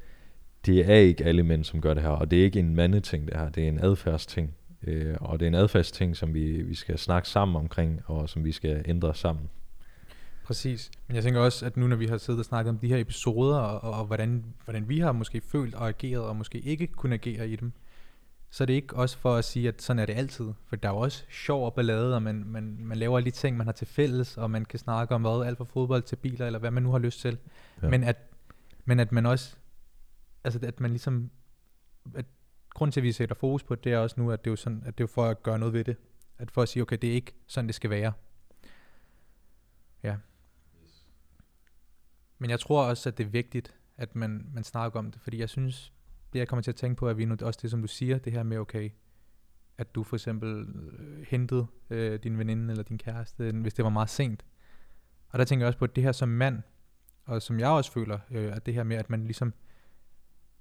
det 0.67 0.91
er 0.91 0.95
ikke 0.95 1.25
alle 1.25 1.43
mænd, 1.43 1.65
som 1.65 1.81
gør 1.81 1.95
det 1.95 2.03
her, 2.03 2.11
og 2.11 2.31
det 2.31 2.41
er 2.41 2.45
ikke 2.45 2.59
en 2.59 2.75
mandeting 2.75 3.27
det 3.29 3.37
her, 3.37 3.49
det 3.49 3.65
er 3.65 3.69
en 3.69 3.85
adfærdsting, 3.85 4.55
øh, 4.87 5.15
og 5.21 5.41
det 5.41 5.47
er 5.47 5.49
en 5.49 5.55
adfærdsting, 5.55 6.17
som 6.17 6.35
vi, 6.35 6.63
vi 6.63 6.75
skal 6.75 6.99
snakke 6.99 7.29
sammen 7.29 7.57
omkring, 7.57 8.01
og 8.07 8.29
som 8.29 8.45
vi 8.45 8.53
skal 8.53 8.83
ændre 8.87 9.15
sammen. 9.15 9.51
Præcis. 10.45 10.91
Men 11.07 11.15
jeg 11.15 11.23
tænker 11.23 11.41
også, 11.41 11.67
at 11.67 11.77
nu 11.77 11.87
når 11.87 11.97
vi 11.97 12.07
har 12.07 12.19
siddet 12.19 12.39
og 12.39 12.45
snakket 12.45 12.71
om 12.71 12.79
de 12.79 12.89
her 12.89 12.99
episoder, 12.99 13.59
og, 13.59 13.91
og, 13.91 13.99
og 13.99 14.07
hvordan, 14.07 14.45
hvordan 14.65 14.89
vi 14.89 14.99
har 14.99 15.13
måske 15.13 15.41
følt 15.41 15.75
og 15.75 15.89
ageret, 15.89 16.25
og 16.25 16.37
måske 16.37 16.59
ikke 16.59 16.87
kunne 16.87 17.15
agere 17.15 17.49
i 17.49 17.57
dem, 17.57 17.73
så 18.51 18.65
er 18.65 18.67
det 18.67 18.75
ikke 18.75 18.97
også 18.97 19.19
for 19.19 19.37
at 19.37 19.45
sige, 19.45 19.69
at 19.69 19.83
sådan 19.83 20.01
er 20.01 20.07
det 20.07 20.15
altid. 20.15 20.53
For 20.67 20.77
der 20.77 20.89
er 20.89 20.93
jo 20.93 20.99
også 20.99 21.25
sjov 21.29 21.67
og 21.67 21.75
ballade, 21.75 22.15
og 22.15 22.23
man, 22.23 22.45
man, 22.47 22.77
man 22.81 22.99
laver 22.99 23.17
alle 23.17 23.25
de 23.25 23.31
ting, 23.31 23.57
man 23.57 23.67
har 23.67 23.73
til 23.73 23.87
fælles, 23.87 24.37
og 24.37 24.51
man 24.51 24.65
kan 24.65 24.79
snakke 24.79 25.15
om 25.15 25.21
hvad, 25.21 25.47
alt 25.47 25.59
fra 25.59 25.65
fodbold 25.65 26.03
til 26.03 26.17
biler, 26.17 26.47
eller 26.47 26.59
hvad 26.59 26.71
man 26.71 26.83
nu 26.83 26.91
har 26.91 26.99
lyst 26.99 27.21
til. 27.21 27.39
Ja. 27.83 27.89
Men, 27.89 28.05
at, 28.05 28.17
men 28.85 29.01
at 29.01 29.13
man 29.13 29.27
også, 29.27 29.57
altså 30.45 30.61
at 30.63 30.81
man 30.81 30.91
ligesom, 30.91 31.31
at 32.15 32.27
grund 32.71 32.93
til, 32.93 33.01
at 33.01 33.05
vi 33.05 33.13
sætter 33.13 33.35
fokus 33.35 33.63
på 33.63 33.75
det, 33.75 33.85
det 33.85 33.93
er 33.93 33.99
også 33.99 34.21
nu, 34.21 34.31
at 34.31 34.45
det 34.45 34.51
er 34.51 34.53
jo 34.53 34.57
sådan, 34.57 34.83
at 34.87 34.99
det 34.99 35.05
er 35.05 35.09
jo 35.09 35.13
for 35.15 35.25
at 35.25 35.43
gøre 35.43 35.59
noget 35.59 35.75
ved 35.75 35.85
det. 35.85 35.97
At 36.39 36.51
for 36.51 36.63
at 36.63 36.69
sige, 36.69 36.83
okay, 36.83 36.99
det 37.03 37.11
er 37.11 37.15
ikke 37.15 37.33
sådan, 37.47 37.67
det 37.67 37.75
skal 37.75 37.91
være. 37.91 38.13
Ja. 40.03 40.17
Men 42.39 42.51
jeg 42.51 42.61
tror 42.61 42.85
også, 42.85 43.09
at 43.09 43.19
det 43.19 43.27
er 43.27 43.31
vigtigt, 43.31 43.75
at 43.97 44.17
man, 44.17 44.47
man 44.55 44.65
snakker 44.65 44.99
om 44.99 45.11
det, 45.11 45.21
fordi 45.21 45.39
jeg 45.39 45.49
synes, 45.49 45.93
det 46.33 46.39
jeg 46.39 46.49
kommer 46.49 46.63
til 46.63 46.71
at 46.71 46.77
tænke 46.77 46.97
på, 46.97 47.09
er 47.09 47.15
vi 47.15 47.25
nu 47.25 47.37
også 47.43 47.59
det, 47.63 47.71
som 47.71 47.81
du 47.81 47.89
siger, 47.89 48.19
det 48.19 48.33
her 48.33 48.43
med, 48.43 48.59
okay, 48.59 48.91
at 49.79 49.95
du 49.95 50.03
for 50.03 50.17
eksempel 50.17 50.67
øh, 50.99 51.27
hentede 51.29 51.67
øh, 51.91 52.19
din 52.23 52.39
veninde 52.39 52.71
eller 52.71 52.83
din 52.83 52.99
kæreste, 52.99 53.45
øh, 53.45 53.61
hvis 53.61 53.75
det 53.75 53.85
var 53.85 53.91
meget 53.91 54.11
sent. 54.11 54.45
Og 55.29 55.39
der 55.39 55.45
tænker 55.45 55.65
jeg 55.65 55.69
også 55.69 55.79
på, 55.79 55.85
at 55.85 55.97
det 55.97 56.05
her 56.05 56.13
som 56.13 56.29
mand, 56.29 56.63
og 57.25 57.43
som 57.43 57.61
jeg 57.61 57.69
også 57.69 57.93
føler, 57.93 58.19
øh, 58.31 58.57
at 58.57 58.67
det 58.67 58.75
her 58.75 58.83
med, 58.83 58.97
at 58.97 59.11
man 59.11 59.25
ligesom, 59.25 59.55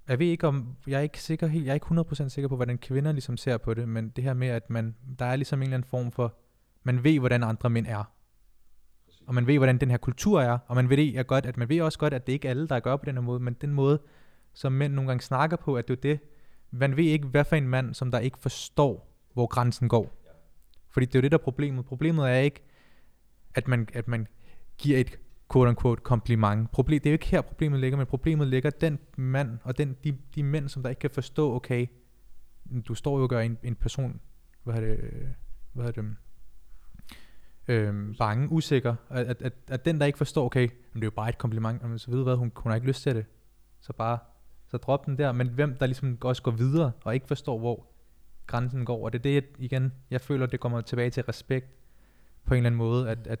jeg 0.08 0.18
ved 0.18 0.26
ikke 0.26 0.46
om, 0.46 0.76
jeg 0.86 0.98
er 0.98 1.02
ikke 1.02 1.22
sikker 1.22 1.46
helt, 1.46 1.64
jeg 1.64 1.70
er 1.70 1.74
ikke 1.74 1.86
100% 2.26 2.28
sikker 2.28 2.48
på, 2.48 2.56
hvordan 2.56 2.78
kvinder 2.78 3.12
ligesom 3.12 3.36
ser 3.36 3.56
på 3.56 3.74
det, 3.74 3.88
men 3.88 4.08
det 4.08 4.24
her 4.24 4.34
med, 4.34 4.48
at 4.48 4.70
man, 4.70 4.96
der 5.18 5.24
er 5.24 5.36
ligesom 5.36 5.58
en 5.58 5.62
eller 5.62 5.76
anden 5.76 5.88
form 5.88 6.12
for, 6.12 6.36
man 6.82 7.04
ved, 7.04 7.18
hvordan 7.18 7.42
andre 7.42 7.70
mænd 7.70 7.86
er. 7.86 8.13
Og 9.26 9.34
man 9.34 9.46
ved, 9.46 9.56
hvordan 9.56 9.78
den 9.78 9.90
her 9.90 9.96
kultur 9.96 10.40
er, 10.40 10.58
og 10.66 10.76
man 10.76 10.90
ved 10.90 10.96
det 10.96 11.18
er 11.18 11.22
godt, 11.22 11.46
at 11.46 11.56
man 11.56 11.68
ved 11.68 11.80
også 11.80 11.98
godt, 11.98 12.14
at 12.14 12.26
det 12.26 12.32
ikke 12.32 12.48
er 12.48 12.50
alle, 12.50 12.68
der 12.68 12.80
gør 12.80 12.96
på 12.96 13.04
den 13.04 13.14
her 13.14 13.22
måde, 13.22 13.40
men 13.40 13.54
den 13.54 13.74
måde, 13.74 14.00
som 14.52 14.72
mænd 14.72 14.92
nogle 14.92 15.08
gange 15.08 15.22
snakker 15.22 15.56
på, 15.56 15.76
at 15.76 15.88
det 15.88 15.96
er 15.96 16.00
det, 16.00 16.20
man 16.70 16.96
ved 16.96 17.04
ikke, 17.04 17.26
hvad 17.26 17.44
for 17.44 17.56
en 17.56 17.68
mand, 17.68 17.94
som 17.94 18.10
der 18.10 18.18
ikke 18.18 18.38
forstår, 18.38 19.14
hvor 19.32 19.46
grænsen 19.46 19.88
går. 19.88 20.20
Fordi 20.90 21.06
det 21.06 21.14
er 21.14 21.18
jo 21.18 21.22
det, 21.22 21.32
der 21.32 21.38
er 21.38 21.42
problemet. 21.42 21.84
Problemet 21.84 22.30
er 22.30 22.34
ikke, 22.34 22.64
at 23.54 23.68
man, 23.68 23.88
at 23.94 24.08
man 24.08 24.26
giver 24.78 24.98
et 24.98 25.18
quote-unquote 25.52 26.02
kompliment. 26.02 26.70
Problem, 26.70 27.00
det 27.00 27.06
er 27.06 27.12
jo 27.12 27.14
ikke 27.14 27.26
her, 27.26 27.40
problemet 27.40 27.80
ligger, 27.80 27.96
men 27.96 28.06
problemet 28.06 28.48
ligger 28.48 28.70
den 28.70 28.98
mand, 29.16 29.58
og 29.62 29.78
den, 29.78 29.96
de, 30.04 30.18
de 30.34 30.42
mænd, 30.42 30.68
som 30.68 30.82
der 30.82 30.90
ikke 30.90 31.00
kan 31.00 31.10
forstå, 31.10 31.54
okay, 31.54 31.86
du 32.88 32.94
står 32.94 33.16
jo 33.16 33.22
og 33.22 33.28
gør 33.28 33.40
en, 33.40 33.58
en 33.62 33.74
person, 33.74 34.20
hvad 34.62 34.74
er 34.74 34.80
det, 34.80 35.00
hvad 35.72 35.86
er 35.86 35.90
det, 35.90 36.04
øhm, 37.68 38.14
bange, 38.18 38.52
usikker, 38.52 38.94
at, 39.10 39.26
at, 39.26 39.42
at, 39.42 39.52
at 39.68 39.84
den, 39.84 40.00
der 40.00 40.06
ikke 40.06 40.18
forstår, 40.18 40.44
okay, 40.44 40.68
men 40.92 40.94
det 40.94 41.02
er 41.02 41.06
jo 41.06 41.10
bare 41.10 41.28
et 41.28 41.38
kompliment, 41.38 41.82
men 41.82 41.98
så 41.98 42.10
ved 42.10 42.18
du 42.18 42.24
hvad, 42.24 42.36
hun, 42.36 42.52
hun 42.56 42.70
har 42.70 42.74
ikke 42.74 42.86
lyst 42.86 43.02
til 43.02 43.14
det, 43.14 43.24
så 43.80 43.92
bare, 43.92 44.18
så 44.70 44.76
drop 44.76 45.06
den 45.06 45.18
der, 45.18 45.32
men 45.32 45.48
hvem 45.48 45.76
der 45.76 45.86
ligesom 45.86 46.18
også 46.20 46.42
går 46.42 46.50
videre, 46.50 46.92
og 47.04 47.14
ikke 47.14 47.26
forstår, 47.26 47.58
hvor 47.58 47.86
grænsen 48.46 48.84
går, 48.84 49.04
og 49.04 49.12
det 49.12 49.18
er 49.18 49.22
det, 49.22 49.34
jeg, 49.34 49.42
igen, 49.58 49.92
jeg 50.10 50.20
føler, 50.20 50.46
det 50.46 50.60
kommer 50.60 50.80
tilbage 50.80 51.10
til 51.10 51.22
respekt, 51.22 51.66
på 52.46 52.54
en 52.54 52.58
eller 52.58 52.66
anden 52.66 52.78
måde, 52.78 53.10
at, 53.10 53.26
at 53.26 53.40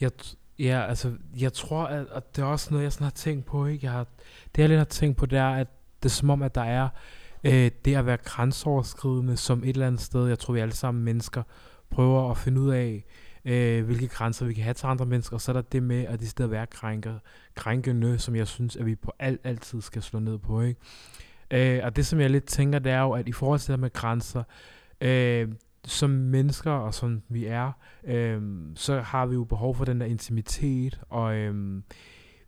Jeg, 0.00 0.10
t- 0.22 0.36
ja, 0.58 0.86
altså, 0.88 1.12
jeg 1.40 1.52
tror, 1.52 1.84
at, 1.84 2.06
at 2.14 2.36
det 2.36 2.42
er 2.42 2.46
også 2.46 2.68
noget, 2.70 2.84
jeg 2.84 2.92
sådan 2.92 3.04
har 3.04 3.10
tænkt 3.10 3.46
på, 3.46 3.66
ikke? 3.66 3.86
Jeg 3.86 3.92
har, 3.92 4.06
det 4.54 4.62
jeg 4.62 4.68
lidt 4.68 4.78
har 4.78 4.84
tænkt 4.84 5.16
på, 5.18 5.26
det 5.26 5.38
er, 5.38 5.50
at 5.50 5.68
det 6.02 6.08
er 6.08 6.12
som 6.12 6.30
om, 6.30 6.42
at 6.42 6.54
der 6.54 6.62
er 6.62 6.88
øh, 7.44 7.70
det 7.84 7.96
at 7.96 8.06
være 8.06 8.16
grænseoverskridende 8.16 9.36
som 9.36 9.64
et 9.64 9.68
eller 9.68 9.86
andet 9.86 10.00
sted, 10.00 10.26
jeg 10.26 10.38
tror 10.38 10.54
vi 10.54 10.60
alle 10.60 10.74
sammen 10.74 11.04
mennesker 11.04 11.42
prøver 11.90 12.30
at 12.30 12.36
finde 12.38 12.60
ud 12.60 12.70
af, 12.70 13.04
øh, 13.44 13.84
hvilke 13.84 14.08
grænser 14.08 14.46
vi 14.46 14.54
kan 14.54 14.64
have 14.64 14.74
til 14.74 14.86
andre 14.86 15.06
mennesker, 15.06 15.34
og 15.34 15.40
så 15.40 15.50
er 15.50 15.54
der 15.54 15.62
det 15.62 15.82
med 15.82 16.04
at 16.04 16.20
det 16.20 16.28
stadig 16.28 16.50
være 16.50 16.66
krænker, 16.66 17.18
krænkende, 17.54 18.18
som 18.18 18.36
jeg 18.36 18.46
synes, 18.46 18.76
at 18.76 18.86
vi 18.86 18.94
på 18.94 19.12
alt, 19.18 19.40
altid 19.44 19.80
skal 19.80 20.02
slå 20.02 20.18
ned 20.18 20.38
på. 20.38 20.60
Ikke? 20.60 20.80
Øh, 21.50 21.80
og 21.84 21.96
det 21.96 22.06
som 22.06 22.20
jeg 22.20 22.30
lidt 22.30 22.44
tænker, 22.44 22.78
det 22.78 22.92
er 22.92 23.00
jo, 23.00 23.10
at 23.12 23.28
i 23.28 23.32
forhold 23.32 23.60
til 23.60 23.72
det 23.72 23.80
med 23.80 23.92
grænser, 23.92 24.42
øh, 25.00 25.48
som 25.84 26.10
mennesker 26.10 26.70
og 26.70 26.94
som 26.94 27.22
vi 27.28 27.46
er, 27.46 27.72
øh, 28.04 28.42
så 28.74 29.00
har 29.00 29.26
vi 29.26 29.34
jo 29.34 29.44
behov 29.44 29.74
for 29.74 29.84
den 29.84 30.00
der 30.00 30.06
intimitet, 30.06 31.00
og 31.08 31.36
øh, 31.36 31.82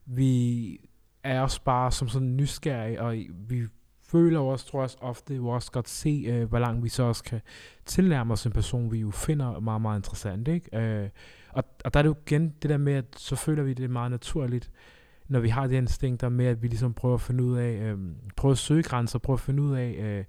vi 0.07 0.78
er 1.24 1.40
også 1.40 1.61
bare 1.62 1.92
som 1.92 2.09
sådan 2.09 2.37
nysgerrige, 2.37 3.00
og 3.02 3.16
vi 3.48 3.66
føler 4.08 4.40
også, 4.40 4.66
tror 4.66 4.78
jeg 4.78 4.84
også 4.84 4.98
ofte, 5.00 5.34
jo 5.34 5.48
også 5.48 5.72
godt 5.72 5.88
se, 5.88 6.24
øh, 6.28 6.48
hvor 6.48 6.58
langt 6.58 6.84
vi 6.84 6.88
så 6.88 7.02
også 7.02 7.24
kan 7.24 7.40
tilnærme 7.86 8.32
os 8.32 8.46
en 8.46 8.52
person, 8.52 8.92
vi 8.92 8.98
jo 8.98 9.10
finder 9.10 9.60
meget, 9.60 9.82
meget 9.82 9.98
interessant. 9.98 10.48
Ikke? 10.48 10.78
Øh, 10.78 11.08
og, 11.50 11.64
og 11.84 11.94
der 11.94 12.00
er 12.00 12.02
det 12.02 12.08
jo 12.08 12.16
igen 12.26 12.54
det 12.62 12.70
der 12.70 12.76
med, 12.76 12.92
at 12.92 13.04
så 13.16 13.36
føler 13.36 13.62
vi 13.62 13.74
det 13.74 13.90
meget 13.90 14.10
naturligt, 14.10 14.70
når 15.28 15.40
vi 15.40 15.48
har 15.48 15.66
det 15.66 15.76
instinkt 15.76 16.20
der 16.20 16.28
med, 16.28 16.46
at 16.46 16.62
vi 16.62 16.68
ligesom 16.68 16.94
prøver 16.94 17.14
at 17.14 17.20
finde 17.20 17.44
ud 17.44 17.56
af, 17.56 17.72
øh, 17.72 17.98
prøver 18.36 18.52
at 18.52 18.58
søge 18.58 18.82
grænser, 18.82 19.18
prøver 19.18 19.36
at 19.36 19.40
finde 19.40 19.62
ud 19.62 19.76
af, 19.76 19.90
øh, 19.98 20.24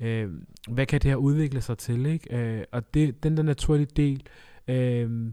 øh, 0.00 0.30
hvad 0.68 0.86
kan 0.86 1.00
det 1.00 1.10
her 1.10 1.16
udvikle 1.16 1.60
sig 1.60 1.78
til, 1.78 2.06
ikke? 2.06 2.36
Øh, 2.36 2.64
og 2.72 2.94
det, 2.94 3.22
den 3.22 3.36
der 3.36 3.42
naturlige 3.42 3.88
del, 3.96 4.22
øh, 4.68 5.32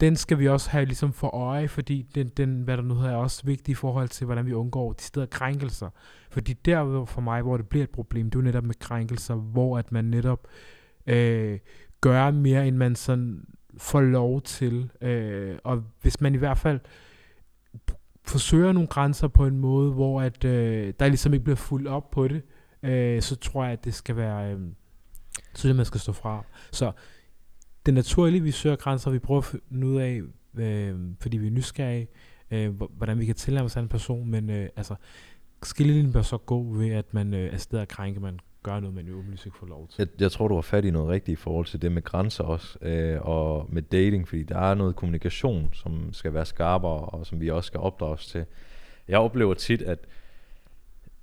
den 0.00 0.16
skal 0.16 0.38
vi 0.38 0.48
også 0.48 0.70
have 0.70 0.84
ligesom 0.84 1.12
for 1.12 1.28
øje, 1.28 1.68
fordi 1.68 2.06
den, 2.14 2.28
den 2.28 2.62
hvad 2.62 2.76
der 2.76 2.82
nu 2.82 2.94
hedder, 2.94 3.10
er 3.10 3.16
også 3.16 3.42
vigtig 3.44 3.72
i 3.72 3.74
forhold 3.74 4.08
til, 4.08 4.24
hvordan 4.24 4.46
vi 4.46 4.52
undgår 4.52 4.92
de 4.92 5.02
steder 5.02 5.26
krænkelser. 5.26 5.90
Fordi 6.30 6.52
der 6.52 7.04
for 7.04 7.20
mig, 7.20 7.42
hvor 7.42 7.56
det 7.56 7.68
bliver 7.68 7.84
et 7.84 7.90
problem, 7.90 8.30
det 8.30 8.38
er 8.38 8.40
jo 8.40 8.44
netop 8.44 8.64
med 8.64 8.74
krænkelser, 8.74 9.34
hvor 9.34 9.78
at 9.78 9.92
man 9.92 10.04
netop 10.04 10.46
øh, 11.06 11.58
gør 12.00 12.30
mere, 12.30 12.68
end 12.68 12.76
man 12.76 12.96
sådan 12.96 13.44
får 13.78 14.00
lov 14.00 14.42
til. 14.42 14.90
Øh, 15.00 15.58
og 15.64 15.84
hvis 16.02 16.20
man 16.20 16.34
i 16.34 16.38
hvert 16.38 16.58
fald 16.58 16.80
forsøger 18.24 18.72
nogle 18.72 18.88
grænser 18.88 19.28
på 19.28 19.46
en 19.46 19.58
måde, 19.58 19.92
hvor 19.92 20.22
at, 20.22 20.44
øh, 20.44 20.94
der 21.00 21.08
ligesom 21.08 21.32
ikke 21.32 21.44
bliver 21.44 21.56
fuldt 21.56 21.88
op 21.88 22.10
på 22.10 22.28
det, 22.28 22.42
øh, 22.82 23.22
så 23.22 23.36
tror 23.36 23.64
jeg, 23.64 23.72
at 23.72 23.84
det 23.84 23.94
skal 23.94 24.16
være, 24.16 24.52
øh, 24.52 24.60
så 25.54 25.68
det 25.68 25.76
man 25.76 25.84
skal 25.84 26.00
stå 26.00 26.12
fra. 26.12 26.44
Så 26.72 26.92
det 27.86 27.94
naturlige, 27.94 28.42
vi 28.42 28.50
søger 28.50 28.76
grænser, 28.76 29.10
vi 29.10 29.18
prøver 29.18 29.38
at 29.38 29.44
finde 29.44 29.86
ud 29.86 29.96
af, 29.96 30.20
øh, 30.58 30.94
fordi 31.20 31.36
vi 31.36 31.46
er 31.46 31.50
nysgerrige, 31.50 32.08
øh, 32.50 32.82
hvordan 32.96 33.18
vi 33.18 33.26
kan 33.26 33.34
tilnærme 33.34 33.66
os 33.66 33.76
en 33.76 33.88
person, 33.88 34.30
men 34.30 34.50
øh, 34.50 34.68
altså, 34.76 34.94
skillelinjen 35.62 36.12
bør 36.12 36.22
så 36.22 36.36
gå 36.36 36.62
ved, 36.62 36.90
at 36.90 37.14
man 37.14 37.34
øh, 37.34 37.54
er 37.54 37.56
stedet 37.56 37.82
at 37.82 37.88
krænke, 37.88 38.20
man 38.20 38.40
gør 38.62 38.80
noget, 38.80 38.94
man 38.94 39.06
jo 39.06 39.18
åbenlyst 39.18 39.46
ikke 39.46 39.58
får 39.58 39.66
lov 39.66 39.88
til. 39.88 39.98
Jeg, 39.98 40.20
jeg 40.20 40.32
tror, 40.32 40.48
du 40.48 40.54
har 40.54 40.62
fat 40.62 40.84
i 40.84 40.90
noget 40.90 41.08
rigtigt 41.08 41.38
i 41.38 41.42
forhold 41.42 41.66
til 41.66 41.82
det 41.82 41.92
med 41.92 42.02
grænser 42.02 42.44
også, 42.44 42.78
øh, 42.82 43.20
og 43.20 43.66
med 43.68 43.82
dating, 43.82 44.28
fordi 44.28 44.42
der 44.42 44.58
er 44.58 44.74
noget 44.74 44.96
kommunikation, 44.96 45.68
som 45.72 46.12
skal 46.12 46.34
være 46.34 46.46
skarpere, 46.46 47.00
og 47.00 47.26
som 47.26 47.40
vi 47.40 47.50
også 47.50 47.66
skal 47.66 47.80
opdrages 47.80 48.26
til. 48.26 48.44
Jeg 49.08 49.18
oplever 49.18 49.54
tit, 49.54 49.82
at 49.82 49.98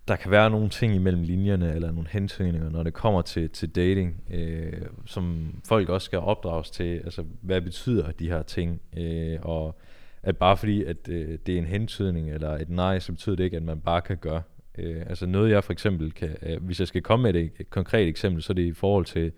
der 0.08 0.16
kan 0.16 0.32
være 0.32 0.50
nogle 0.50 0.70
ting 0.70 0.96
imellem 0.96 1.24
linjerne, 1.24 1.74
eller 1.74 1.92
nogle 1.92 2.10
hensynninger, 2.12 2.70
når 2.70 2.84
det 2.84 2.94
kommer 2.94 3.22
til, 3.22 3.50
til 3.50 3.70
dating, 3.70 4.24
øh, 4.34 4.82
som 5.06 5.56
folk 5.66 5.90
også 5.90 6.06
skal 6.06 6.20
opdrages 6.20 6.70
til. 6.70 6.98
Altså, 6.98 7.24
hvad 7.42 7.62
betyder 7.62 8.12
de 8.12 8.28
her 8.28 8.42
ting? 8.42 8.82
Øh, 8.98 9.40
og 9.42 9.80
at 10.24 10.38
bare 10.38 10.58
fordi, 10.58 10.84
at 10.84 11.10
øh, 11.10 11.38
det 11.46 11.54
er 11.54 11.58
en 11.58 11.66
hentydning, 11.66 12.32
eller 12.32 12.50
et 12.50 12.70
nej, 12.70 13.00
så 13.00 13.12
betyder 13.12 13.36
det 13.36 13.44
ikke, 13.44 13.58
at 13.58 13.64
man 13.64 13.80
bare 13.80 14.02
kan 14.02 14.18
gøre. 14.18 14.42
Øh, 14.78 15.04
altså 15.08 15.26
noget 15.26 15.52
jeg 15.52 15.64
for 15.64 15.74
eksempel 15.74 16.12
kan, 16.12 16.36
øh, 16.42 16.64
hvis 16.64 16.80
jeg 16.80 16.88
skal 16.88 17.02
komme 17.02 17.24
med 17.24 17.42
et, 17.42 17.52
et 17.60 17.70
konkret 17.70 18.08
eksempel, 18.08 18.44
så 18.44 18.54
er 18.54 18.56
det 18.56 18.66
i 18.66 18.74
forhold 18.74 19.06
til, 19.06 19.32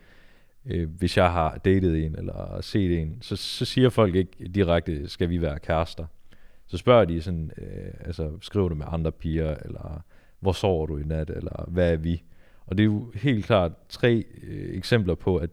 øh, 0.66 0.90
hvis 0.90 1.18
jeg 1.18 1.32
har 1.32 1.58
datet 1.66 2.06
en, 2.06 2.16
eller 2.16 2.62
set 2.62 3.00
en, 3.00 3.18
så, 3.22 3.36
så 3.36 3.66
siger 3.66 3.90
folk 3.90 4.16
ikke 4.16 4.48
direkte, 4.56 5.10
skal 5.10 5.30
vi 5.30 5.42
være 5.42 5.60
kærester. 5.60 6.06
Så 6.68 6.78
spørger 6.78 7.06
de 7.06 7.22
sådan, 7.22 7.52
øh, 7.58 7.94
altså 8.06 8.32
skriver 8.42 8.70
du 8.70 8.76
med 8.76 8.86
andre 8.90 9.12
piger, 9.12 9.56
eller 9.66 10.04
hvor 10.40 10.52
sover 10.52 10.86
du 10.86 10.98
i 10.98 11.04
nat, 11.04 11.30
eller 11.30 11.66
hvad 11.68 11.94
er 11.94 11.98
vi? 11.98 12.24
Og 12.66 12.78
det 12.78 12.84
er 12.84 12.86
jo 12.86 13.12
helt 13.16 13.46
klart 13.46 13.72
tre 13.90 14.24
øh, 14.44 14.78
eksempler 14.78 15.16
på, 15.16 15.38
at 15.38 15.50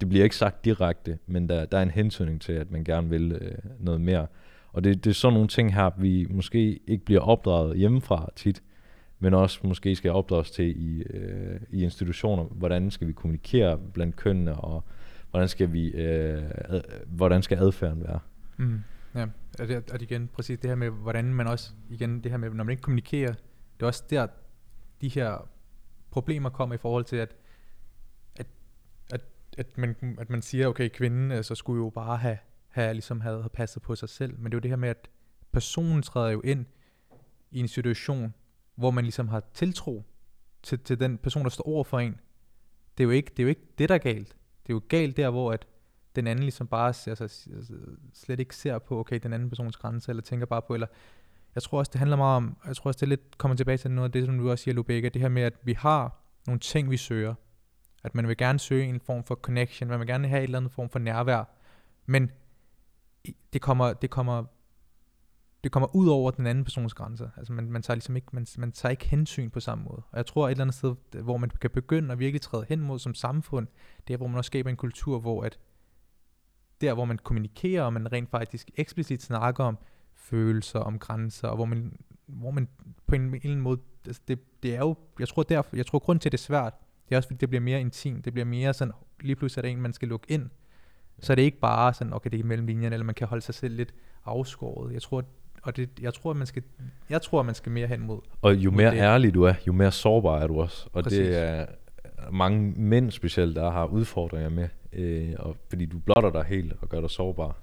det 0.00 0.08
bliver 0.08 0.24
ikke 0.24 0.36
sagt 0.36 0.64
direkte, 0.64 1.18
men 1.26 1.48
der, 1.48 1.64
der 1.64 1.78
er 1.78 1.82
en 1.82 1.90
hentydning 1.90 2.40
til, 2.40 2.52
at 2.52 2.70
man 2.70 2.84
gerne 2.84 3.08
vil 3.08 3.32
øh, 3.32 3.58
noget 3.80 4.00
mere. 4.00 4.26
Og 4.72 4.84
det, 4.84 5.04
det 5.04 5.10
er 5.10 5.14
sådan 5.14 5.32
nogle 5.32 5.48
ting 5.48 5.74
her, 5.74 5.90
vi 5.98 6.26
måske 6.30 6.80
ikke 6.86 7.04
bliver 7.04 7.20
opdraget 7.20 7.78
hjemmefra 7.78 8.30
tit, 8.36 8.62
men 9.18 9.34
også 9.34 9.60
måske 9.64 9.96
skal 9.96 10.10
opdrages 10.10 10.50
til 10.50 10.64
i, 10.76 11.02
øh, 11.02 11.60
i 11.70 11.84
institutioner. 11.84 12.44
Hvordan 12.44 12.90
skal 12.90 13.08
vi 13.08 13.12
kommunikere 13.12 13.78
blandt 13.78 14.16
kønnene, 14.16 14.54
og 14.54 14.84
hvordan 15.30 15.48
skal 15.48 15.72
vi, 15.72 15.88
øh, 15.88 16.42
ad, 16.54 16.80
hvordan 17.06 17.42
skal 17.42 17.58
adfærden 17.58 18.02
være? 18.02 18.18
Mm. 18.56 18.78
Ja, 19.14 19.26
og 19.60 19.68
det, 19.68 19.90
og 19.90 20.02
igen 20.02 20.28
præcis 20.28 20.58
det 20.58 20.70
her 20.70 20.74
med, 20.74 20.90
hvordan 20.90 21.24
man 21.24 21.46
også, 21.46 21.70
igen 21.90 22.20
det 22.20 22.30
her 22.30 22.38
med, 22.38 22.50
når 22.50 22.64
man 22.64 22.70
ikke 22.70 22.82
kommunikerer, 22.82 23.34
det 23.76 23.82
er 23.82 23.86
også 23.86 24.04
der, 24.10 24.26
de 25.00 25.08
her 25.08 25.48
problemer 26.10 26.50
kommer 26.50 26.74
i 26.74 26.78
forhold 26.78 27.04
til, 27.04 27.16
at, 27.16 27.36
at, 28.36 28.46
at, 29.12 29.20
at, 29.58 29.78
man, 29.78 30.16
at 30.18 30.30
man 30.30 30.42
siger, 30.42 30.66
okay, 30.66 30.88
kvinden 30.88 31.32
altså, 31.32 31.54
skulle 31.54 31.84
jo 31.84 31.90
bare 31.90 32.16
have, 32.16 32.38
have, 32.68 32.92
ligesom 32.92 33.20
have, 33.20 33.42
have 33.42 33.50
passet 33.50 33.82
på 33.82 33.94
sig 33.94 34.08
selv, 34.08 34.38
men 34.38 34.44
det 34.44 34.54
er 34.54 34.56
jo 34.56 34.60
det 34.60 34.70
her 34.70 34.76
med, 34.76 34.88
at 34.88 35.10
personen 35.52 36.02
træder 36.02 36.30
jo 36.30 36.40
ind 36.40 36.66
i 37.50 37.60
en 37.60 37.68
situation, 37.68 38.34
hvor 38.74 38.90
man 38.90 39.04
ligesom 39.04 39.28
har 39.28 39.42
tiltro 39.54 40.04
til, 40.62 40.78
til 40.78 41.00
den 41.00 41.18
person, 41.18 41.42
der 41.44 41.50
står 41.50 41.68
over 41.68 41.84
for 41.84 41.98
en. 41.98 42.20
Det 42.98 43.04
er, 43.04 43.06
jo 43.06 43.10
ikke, 43.10 43.30
det 43.30 43.38
er 43.38 43.42
jo 43.42 43.48
ikke 43.48 43.66
det, 43.78 43.88
der 43.88 43.94
er 43.94 43.98
galt. 43.98 44.36
Det 44.66 44.72
er 44.72 44.74
jo 44.74 44.82
galt 44.88 45.16
der, 45.16 45.30
hvor 45.30 45.52
at 45.52 45.66
den 46.16 46.26
anden 46.26 46.42
ligesom 46.42 46.66
bare 46.66 46.86
altså, 46.86 47.46
slet 48.14 48.40
ikke 48.40 48.56
ser 48.56 48.78
på, 48.78 48.98
okay, 48.98 49.20
den 49.22 49.32
anden 49.32 49.48
persons 49.48 49.76
grænse, 49.76 50.10
eller 50.10 50.22
tænker 50.22 50.46
bare 50.46 50.62
på, 50.62 50.74
eller 50.74 50.86
jeg 51.56 51.62
tror 51.62 51.78
også, 51.78 51.90
det 51.92 51.98
handler 51.98 52.16
meget 52.16 52.36
om, 52.36 52.56
jeg 52.66 52.76
tror 52.76 52.88
også, 52.88 53.00
det 53.00 53.08
lidt 53.08 53.38
kommer 53.38 53.56
tilbage 53.56 53.78
til 53.78 53.90
noget 53.90 54.08
af 54.08 54.12
det, 54.12 54.26
som 54.26 54.38
du 54.38 54.50
også 54.50 54.62
siger, 54.62 54.74
Lubega, 54.74 55.08
det 55.08 55.22
her 55.22 55.28
med, 55.28 55.42
at 55.42 55.54
vi 55.62 55.72
har 55.72 56.22
nogle 56.46 56.60
ting, 56.60 56.90
vi 56.90 56.96
søger. 56.96 57.34
At 58.04 58.14
man 58.14 58.28
vil 58.28 58.36
gerne 58.36 58.58
søge 58.58 58.84
en 58.84 59.00
form 59.00 59.24
for 59.24 59.34
connection, 59.34 59.88
man 59.88 59.98
vil 59.98 60.06
gerne 60.06 60.28
have 60.28 60.38
en 60.38 60.44
eller 60.44 60.58
anden 60.58 60.70
form 60.70 60.88
for 60.88 60.98
nærvær, 60.98 61.44
men 62.06 62.30
det 63.52 63.62
kommer, 63.62 63.92
det 63.92 64.10
kommer, 64.10 64.44
det 65.64 65.72
kommer 65.72 65.96
ud 65.96 66.08
over 66.08 66.30
den 66.30 66.46
anden 66.46 66.64
persons 66.64 66.94
grænser. 66.94 67.28
Altså 67.36 67.52
man, 67.52 67.70
man, 67.70 67.82
tager 67.82 67.94
ligesom 67.94 68.16
ikke, 68.16 68.28
man, 68.32 68.46
man 68.58 68.72
tager 68.72 68.90
ikke 68.90 69.06
hensyn 69.06 69.50
på 69.50 69.60
samme 69.60 69.84
måde. 69.84 70.02
Og 70.10 70.16
jeg 70.16 70.26
tror 70.26 70.46
et 70.46 70.50
eller 70.50 70.64
andet 70.64 70.74
sted, 70.74 70.94
hvor 71.22 71.36
man 71.36 71.50
kan 71.50 71.70
begynde 71.70 72.12
at 72.12 72.18
virkelig 72.18 72.40
træde 72.40 72.66
hen 72.68 72.80
mod 72.80 72.98
som 72.98 73.14
samfund, 73.14 73.68
det 74.08 74.14
er, 74.14 74.18
hvor 74.18 74.26
man 74.26 74.38
også 74.38 74.48
skaber 74.48 74.70
en 74.70 74.76
kultur, 74.76 75.20
hvor 75.20 75.42
at 75.42 75.58
der, 76.80 76.94
hvor 76.94 77.04
man 77.04 77.18
kommunikerer, 77.18 77.82
og 77.82 77.92
man 77.92 78.12
rent 78.12 78.30
faktisk 78.30 78.70
eksplicit 78.76 79.22
snakker 79.22 79.64
om, 79.64 79.78
følelser, 80.16 80.78
om 80.78 80.98
grænser, 80.98 81.48
og 81.48 81.56
hvor 81.56 81.64
man, 81.64 81.92
hvor 82.26 82.50
man 82.50 82.68
på 83.06 83.14
en, 83.14 83.22
eller 83.34 83.40
anden 83.44 83.60
måde, 83.60 83.80
altså 84.06 84.22
det, 84.28 84.38
det 84.62 84.74
er 84.74 84.78
jo, 84.78 84.94
jeg 85.18 85.28
tror 85.28 85.42
derfor, 85.42 85.76
jeg 85.76 85.86
tror 85.86 85.98
grund 85.98 86.20
til, 86.20 86.28
at 86.28 86.32
det 86.32 86.38
er 86.38 86.42
svært, 86.42 86.74
det 87.08 87.14
er 87.14 87.16
også 87.16 87.28
fordi, 87.28 87.38
det 87.38 87.48
bliver 87.48 87.62
mere 87.62 87.80
intimt, 87.80 88.24
det 88.24 88.32
bliver 88.32 88.46
mere 88.46 88.74
sådan, 88.74 88.94
lige 89.20 89.36
pludselig 89.36 89.60
er 89.60 89.62
det 89.62 89.70
en, 89.70 89.80
man 89.80 89.92
skal 89.92 90.08
lukke 90.08 90.26
ind, 90.28 90.50
så 91.18 91.32
er 91.32 91.34
det 91.34 91.42
ikke 91.42 91.60
bare 91.60 91.94
sådan, 91.94 92.12
okay, 92.12 92.30
det 92.30 92.40
er 92.40 92.44
mellem 92.44 92.66
linjerne, 92.66 92.94
eller 92.94 93.04
man 93.04 93.14
kan 93.14 93.26
holde 93.26 93.42
sig 93.42 93.54
selv 93.54 93.76
lidt 93.76 93.94
afskåret. 94.24 94.92
Jeg 94.92 95.02
tror, 95.02 95.24
og 95.62 95.76
det, 95.76 95.90
jeg 96.00 96.14
tror, 96.14 96.30
at 96.30 96.36
man 96.36 96.46
skal, 96.46 96.62
jeg 97.10 97.22
tror, 97.22 97.40
at 97.40 97.46
man 97.46 97.54
skal 97.54 97.72
mere 97.72 97.86
hen 97.86 98.00
mod. 98.00 98.20
Og 98.42 98.54
jo 98.54 98.70
mere 98.70 98.90
det. 98.90 98.98
ærlig 98.98 99.34
du 99.34 99.42
er, 99.42 99.54
jo 99.66 99.72
mere 99.72 99.92
sårbar 99.92 100.38
er 100.38 100.46
du 100.46 100.60
også. 100.60 100.88
Og 100.92 101.02
Præcis. 101.02 101.18
det 101.18 101.38
er 101.38 101.66
mange 102.32 102.72
mænd 102.76 103.10
specielt, 103.10 103.56
der 103.56 103.70
har 103.70 103.86
udfordringer 103.86 104.48
med, 104.48 104.68
øh, 104.92 105.34
og 105.38 105.56
fordi 105.68 105.86
du 105.86 105.98
blotter 105.98 106.30
dig 106.30 106.44
helt 106.44 106.72
og 106.80 106.88
gør 106.88 107.00
dig 107.00 107.10
sårbar. 107.10 107.56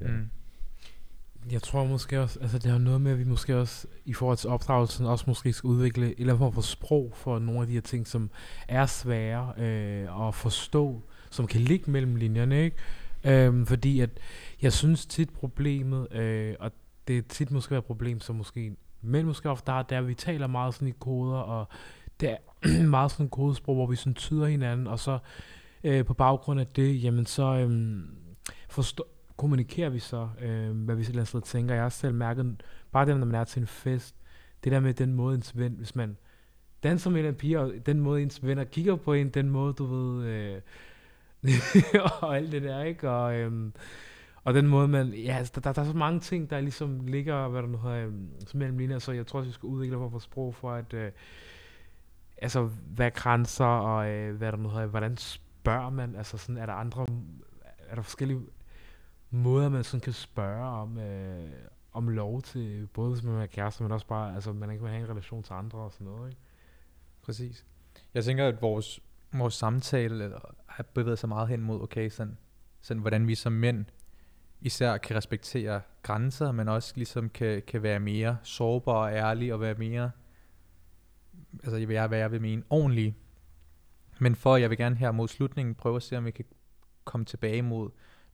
Ja. 0.00 0.06
Mm. 0.06 0.30
Jeg 1.52 1.62
tror 1.62 1.84
måske 1.84 2.20
også, 2.20 2.40
altså 2.40 2.58
det 2.58 2.70
har 2.70 2.78
noget 2.78 3.00
med, 3.00 3.12
at 3.12 3.18
vi 3.18 3.24
måske 3.24 3.56
også 3.56 3.86
i 4.04 4.12
forhold 4.12 4.38
til 4.38 4.50
opdragelsen 4.50 5.06
også 5.06 5.24
måske 5.28 5.52
skal 5.52 5.68
udvikle 5.68 6.06
en 6.06 6.14
eller 6.18 6.32
anden 6.32 6.38
form 6.38 6.52
for 6.52 6.60
sprog 6.60 7.12
for 7.14 7.38
nogle 7.38 7.60
af 7.60 7.66
de 7.66 7.72
her 7.72 7.80
ting, 7.80 8.06
som 8.06 8.30
er 8.68 8.86
svære 8.86 9.52
øh, 9.58 10.28
at 10.28 10.34
forstå, 10.34 11.02
som 11.30 11.46
kan 11.46 11.60
ligge 11.60 11.90
mellem 11.90 12.16
linjerne, 12.16 12.64
ikke? 12.64 12.76
Øhm, 13.24 13.66
fordi 13.66 14.00
at 14.00 14.10
jeg 14.62 14.72
synes 14.72 15.06
tit 15.06 15.30
problemet, 15.30 16.12
øh, 16.12 16.54
og 16.60 16.72
det 17.08 17.18
er 17.18 17.22
tit 17.22 17.50
måske 17.50 17.76
et 17.76 17.84
problem, 17.84 18.20
som 18.20 18.36
måske 18.36 18.76
men 19.02 19.26
måske 19.26 19.50
ofte 19.50 19.72
der, 19.72 19.82
der 19.82 20.00
vi 20.00 20.14
taler 20.14 20.46
meget 20.46 20.74
sådan 20.74 20.88
i 20.88 20.94
koder, 21.00 21.38
og 21.38 21.68
det 22.20 22.30
er 22.30 22.36
meget 22.96 23.10
sådan 23.10 23.28
kodesprog, 23.28 23.74
hvor 23.74 23.86
vi 23.86 23.96
sådan 23.96 24.14
tyder 24.14 24.46
hinanden, 24.46 24.86
og 24.86 24.98
så 24.98 25.18
øh, 25.84 26.04
på 26.04 26.14
baggrund 26.14 26.60
af 26.60 26.66
det, 26.66 27.02
jamen 27.02 27.26
så 27.26 27.42
øh, 27.42 28.00
forstår 28.68 29.19
kommunikerer 29.40 29.88
vi 29.88 29.98
så, 29.98 30.28
øh, 30.40 30.70
hvad 30.70 30.94
vi 30.94 31.04
selv 31.04 31.24
sted 31.24 31.40
tænker. 31.40 31.74
Jeg 31.74 31.82
har 31.82 31.88
selv 31.88 32.14
mærket, 32.14 32.62
bare 32.92 33.06
det, 33.06 33.16
når 33.16 33.26
man 33.26 33.40
er 33.40 33.44
til 33.44 33.60
en 33.60 33.66
fest, 33.66 34.14
det 34.64 34.72
der 34.72 34.80
med 34.80 34.94
den 34.94 35.14
måde 35.14 35.34
ens 35.34 35.58
ven, 35.58 35.72
hvis 35.72 35.96
man 35.96 36.16
danser 36.82 37.10
med 37.10 37.24
en 37.24 37.34
pige, 37.34 37.60
og 37.60 37.72
den 37.86 38.00
måde 38.00 38.22
ens 38.22 38.46
venner 38.46 38.64
kigger 38.64 38.96
på 38.96 39.12
en, 39.12 39.28
den 39.28 39.50
måde, 39.50 39.72
du 39.72 39.84
ved, 39.84 40.26
øh, 40.26 40.60
og 42.22 42.36
alt 42.36 42.52
det 42.52 42.62
der, 42.62 42.82
ikke? 42.82 43.10
Og, 43.10 43.34
øh, 43.34 43.70
og 44.44 44.54
den 44.54 44.66
måde, 44.66 44.88
man, 44.88 45.08
ja, 45.08 45.36
altså, 45.36 45.52
der, 45.54 45.60
der, 45.60 45.72
der 45.72 45.82
er 45.82 45.86
så 45.86 45.96
mange 45.96 46.20
ting, 46.20 46.50
der 46.50 46.60
ligesom 46.60 47.06
ligger, 47.06 47.48
hvad 47.48 47.62
der 47.62 47.68
nu 47.68 47.78
hedder, 47.78 48.06
øh, 48.06 48.12
mellem 48.54 48.78
linjer, 48.78 48.98
så 48.98 49.12
jeg 49.12 49.26
tror, 49.26 49.40
at 49.40 49.46
vi 49.46 49.52
skal 49.52 49.66
udvikle 49.66 49.96
for 49.96 50.18
sprog 50.18 50.54
for, 50.54 50.72
at, 50.72 50.94
øh, 50.94 51.10
altså, 52.36 52.68
hvad 52.94 53.10
grænser, 53.10 53.64
og 53.64 54.10
øh, 54.10 54.36
hvad 54.36 54.52
der 54.52 54.58
nu 54.58 54.68
hedder, 54.68 54.86
hvordan 54.86 55.16
spørger 55.16 55.90
man, 55.90 56.16
altså 56.16 56.38
sådan, 56.38 56.56
er 56.56 56.66
der 56.66 56.72
andre, 56.72 57.06
er 57.88 57.94
der 57.94 58.02
forskellige 58.02 58.40
måder, 59.30 59.68
man 59.68 59.84
sådan 59.84 60.00
kan 60.00 60.12
spørge 60.12 60.64
om, 60.64 60.98
øh, 60.98 61.50
om 61.92 62.08
lov 62.08 62.42
til, 62.42 62.86
både 62.86 63.10
hvis 63.10 63.22
man 63.22 63.34
er 63.34 63.46
kæreste, 63.46 63.82
men 63.82 63.92
også 63.92 64.06
bare, 64.06 64.34
altså 64.34 64.52
man 64.52 64.70
ikke 64.70 64.82
vil 64.82 64.90
have 64.90 65.04
en 65.04 65.10
relation 65.10 65.42
til 65.42 65.52
andre 65.52 65.78
og 65.78 65.92
sådan 65.92 66.06
noget, 66.06 66.30
ikke? 66.30 66.40
Præcis. 67.22 67.66
Jeg 68.14 68.24
tænker, 68.24 68.48
at 68.48 68.62
vores, 68.62 69.00
vores 69.32 69.54
samtale 69.54 70.24
eller, 70.24 70.54
har 70.66 70.82
bevæget 70.82 71.18
sig 71.18 71.28
meget 71.28 71.48
hen 71.48 71.62
mod, 71.62 71.82
okay, 71.82 72.08
sådan, 72.08 72.38
sådan, 72.80 73.00
hvordan 73.00 73.28
vi 73.28 73.34
som 73.34 73.52
mænd 73.52 73.84
især 74.60 74.96
kan 74.96 75.16
respektere 75.16 75.80
grænser, 76.02 76.52
men 76.52 76.68
også 76.68 76.92
ligesom 76.96 77.28
kan, 77.28 77.62
kan 77.66 77.82
være 77.82 78.00
mere 78.00 78.38
sårbare 78.42 79.10
og 79.10 79.12
ærlige 79.12 79.54
og 79.54 79.60
være 79.60 79.74
mere, 79.74 80.10
altså 81.64 81.86
hvad 81.86 81.94
jeg, 81.94 82.06
hvad 82.06 82.18
jeg 82.18 82.32
vil 82.32 82.40
mene, 82.40 82.62
ordentlige. 82.70 83.16
Men 84.20 84.34
for, 84.34 84.56
jeg 84.56 84.70
vil 84.70 84.78
gerne 84.78 84.96
her 84.96 85.12
mod 85.12 85.28
slutningen 85.28 85.74
prøve 85.74 85.96
at 85.96 86.02
se, 86.02 86.18
om 86.18 86.24
vi 86.24 86.30
kan 86.30 86.44
komme 87.04 87.26
tilbage 87.26 87.62
mod 87.62 87.90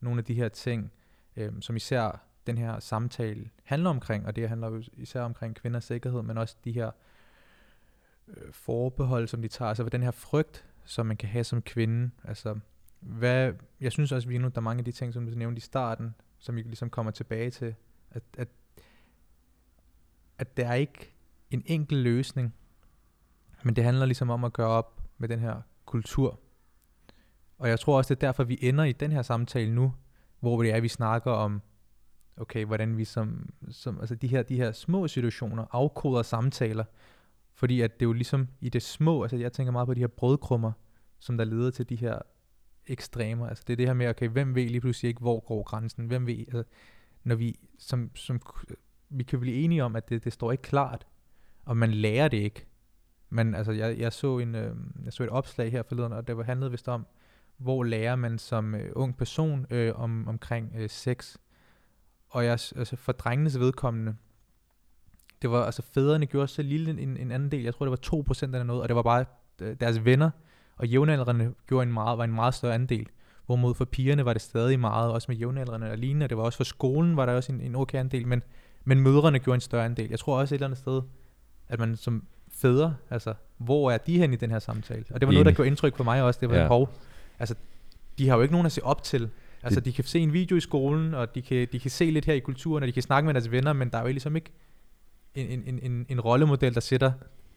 nogle 0.06 0.18
af 0.18 0.24
de 0.24 0.34
her 0.34 0.48
ting, 0.48 0.92
øhm, 1.36 1.62
som 1.62 1.76
især 1.76 2.26
den 2.46 2.58
her 2.58 2.80
samtale 2.80 3.50
handler 3.64 3.90
omkring, 3.90 4.26
og 4.26 4.36
det 4.36 4.48
handler 4.48 4.68
jo 4.68 4.82
især 4.92 5.22
omkring 5.22 5.54
kvinders 5.54 5.84
sikkerhed, 5.84 6.22
men 6.22 6.38
også 6.38 6.56
de 6.64 6.72
her 6.72 6.90
øh, 8.28 8.52
forbehold, 8.52 9.28
som 9.28 9.42
de 9.42 9.48
tager, 9.48 9.68
altså 9.68 9.84
den 9.84 10.02
her 10.02 10.10
frygt, 10.10 10.64
som 10.84 11.06
man 11.06 11.16
kan 11.16 11.28
have 11.28 11.44
som 11.44 11.62
kvinde, 11.62 12.10
altså 12.24 12.58
hvad, 13.00 13.52
jeg 13.80 13.92
synes 13.92 14.12
også 14.12 14.28
vi 14.28 14.38
nu, 14.38 14.48
der 14.48 14.56
er 14.56 14.60
mange 14.60 14.78
af 14.78 14.84
de 14.84 14.92
ting, 14.92 15.12
som 15.12 15.26
du 15.26 15.38
nævnte 15.38 15.58
i 15.58 15.60
starten, 15.60 16.14
som 16.38 16.56
vi 16.56 16.62
ligesom 16.62 16.90
kommer 16.90 17.12
tilbage 17.12 17.50
til, 17.50 17.74
at, 18.10 18.22
at, 18.36 18.48
at 20.38 20.56
der 20.56 20.68
er 20.68 20.74
ikke 20.74 21.14
en 21.50 21.62
enkel 21.66 21.98
løsning, 21.98 22.54
men 23.62 23.76
det 23.76 23.84
handler 23.84 24.06
ligesom 24.06 24.30
om 24.30 24.44
at 24.44 24.52
gøre 24.52 24.68
op 24.68 25.02
med 25.18 25.28
den 25.28 25.40
her 25.40 25.60
kultur. 25.84 26.40
Og 27.58 27.68
jeg 27.68 27.80
tror 27.80 27.96
også, 27.96 28.14
det 28.14 28.22
er 28.22 28.26
derfor, 28.26 28.44
vi 28.44 28.58
ender 28.60 28.84
i 28.84 28.92
den 28.92 29.12
her 29.12 29.22
samtale 29.22 29.74
nu, 29.74 29.94
hvor 30.40 30.62
det 30.62 30.74
er, 30.74 30.80
vi 30.80 30.88
snakker 30.88 31.30
om, 31.30 31.62
okay, 32.36 32.64
hvordan 32.64 32.96
vi 32.96 33.04
som, 33.04 33.48
som 33.70 34.00
altså 34.00 34.14
de 34.14 34.28
her, 34.28 34.42
de 34.42 34.56
her 34.56 34.72
små 34.72 35.08
situationer 35.08 35.66
afkoder 35.70 36.22
samtaler, 36.22 36.84
fordi 37.54 37.80
at 37.80 37.94
det 38.00 38.06
er 38.06 38.08
jo 38.08 38.12
ligesom 38.12 38.48
i 38.60 38.68
det 38.68 38.82
små, 38.82 39.22
altså 39.22 39.36
jeg 39.36 39.52
tænker 39.52 39.72
meget 39.72 39.86
på 39.86 39.94
de 39.94 40.00
her 40.00 40.06
brødkrummer, 40.06 40.72
som 41.18 41.36
der 41.36 41.44
leder 41.44 41.70
til 41.70 41.88
de 41.88 41.96
her 41.96 42.18
ekstremer. 42.86 43.48
Altså 43.48 43.64
det 43.66 43.72
er 43.72 43.76
det 43.76 43.86
her 43.86 43.94
med, 43.94 44.08
okay, 44.08 44.28
hvem 44.28 44.54
ved 44.54 44.68
lige 44.68 44.80
pludselig 44.80 45.08
ikke, 45.08 45.20
hvor 45.20 45.40
går 45.40 45.62
grænsen? 45.62 46.06
Hvem 46.06 46.26
ved, 46.26 46.38
altså, 46.38 46.64
når 47.24 47.34
vi, 47.34 47.58
som, 47.78 48.10
som, 48.14 48.40
vi 49.08 49.24
kan 49.24 49.40
blive 49.40 49.56
enige 49.56 49.84
om, 49.84 49.96
at 49.96 50.08
det, 50.08 50.24
det 50.24 50.32
står 50.32 50.52
ikke 50.52 50.62
klart, 50.62 51.06
og 51.64 51.76
man 51.76 51.90
lærer 51.90 52.28
det 52.28 52.36
ikke. 52.36 52.66
Men 53.30 53.54
altså, 53.54 53.72
jeg, 53.72 53.98
jeg, 53.98 54.12
så 54.12 54.38
en, 54.38 54.54
øh, 54.54 54.76
jeg 55.04 55.12
så 55.12 55.22
et 55.22 55.28
opslag 55.28 55.72
her 55.72 55.82
forleden, 55.82 56.12
og 56.12 56.26
det 56.26 56.46
handlede 56.46 56.70
vist 56.70 56.88
om, 56.88 57.06
hvor 57.58 57.84
lærer 57.84 58.16
man 58.16 58.38
som 58.38 58.74
øh, 58.74 58.92
ung 58.96 59.16
person 59.16 59.66
øh, 59.70 59.92
om, 60.00 60.28
omkring 60.28 60.72
øh, 60.78 60.90
sex. 60.90 61.36
Og 62.28 62.44
jeg, 62.44 62.52
altså 62.52 62.96
for 62.96 63.12
drengenes 63.12 63.58
vedkommende, 63.58 64.16
det 65.42 65.50
var, 65.50 65.64
altså 65.64 65.82
fædrene 65.82 66.26
gjorde 66.26 66.48
så 66.48 66.62
lille 66.62 66.90
en, 66.90 67.16
en 67.16 67.30
anden 67.30 67.50
del, 67.50 67.62
jeg 67.62 67.74
tror 67.74 67.86
det 67.86 67.90
var 67.90 68.22
2% 68.32 68.42
eller 68.42 68.62
noget, 68.62 68.82
og 68.82 68.88
det 68.88 68.96
var 68.96 69.02
bare 69.02 69.24
øh, 69.62 69.76
deres 69.80 70.04
venner, 70.04 70.30
og 70.76 70.86
jævnaldrende 70.86 71.54
gjorde 71.66 71.82
en 71.82 71.92
meget, 71.92 72.18
var 72.18 72.24
en 72.24 72.32
meget 72.34 72.54
større 72.54 72.74
andel. 72.74 73.08
Hvorimod 73.46 73.74
for 73.74 73.84
pigerne 73.84 74.24
var 74.24 74.32
det 74.32 74.42
stadig 74.42 74.80
meget, 74.80 75.12
også 75.12 75.26
med 75.28 75.36
jævnaldrende 75.36 75.90
og 75.90 75.98
lignende. 75.98 76.28
Det 76.28 76.36
var 76.36 76.42
også 76.42 76.56
for 76.56 76.64
skolen, 76.64 77.16
var 77.16 77.26
der 77.26 77.32
også 77.32 77.52
en, 77.52 77.60
en 77.60 77.76
okay 77.76 77.98
andel, 77.98 78.26
men, 78.26 78.42
men 78.84 79.00
mødrene 79.00 79.38
gjorde 79.38 79.54
en 79.54 79.60
større 79.60 79.84
andel. 79.84 80.10
Jeg 80.10 80.18
tror 80.18 80.38
også 80.38 80.54
et 80.54 80.56
eller 80.56 80.66
andet 80.66 80.78
sted, 80.78 81.02
at 81.68 81.78
man 81.78 81.96
som 81.96 82.24
fædre, 82.48 82.96
altså, 83.10 83.34
hvor 83.56 83.90
er 83.90 83.98
de 83.98 84.18
hen 84.18 84.32
i 84.32 84.36
den 84.36 84.50
her 84.50 84.58
samtale? 84.58 85.04
Og 85.10 85.20
det 85.20 85.26
var 85.26 85.32
Enig. 85.32 85.34
noget, 85.34 85.46
der 85.46 85.52
gjorde 85.52 85.68
indtryk 85.68 85.94
på 85.94 86.04
mig 86.04 86.22
også. 86.22 86.40
Det 86.40 86.50
var 86.50 86.56
ja. 86.56 86.66
hov, 86.66 86.88
altså, 87.38 87.54
de 88.18 88.28
har 88.28 88.36
jo 88.36 88.42
ikke 88.42 88.52
nogen 88.52 88.66
at 88.66 88.72
se 88.72 88.84
op 88.84 89.02
til. 89.02 89.28
Altså, 89.62 89.80
det. 89.80 89.84
de 89.84 89.92
kan 89.92 90.04
se 90.04 90.18
en 90.18 90.32
video 90.32 90.56
i 90.56 90.60
skolen, 90.60 91.14
og 91.14 91.34
de 91.34 91.42
kan, 91.42 91.68
de 91.72 91.78
kan 91.80 91.90
se 91.90 92.04
lidt 92.04 92.24
her 92.24 92.34
i 92.34 92.38
kulturen, 92.38 92.82
og 92.82 92.86
de 92.86 92.92
kan 92.92 93.02
snakke 93.02 93.26
med 93.26 93.34
deres 93.34 93.50
venner, 93.50 93.72
men 93.72 93.90
der 93.90 93.98
er 93.98 94.02
jo 94.02 94.08
ligesom 94.08 94.36
ikke 94.36 94.50
en, 95.34 95.62
en, 95.66 95.78
en, 95.82 96.06
en 96.08 96.20
rollemodel, 96.20 96.74
der 96.74 96.80
sætter 96.80 97.12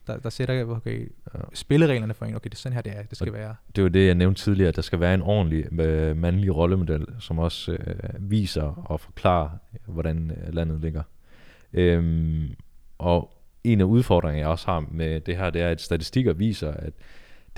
der, 0.10 0.18
der 0.18 0.30
sætter 0.30 0.66
okay, 0.66 1.12
spillereglerne 1.54 2.14
for 2.14 2.26
en. 2.26 2.36
Okay, 2.36 2.50
det 2.50 2.56
er 2.56 2.58
sådan 2.58 2.74
her, 2.74 2.82
det 2.82 2.98
er. 2.98 3.04
Det 3.04 3.18
skal 3.18 3.28
og 3.28 3.34
være. 3.34 3.56
Det 3.76 3.84
var 3.84 3.90
det, 3.90 4.08
jeg 4.08 4.16
nævnte 4.16 4.42
tidligere, 4.42 4.70
at 4.70 4.76
der 4.76 4.82
skal 4.82 5.00
være 5.00 5.14
en 5.14 5.22
ordentlig 5.22 5.80
øh, 5.80 6.18
mandlig 6.18 6.56
rollemodel, 6.56 7.06
som 7.20 7.40
også 7.40 7.72
øh, 7.72 8.32
viser 8.32 8.64
og 8.64 9.00
forklarer, 9.00 9.50
hvordan 9.86 10.32
øh, 10.32 10.54
landet 10.54 10.82
ligger. 10.82 11.04
Øhm, 11.74 12.56
og 12.98 13.34
en 13.64 13.82
af 13.82 13.86
udfordringerne, 13.86 14.40
jeg 14.40 14.48
også 14.48 14.66
har 14.66 14.86
med 14.92 15.20
det 15.20 15.38
her, 15.38 15.50
det 15.50 15.62
er, 15.62 15.70
at 15.70 15.82
statistikker 15.82 16.34
viser, 16.34 16.72
at 16.72 16.94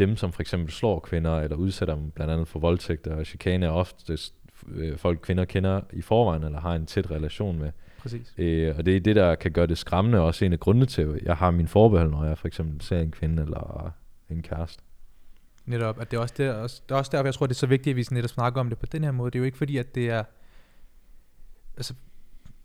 dem, 0.05 0.17
som 0.17 0.31
for 0.31 0.41
eksempel 0.41 0.71
slår 0.71 0.99
kvinder, 0.99 1.39
eller 1.39 1.57
udsætter 1.57 1.95
dem 1.95 2.11
blandt 2.11 2.33
andet 2.33 2.47
for 2.47 2.59
voldtægt 2.59 3.07
og 3.07 3.25
chikane, 3.25 3.65
er 3.65 3.69
oftest 3.69 4.35
øh, 4.67 4.97
folk, 4.97 5.19
kvinder 5.21 5.45
kender 5.45 5.81
i 5.93 6.01
forvejen, 6.01 6.43
eller 6.43 6.59
har 6.59 6.75
en 6.75 6.85
tæt 6.85 7.11
relation 7.11 7.59
med. 7.59 7.71
Præcis. 7.99 8.33
Øh, 8.37 8.75
og 8.77 8.85
det 8.85 8.95
er 8.95 8.99
det, 8.99 9.15
der 9.15 9.35
kan 9.35 9.51
gøre 9.51 9.67
det 9.67 9.77
skræmmende, 9.77 10.19
også 10.19 10.45
en 10.45 10.53
af 10.53 10.59
grundene 10.59 10.85
til, 10.85 11.01
at 11.01 11.21
jeg 11.23 11.37
har 11.37 11.51
min 11.51 11.67
forbehold, 11.67 12.11
når 12.11 12.25
jeg 12.25 12.37
for 12.37 12.47
eksempel 12.47 12.81
ser 12.81 12.99
en 12.99 13.11
kvinde 13.11 13.43
eller 13.43 13.91
en 14.29 14.41
kæreste. 14.41 14.83
Netop, 15.65 16.01
at 16.01 16.11
det 16.11 16.17
er 16.17 16.21
også, 16.21 16.33
der, 16.37 16.53
også, 16.53 16.81
det 16.89 16.95
er 16.95 16.99
også 16.99 17.11
derfor, 17.11 17.25
jeg 17.25 17.33
tror, 17.33 17.45
det 17.45 17.53
er 17.53 17.59
så 17.59 17.67
vigtigt, 17.67 17.93
at 17.93 17.97
vi 17.97 18.15
netop 18.15 18.29
snakker 18.29 18.59
om 18.59 18.69
det 18.69 18.77
på 18.77 18.85
den 18.85 19.03
her 19.03 19.11
måde. 19.11 19.31
Det 19.31 19.35
er 19.35 19.39
jo 19.39 19.45
ikke 19.45 19.57
fordi, 19.57 19.77
at 19.77 19.95
det 19.95 20.09
er, 20.09 20.23
altså, 21.77 21.93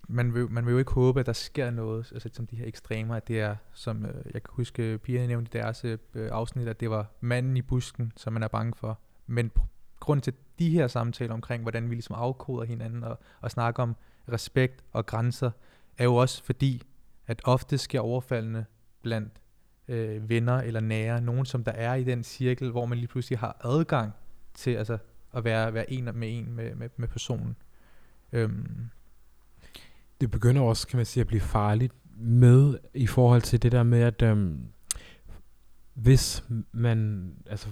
man 0.08 0.34
vil, 0.34 0.50
man 0.50 0.66
vil 0.66 0.72
jo 0.72 0.78
ikke 0.78 0.92
håbe, 0.92 1.20
at 1.20 1.26
der 1.26 1.32
sker 1.32 1.70
noget, 1.70 2.12
altså 2.12 2.28
som 2.32 2.46
de 2.46 2.56
her 2.56 2.66
ekstremer, 2.66 3.14
at 3.14 3.28
det 3.28 3.40
er, 3.40 3.56
som 3.72 4.06
øh, 4.06 4.14
jeg 4.24 4.42
kan 4.42 4.50
huske, 4.50 4.98
pigerne 4.98 5.26
nævnte 5.26 5.58
i 5.58 5.60
deres 5.60 5.84
øh, 5.84 5.98
afsnit, 6.14 6.68
at 6.68 6.80
det 6.80 6.90
var 6.90 7.06
manden 7.20 7.56
i 7.56 7.62
busken, 7.62 8.12
som 8.16 8.32
man 8.32 8.42
er 8.42 8.48
bange 8.48 8.72
for. 8.76 8.98
Men 9.26 9.50
grund 10.00 10.20
til 10.20 10.32
de 10.58 10.70
her 10.70 10.86
samtaler 10.86 11.34
omkring, 11.34 11.62
hvordan 11.62 11.90
vi 11.90 11.94
ligesom 11.94 12.16
afkoder 12.18 12.64
hinanden 12.64 13.04
og, 13.04 13.18
og 13.40 13.50
snakker 13.50 13.82
om 13.82 13.96
respekt 14.32 14.84
og 14.92 15.06
grænser, 15.06 15.50
er 15.98 16.04
jo 16.04 16.14
også 16.14 16.44
fordi, 16.44 16.82
at 17.26 17.40
ofte 17.44 17.78
sker 17.78 18.00
overfaldene 18.00 18.66
blandt 19.02 19.32
øh, 19.88 20.28
venner 20.28 20.60
eller 20.60 20.80
nære, 20.80 21.20
nogen 21.20 21.46
som 21.46 21.64
der 21.64 21.72
er 21.72 21.94
i 21.94 22.04
den 22.04 22.22
cirkel, 22.22 22.70
hvor 22.70 22.86
man 22.86 22.98
lige 22.98 23.08
pludselig 23.08 23.38
har 23.38 23.56
adgang 23.64 24.12
til 24.54 24.70
altså, 24.70 24.98
at 25.34 25.44
være, 25.44 25.74
være 25.74 25.90
en 25.92 26.04
med 26.14 26.38
en 26.38 26.52
med, 26.52 26.74
med, 26.74 26.88
med 26.96 27.08
personen. 27.08 27.56
Øhm. 28.32 28.90
Det 30.20 30.30
begynder 30.30 30.62
også, 30.62 30.86
kan 30.86 30.96
man 30.96 31.06
sige, 31.06 31.20
at 31.20 31.26
blive 31.26 31.40
farligt 31.40 31.92
med 32.16 32.78
i 32.94 33.06
forhold 33.06 33.42
til 33.42 33.62
det 33.62 33.72
der 33.72 33.82
med, 33.82 34.00
at 34.00 34.22
øhm, 34.22 34.68
hvis 35.94 36.44
man, 36.72 37.32
altså 37.46 37.68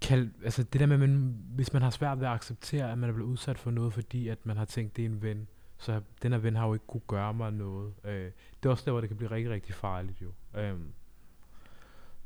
kan, 0.00 0.34
altså 0.44 0.62
det 0.62 0.80
der 0.80 0.86
med, 0.86 0.98
man, 0.98 1.36
hvis 1.54 1.72
man 1.72 1.82
har 1.82 1.90
svært 1.90 2.20
ved 2.20 2.26
at 2.26 2.32
acceptere, 2.32 2.92
at 2.92 2.98
man 2.98 3.10
er 3.10 3.14
blevet 3.14 3.30
udsat 3.30 3.58
for 3.58 3.70
noget, 3.70 3.92
fordi 3.92 4.28
at 4.28 4.46
man 4.46 4.56
har 4.56 4.64
tænkt, 4.64 4.96
det 4.96 5.02
er 5.02 5.08
en 5.08 5.22
ven, 5.22 5.48
så 5.78 6.00
den 6.22 6.32
her 6.32 6.38
ven 6.38 6.56
har 6.56 6.66
jo 6.66 6.72
ikke 6.72 6.86
kunne 6.86 7.02
gøre 7.06 7.34
mig 7.34 7.52
noget. 7.52 7.94
Øh, 8.04 8.30
det 8.62 8.66
er 8.66 8.70
også 8.70 8.84
der, 8.84 8.90
hvor 8.90 9.00
det 9.00 9.10
kan 9.10 9.16
blive 9.16 9.30
rigtig, 9.30 9.50
rigtig 9.50 9.74
farligt 9.74 10.22
jo. 10.22 10.32
Øh. 10.60 10.78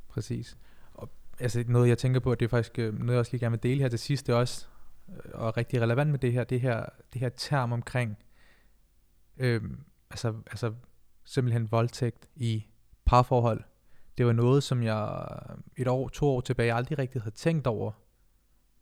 Præcis. 0.08 0.58
Og, 0.94 1.10
altså 1.38 1.64
noget, 1.68 1.88
jeg 1.88 1.98
tænker 1.98 2.20
på, 2.20 2.34
det 2.34 2.44
er 2.44 2.48
faktisk 2.48 2.78
øh, 2.78 2.98
noget, 2.98 3.12
jeg 3.12 3.18
også 3.18 3.32
lige 3.32 3.40
gerne 3.40 3.52
vil 3.52 3.62
dele 3.62 3.80
her 3.80 3.88
til 3.88 3.98
sidst, 3.98 4.26
det 4.26 4.32
er 4.32 4.36
også 4.36 4.66
øh, 5.08 5.30
og 5.34 5.56
rigtig 5.56 5.80
relevant 5.80 6.10
med 6.10 6.18
det 6.18 6.32
her, 6.32 6.44
det 6.44 6.60
her, 6.60 6.86
det 7.12 7.20
her 7.20 7.28
term 7.28 7.72
omkring, 7.72 8.18
øh, 9.36 9.62
altså, 10.10 10.34
altså 10.46 10.74
simpelthen 11.24 11.70
voldtægt 11.70 12.28
i 12.36 12.66
parforhold 13.04 13.64
det 14.18 14.26
var 14.26 14.32
noget, 14.32 14.62
som 14.62 14.82
jeg 14.82 15.28
et 15.76 15.88
år, 15.88 16.08
to 16.08 16.26
år 16.26 16.40
tilbage 16.40 16.74
aldrig 16.74 16.98
rigtig 16.98 17.22
havde 17.22 17.34
tænkt 17.34 17.66
over. 17.66 17.92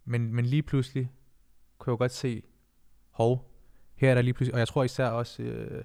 Men, 0.05 0.35
men 0.35 0.47
lige 0.47 0.63
pludselig 0.63 1.11
kunne 1.79 1.93
jeg 1.93 1.99
godt 1.99 2.13
se, 2.13 2.43
hov, 3.11 3.51
her 3.95 4.11
er 4.11 4.15
der 4.15 4.23
lige 4.23 4.35
pludselig, 4.35 4.55
og 4.55 4.59
jeg 4.59 4.69
tror 4.69 4.85
især 4.85 5.09
også, 5.09 5.43
øh, 5.43 5.85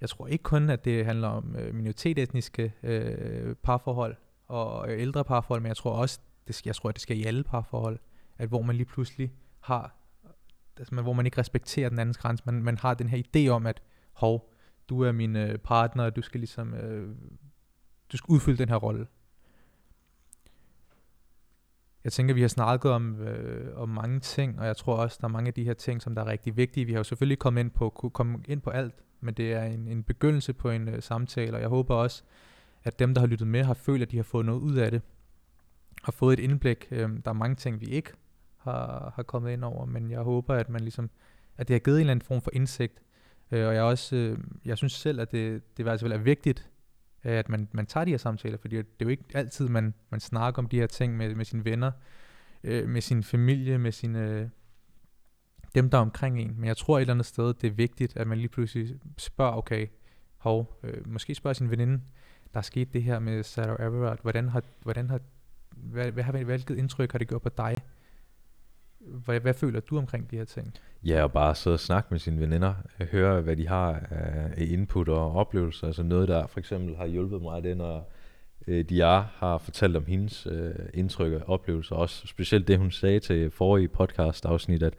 jeg 0.00 0.08
tror 0.08 0.26
ikke 0.26 0.42
kun, 0.42 0.70
at 0.70 0.84
det 0.84 1.04
handler 1.04 1.28
om 1.28 1.56
øh, 1.56 1.74
minoritetsetniske 1.74 2.74
øh, 2.82 3.54
parforhold 3.54 4.16
og 4.46 4.92
øh, 4.92 5.00
ældre 5.00 5.24
parforhold, 5.24 5.62
men 5.62 5.68
jeg 5.68 5.76
tror 5.76 5.92
også, 5.92 6.20
det 6.46 6.54
skal, 6.54 6.68
jeg 6.68 6.76
tror, 6.76 6.88
at 6.88 6.94
det 6.94 7.02
skal 7.02 7.18
i 7.18 7.24
alle 7.24 7.44
parforhold, 7.44 7.98
at 8.38 8.48
hvor 8.48 8.62
man 8.62 8.76
lige 8.76 8.86
pludselig 8.86 9.32
har, 9.60 9.96
altså, 10.78 11.02
hvor 11.02 11.12
man 11.12 11.26
ikke 11.26 11.38
respekterer 11.38 11.88
den 11.88 11.98
andens 11.98 12.18
grænse, 12.18 12.42
man, 12.46 12.62
man 12.62 12.78
har 12.78 12.94
den 12.94 13.08
her 13.08 13.22
idé 13.22 13.48
om, 13.48 13.66
at 13.66 13.82
hov, 14.12 14.52
du 14.88 15.00
er 15.00 15.12
min 15.12 15.36
øh, 15.36 15.58
partner, 15.58 16.04
og 16.04 16.16
du 16.16 16.22
skal 16.22 16.40
ligesom 16.40 16.74
øh, 16.74 17.16
du 18.12 18.16
skal 18.16 18.32
udfylde 18.32 18.58
den 18.58 18.68
her 18.68 18.76
rolle. 18.76 19.06
Jeg 22.04 22.12
tænker, 22.12 22.34
vi 22.34 22.40
har 22.40 22.48
snakket 22.48 22.90
om, 22.90 23.20
øh, 23.20 23.76
om 23.76 23.88
mange 23.88 24.20
ting, 24.20 24.60
og 24.60 24.66
jeg 24.66 24.76
tror 24.76 24.96
også, 24.96 25.18
der 25.20 25.26
er 25.26 25.32
mange 25.32 25.48
af 25.48 25.54
de 25.54 25.64
her 25.64 25.74
ting, 25.74 26.02
som 26.02 26.14
der 26.14 26.22
er 26.22 26.26
rigtig 26.26 26.56
vigtige. 26.56 26.86
Vi 26.86 26.92
har 26.92 26.98
jo 26.98 27.04
selvfølgelig 27.04 27.38
kommet 27.38 27.60
ind 27.60 27.70
på, 27.70 27.90
kunne 27.90 28.10
komme 28.10 28.38
ind 28.48 28.60
på 28.60 28.70
alt, 28.70 28.94
men 29.20 29.34
det 29.34 29.52
er 29.52 29.64
en, 29.64 29.88
en 29.88 30.02
begyndelse 30.02 30.52
på 30.52 30.70
en 30.70 30.88
øh, 30.88 31.02
samtale, 31.02 31.56
og 31.56 31.60
jeg 31.60 31.68
håber 31.68 31.94
også, 31.94 32.22
at 32.84 32.98
dem, 32.98 33.14
der 33.14 33.20
har 33.20 33.28
lyttet 33.28 33.48
med, 33.48 33.64
har 33.64 33.74
følt, 33.74 34.02
at 34.02 34.10
de 34.10 34.16
har 34.16 34.24
fået 34.24 34.46
noget 34.46 34.60
ud 34.60 34.76
af 34.76 34.90
det, 34.90 35.02
har 36.02 36.12
fået 36.12 36.38
et 36.38 36.42
indblik. 36.42 36.88
Øh, 36.90 37.10
der 37.24 37.30
er 37.30 37.32
mange 37.32 37.56
ting, 37.56 37.80
vi 37.80 37.86
ikke 37.86 38.12
har, 38.66 39.12
har 39.16 39.22
kommet 39.22 39.52
ind 39.52 39.64
over, 39.64 39.86
men 39.86 40.10
jeg 40.10 40.20
håber, 40.20 40.54
at 40.54 40.68
man 40.68 40.80
ligesom, 40.80 41.10
at 41.56 41.68
det 41.68 41.74
har 41.74 41.78
givet 41.78 41.96
en 41.96 42.00
eller 42.00 42.10
anden 42.10 42.26
form 42.26 42.40
for 42.40 42.50
indsigt. 42.54 43.02
Øh, 43.50 43.66
og 43.66 43.74
jeg 43.74 43.82
også, 43.82 44.16
øh, 44.16 44.38
jeg 44.64 44.76
synes 44.76 44.92
selv, 44.92 45.20
at 45.20 45.32
det, 45.32 45.76
det 45.76 45.86
i 45.86 45.88
altså 45.88 46.06
vel 46.06 46.12
er 46.12 46.18
vigtigt, 46.18 46.70
øh, 47.24 47.32
at 47.32 47.48
man, 47.48 47.68
man 47.72 47.86
tager 47.86 48.04
de 48.04 48.10
her 48.10 48.18
samtaler, 48.18 48.58
fordi 48.58 48.76
det 48.76 48.82
er 48.82 49.04
jo 49.04 49.08
ikke 49.08 49.24
altid, 49.34 49.68
man, 49.68 49.94
man 50.10 50.20
snakker 50.20 50.62
om 50.62 50.68
de 50.68 50.78
her 50.78 50.86
ting 50.86 51.16
med, 51.16 51.34
med 51.34 51.44
sine 51.44 51.64
venner, 51.64 51.90
øh, 52.64 52.88
med 52.88 53.00
sin 53.00 53.22
familie, 53.22 53.78
med 53.78 53.92
sine, 53.92 54.30
øh, 54.30 54.48
dem, 55.74 55.90
der 55.90 55.98
er 55.98 56.02
omkring 56.02 56.40
en. 56.40 56.54
Men 56.56 56.64
jeg 56.64 56.76
tror 56.76 56.98
et 56.98 57.00
eller 57.00 57.14
andet 57.14 57.26
sted, 57.26 57.54
det 57.54 57.66
er 57.66 57.74
vigtigt, 57.74 58.16
at 58.16 58.26
man 58.26 58.38
lige 58.38 58.48
pludselig 58.48 59.00
spørger, 59.18 59.56
okay, 59.56 59.86
hov, 60.36 60.80
øh, 60.82 61.08
måske 61.08 61.34
spørger 61.34 61.54
sin 61.54 61.70
veninde, 61.70 62.00
der 62.52 62.58
er 62.58 62.62
sket 62.62 62.92
det 62.92 63.02
her 63.02 63.18
med 63.18 63.42
Sarah 63.42 63.86
Everard, 63.86 64.18
hvordan 64.22 64.48
har, 64.48 64.62
hvordan 64.82 65.10
har 65.10 65.20
hvad, 65.76 66.12
hvad 66.12 66.24
hvilket 66.24 66.78
indtryk 66.78 67.12
har 67.12 67.18
det 67.18 67.28
gjort 67.28 67.42
på 67.42 67.48
dig? 67.48 67.75
Hvad, 69.24 69.40
hvad 69.40 69.54
føler 69.54 69.80
du 69.80 69.98
omkring 69.98 70.30
de 70.30 70.36
her 70.36 70.44
ting? 70.44 70.74
Ja, 71.04 71.22
og 71.22 71.32
bare 71.32 71.54
sidde 71.54 71.74
og 71.74 71.80
snakke 71.80 72.08
med 72.10 72.18
sine 72.18 72.40
veninder, 72.40 72.74
høre 73.10 73.40
hvad 73.40 73.56
de 73.56 73.68
har 73.68 74.02
af 74.10 74.64
input 74.68 75.08
og 75.08 75.32
oplevelser, 75.32 75.86
altså 75.86 76.02
noget 76.02 76.28
der 76.28 76.46
for 76.46 76.58
eksempel 76.58 76.96
har 76.96 77.06
hjulpet 77.06 77.42
mig, 77.42 77.62
det 77.62 77.76
når 77.76 78.12
øh, 78.66 78.84
Dia 78.84 79.20
har 79.20 79.58
fortalt 79.58 79.96
om 79.96 80.04
hendes 80.06 80.46
øh, 80.50 80.74
indtryk 80.94 81.32
og 81.32 81.48
oplevelser, 81.48 81.96
også 81.96 82.26
specielt 82.26 82.68
det 82.68 82.78
hun 82.78 82.90
sagde 82.90 83.20
til 83.20 83.50
forrige 83.50 83.88
podcast 83.88 84.44
afsnit, 84.44 84.82
at 84.82 84.94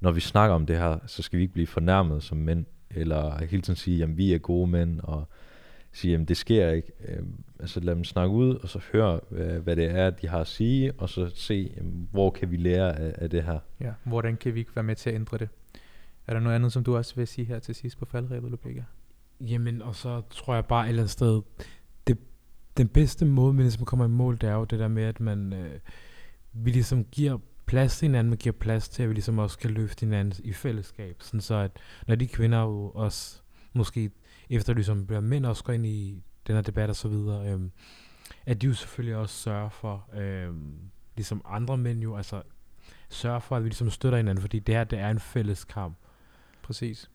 når 0.00 0.12
vi 0.12 0.20
snakker 0.20 0.54
om 0.54 0.66
det 0.66 0.78
her, 0.78 0.98
så 1.06 1.22
skal 1.22 1.36
vi 1.36 1.42
ikke 1.42 1.54
blive 1.54 1.66
fornærmet 1.66 2.22
som 2.22 2.38
mænd, 2.38 2.64
eller 2.90 3.44
hele 3.44 3.62
tiden 3.62 3.76
sige, 3.76 3.98
jamen 3.98 4.16
vi 4.16 4.34
er 4.34 4.38
gode 4.38 4.70
mænd, 4.70 5.00
og 5.00 5.28
sige, 5.94 6.14
at 6.14 6.28
det 6.28 6.36
sker 6.36 6.70
ikke. 6.70 6.92
Øh, 7.08 7.22
altså 7.60 7.80
lad 7.80 7.94
dem 7.94 8.04
snakke 8.04 8.34
ud, 8.34 8.54
og 8.54 8.68
så 8.68 8.80
høre, 8.92 9.20
hvad, 9.28 9.60
hvad 9.60 9.76
det 9.76 9.90
er, 9.90 10.10
de 10.10 10.28
har 10.28 10.40
at 10.40 10.46
sige, 10.46 10.92
og 10.98 11.08
så 11.08 11.30
se, 11.34 11.72
jamen, 11.76 12.08
hvor 12.10 12.30
kan 12.30 12.50
vi 12.50 12.56
lære 12.56 12.98
af, 12.98 13.14
af 13.18 13.30
det 13.30 13.42
her. 13.42 13.58
Ja, 13.80 13.92
hvordan 14.04 14.36
kan 14.36 14.54
vi 14.54 14.60
ikke 14.60 14.76
være 14.76 14.82
med 14.82 14.96
til 14.96 15.10
at 15.10 15.16
ændre 15.16 15.38
det? 15.38 15.48
Er 16.26 16.32
der 16.32 16.40
noget 16.40 16.56
andet, 16.56 16.72
som 16.72 16.84
du 16.84 16.96
også 16.96 17.14
vil 17.16 17.26
sige 17.26 17.44
her 17.44 17.58
til 17.58 17.74
sidst 17.74 17.98
på 17.98 18.04
faldrebet, 18.04 18.50
Lubega? 18.50 18.82
Jamen, 19.40 19.82
og 19.82 19.94
så 19.94 20.22
tror 20.30 20.54
jeg 20.54 20.64
bare 20.64 20.84
et 20.84 20.88
eller 20.88 21.02
andet 21.02 21.10
sted, 21.10 21.42
det, 22.06 22.18
den 22.76 22.88
bedste 22.88 23.24
måde, 23.24 23.52
man 23.52 23.62
ligesom 23.62 23.84
kommer 23.84 24.04
i 24.04 24.08
mål, 24.08 24.34
det 24.34 24.48
er 24.48 24.54
jo 24.54 24.64
det 24.64 24.78
der 24.78 24.88
med, 24.88 25.02
at 25.02 25.20
man, 25.20 25.52
øh, 25.52 25.80
vi 26.52 26.70
ligesom 26.70 27.04
giver 27.04 27.38
plads 27.66 27.98
til 27.98 28.08
hinanden, 28.08 28.30
man 28.30 28.38
giver 28.38 28.52
plads 28.52 28.88
til, 28.88 29.02
at 29.02 29.08
vi 29.08 29.14
ligesom 29.14 29.38
også 29.38 29.58
kan 29.58 29.70
løfte 29.70 30.00
hinanden 30.00 30.44
i 30.44 30.52
fællesskab. 30.52 31.16
Sådan 31.22 31.40
så, 31.40 31.54
at 31.54 31.70
når 32.06 32.14
de 32.14 32.26
kvinder 32.26 32.60
jo 32.62 32.90
også 32.90 33.40
måske 33.72 34.10
efter 34.50 34.74
ligesom 34.74 35.06
bliver 35.06 35.20
mænd 35.20 35.46
også 35.46 35.64
går 35.64 35.72
ind 35.72 35.86
i 35.86 36.22
den 36.46 36.54
her 36.54 36.62
debat 36.62 36.90
og 36.90 36.96
så 36.96 37.08
videre, 37.08 37.52
øhm, 37.52 37.72
at 38.46 38.62
de 38.62 38.66
jo 38.66 38.74
selvfølgelig 38.74 39.16
også 39.16 39.34
sørger 39.34 39.68
for, 39.68 40.08
øhm, 40.14 40.78
ligesom 41.16 41.42
andre 41.44 41.76
mænd 41.76 42.00
jo, 42.00 42.16
altså 42.16 42.42
sørger 43.08 43.38
for, 43.38 43.56
at 43.56 43.64
vi 43.64 43.68
ligesom 43.68 43.90
støtter 43.90 44.16
hinanden, 44.16 44.42
fordi 44.42 44.58
det 44.58 44.74
her, 44.74 44.84
det 44.84 44.98
er 44.98 45.10
en 45.10 45.20
fælles 45.20 45.64
kamp. 45.64 45.96
Præcis. 46.62 47.10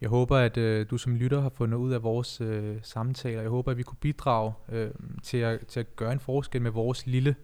Jeg 0.00 0.08
håber, 0.08 0.36
at 0.36 0.56
øh, 0.56 0.86
du 0.90 0.98
som 0.98 1.16
lytter 1.16 1.40
har 1.40 1.48
fundet 1.48 1.78
ud 1.78 1.92
af 1.92 2.02
vores 2.02 2.40
øh, 2.40 2.76
samtaler. 2.82 3.40
Jeg 3.40 3.50
håber, 3.50 3.70
at 3.70 3.76
vi 3.76 3.82
kunne 3.82 3.98
bidrage 4.00 4.52
øh, 4.68 4.90
til, 5.22 5.38
at, 5.38 5.66
til 5.66 5.80
at 5.80 5.96
gøre 5.96 6.12
en 6.12 6.20
forskel 6.20 6.62
med 6.62 6.70
vores 6.70 7.06
lille, 7.06 7.36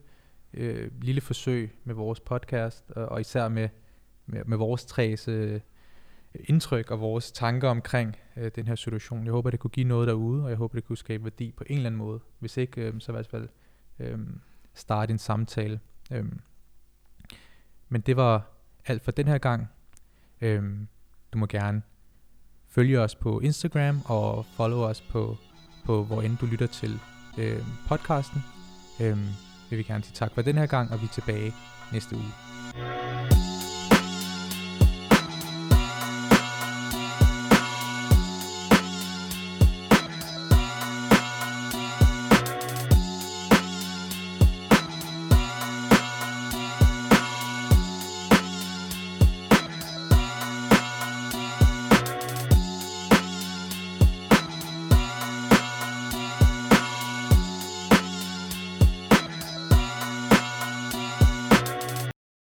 øh, 0.55 0.91
lille 1.03 1.21
forsøg 1.21 1.73
med 1.85 1.95
vores 1.95 2.21
podcast, 2.21 2.91
og, 2.91 3.07
og 3.07 3.21
især 3.21 3.49
med, 3.49 3.69
med, 4.27 4.45
med 4.45 4.57
vores 4.57 4.85
træs 4.85 5.29
øh, 5.29 5.61
indtryk 6.35 6.91
og 6.91 7.01
vores 7.01 7.33
tanker 7.33 7.69
omkring 7.69 8.17
øh, 8.37 8.51
den 8.57 8.67
her 8.67 8.75
situation. 8.75 9.25
Jeg 9.25 9.33
håber, 9.33 9.51
det 9.51 9.61
kunne 9.61 9.71
give 9.71 9.89
noget 9.89 10.09
derude, 10.09 10.45
og 10.45 10.51
jeg 10.51 10.57
håber, 10.57 10.75
det 10.75 10.85
kunne 10.85 10.97
skabe 10.97 11.25
værdi 11.25 11.53
på 11.57 11.65
en 11.67 11.77
eller 11.77 11.87
anden 11.87 11.99
måde. 11.99 12.21
Hvis 12.39 12.57
ikke, 12.57 12.81
øh, 12.81 12.95
så 12.99 13.13
i 13.13 13.15
hvert 13.15 13.27
fald 13.27 13.49
øh, 13.99 14.19
starte 14.75 15.11
en 15.11 15.19
samtale. 15.19 15.81
Øh. 16.13 16.25
Men 17.89 18.01
det 18.01 18.17
var 18.17 18.51
alt 18.87 19.03
for 19.03 19.11
den 19.11 19.29
her 19.29 19.39
gang. 19.39 19.69
Øh, 20.41 20.63
du 21.33 21.39
må 21.39 21.47
gerne 21.47 21.83
følge 22.69 23.01
os 23.01 23.15
på 23.15 23.41
Instagram 23.41 24.01
og 24.05 24.45
follow 24.45 24.81
os 24.81 25.01
på, 25.01 25.37
på 25.85 26.05
hvor 26.05 26.23
end 26.23 26.37
du 26.37 26.47
lytter 26.47 26.67
til 26.67 27.01
øh, 27.39 27.63
podcasten. 27.89 28.41
Øh, 29.01 29.19
vil 29.71 29.79
vi 29.79 29.83
gerne 29.83 30.05
sige 30.05 30.15
tak 30.15 30.33
for 30.35 30.43
den 30.43 30.59
her 30.59 30.67
gang, 30.67 30.91
og 30.93 31.01
vi 31.01 31.05
er 31.05 31.13
tilbage 31.13 31.53
næste 31.93 32.17
uge. 32.17 33.52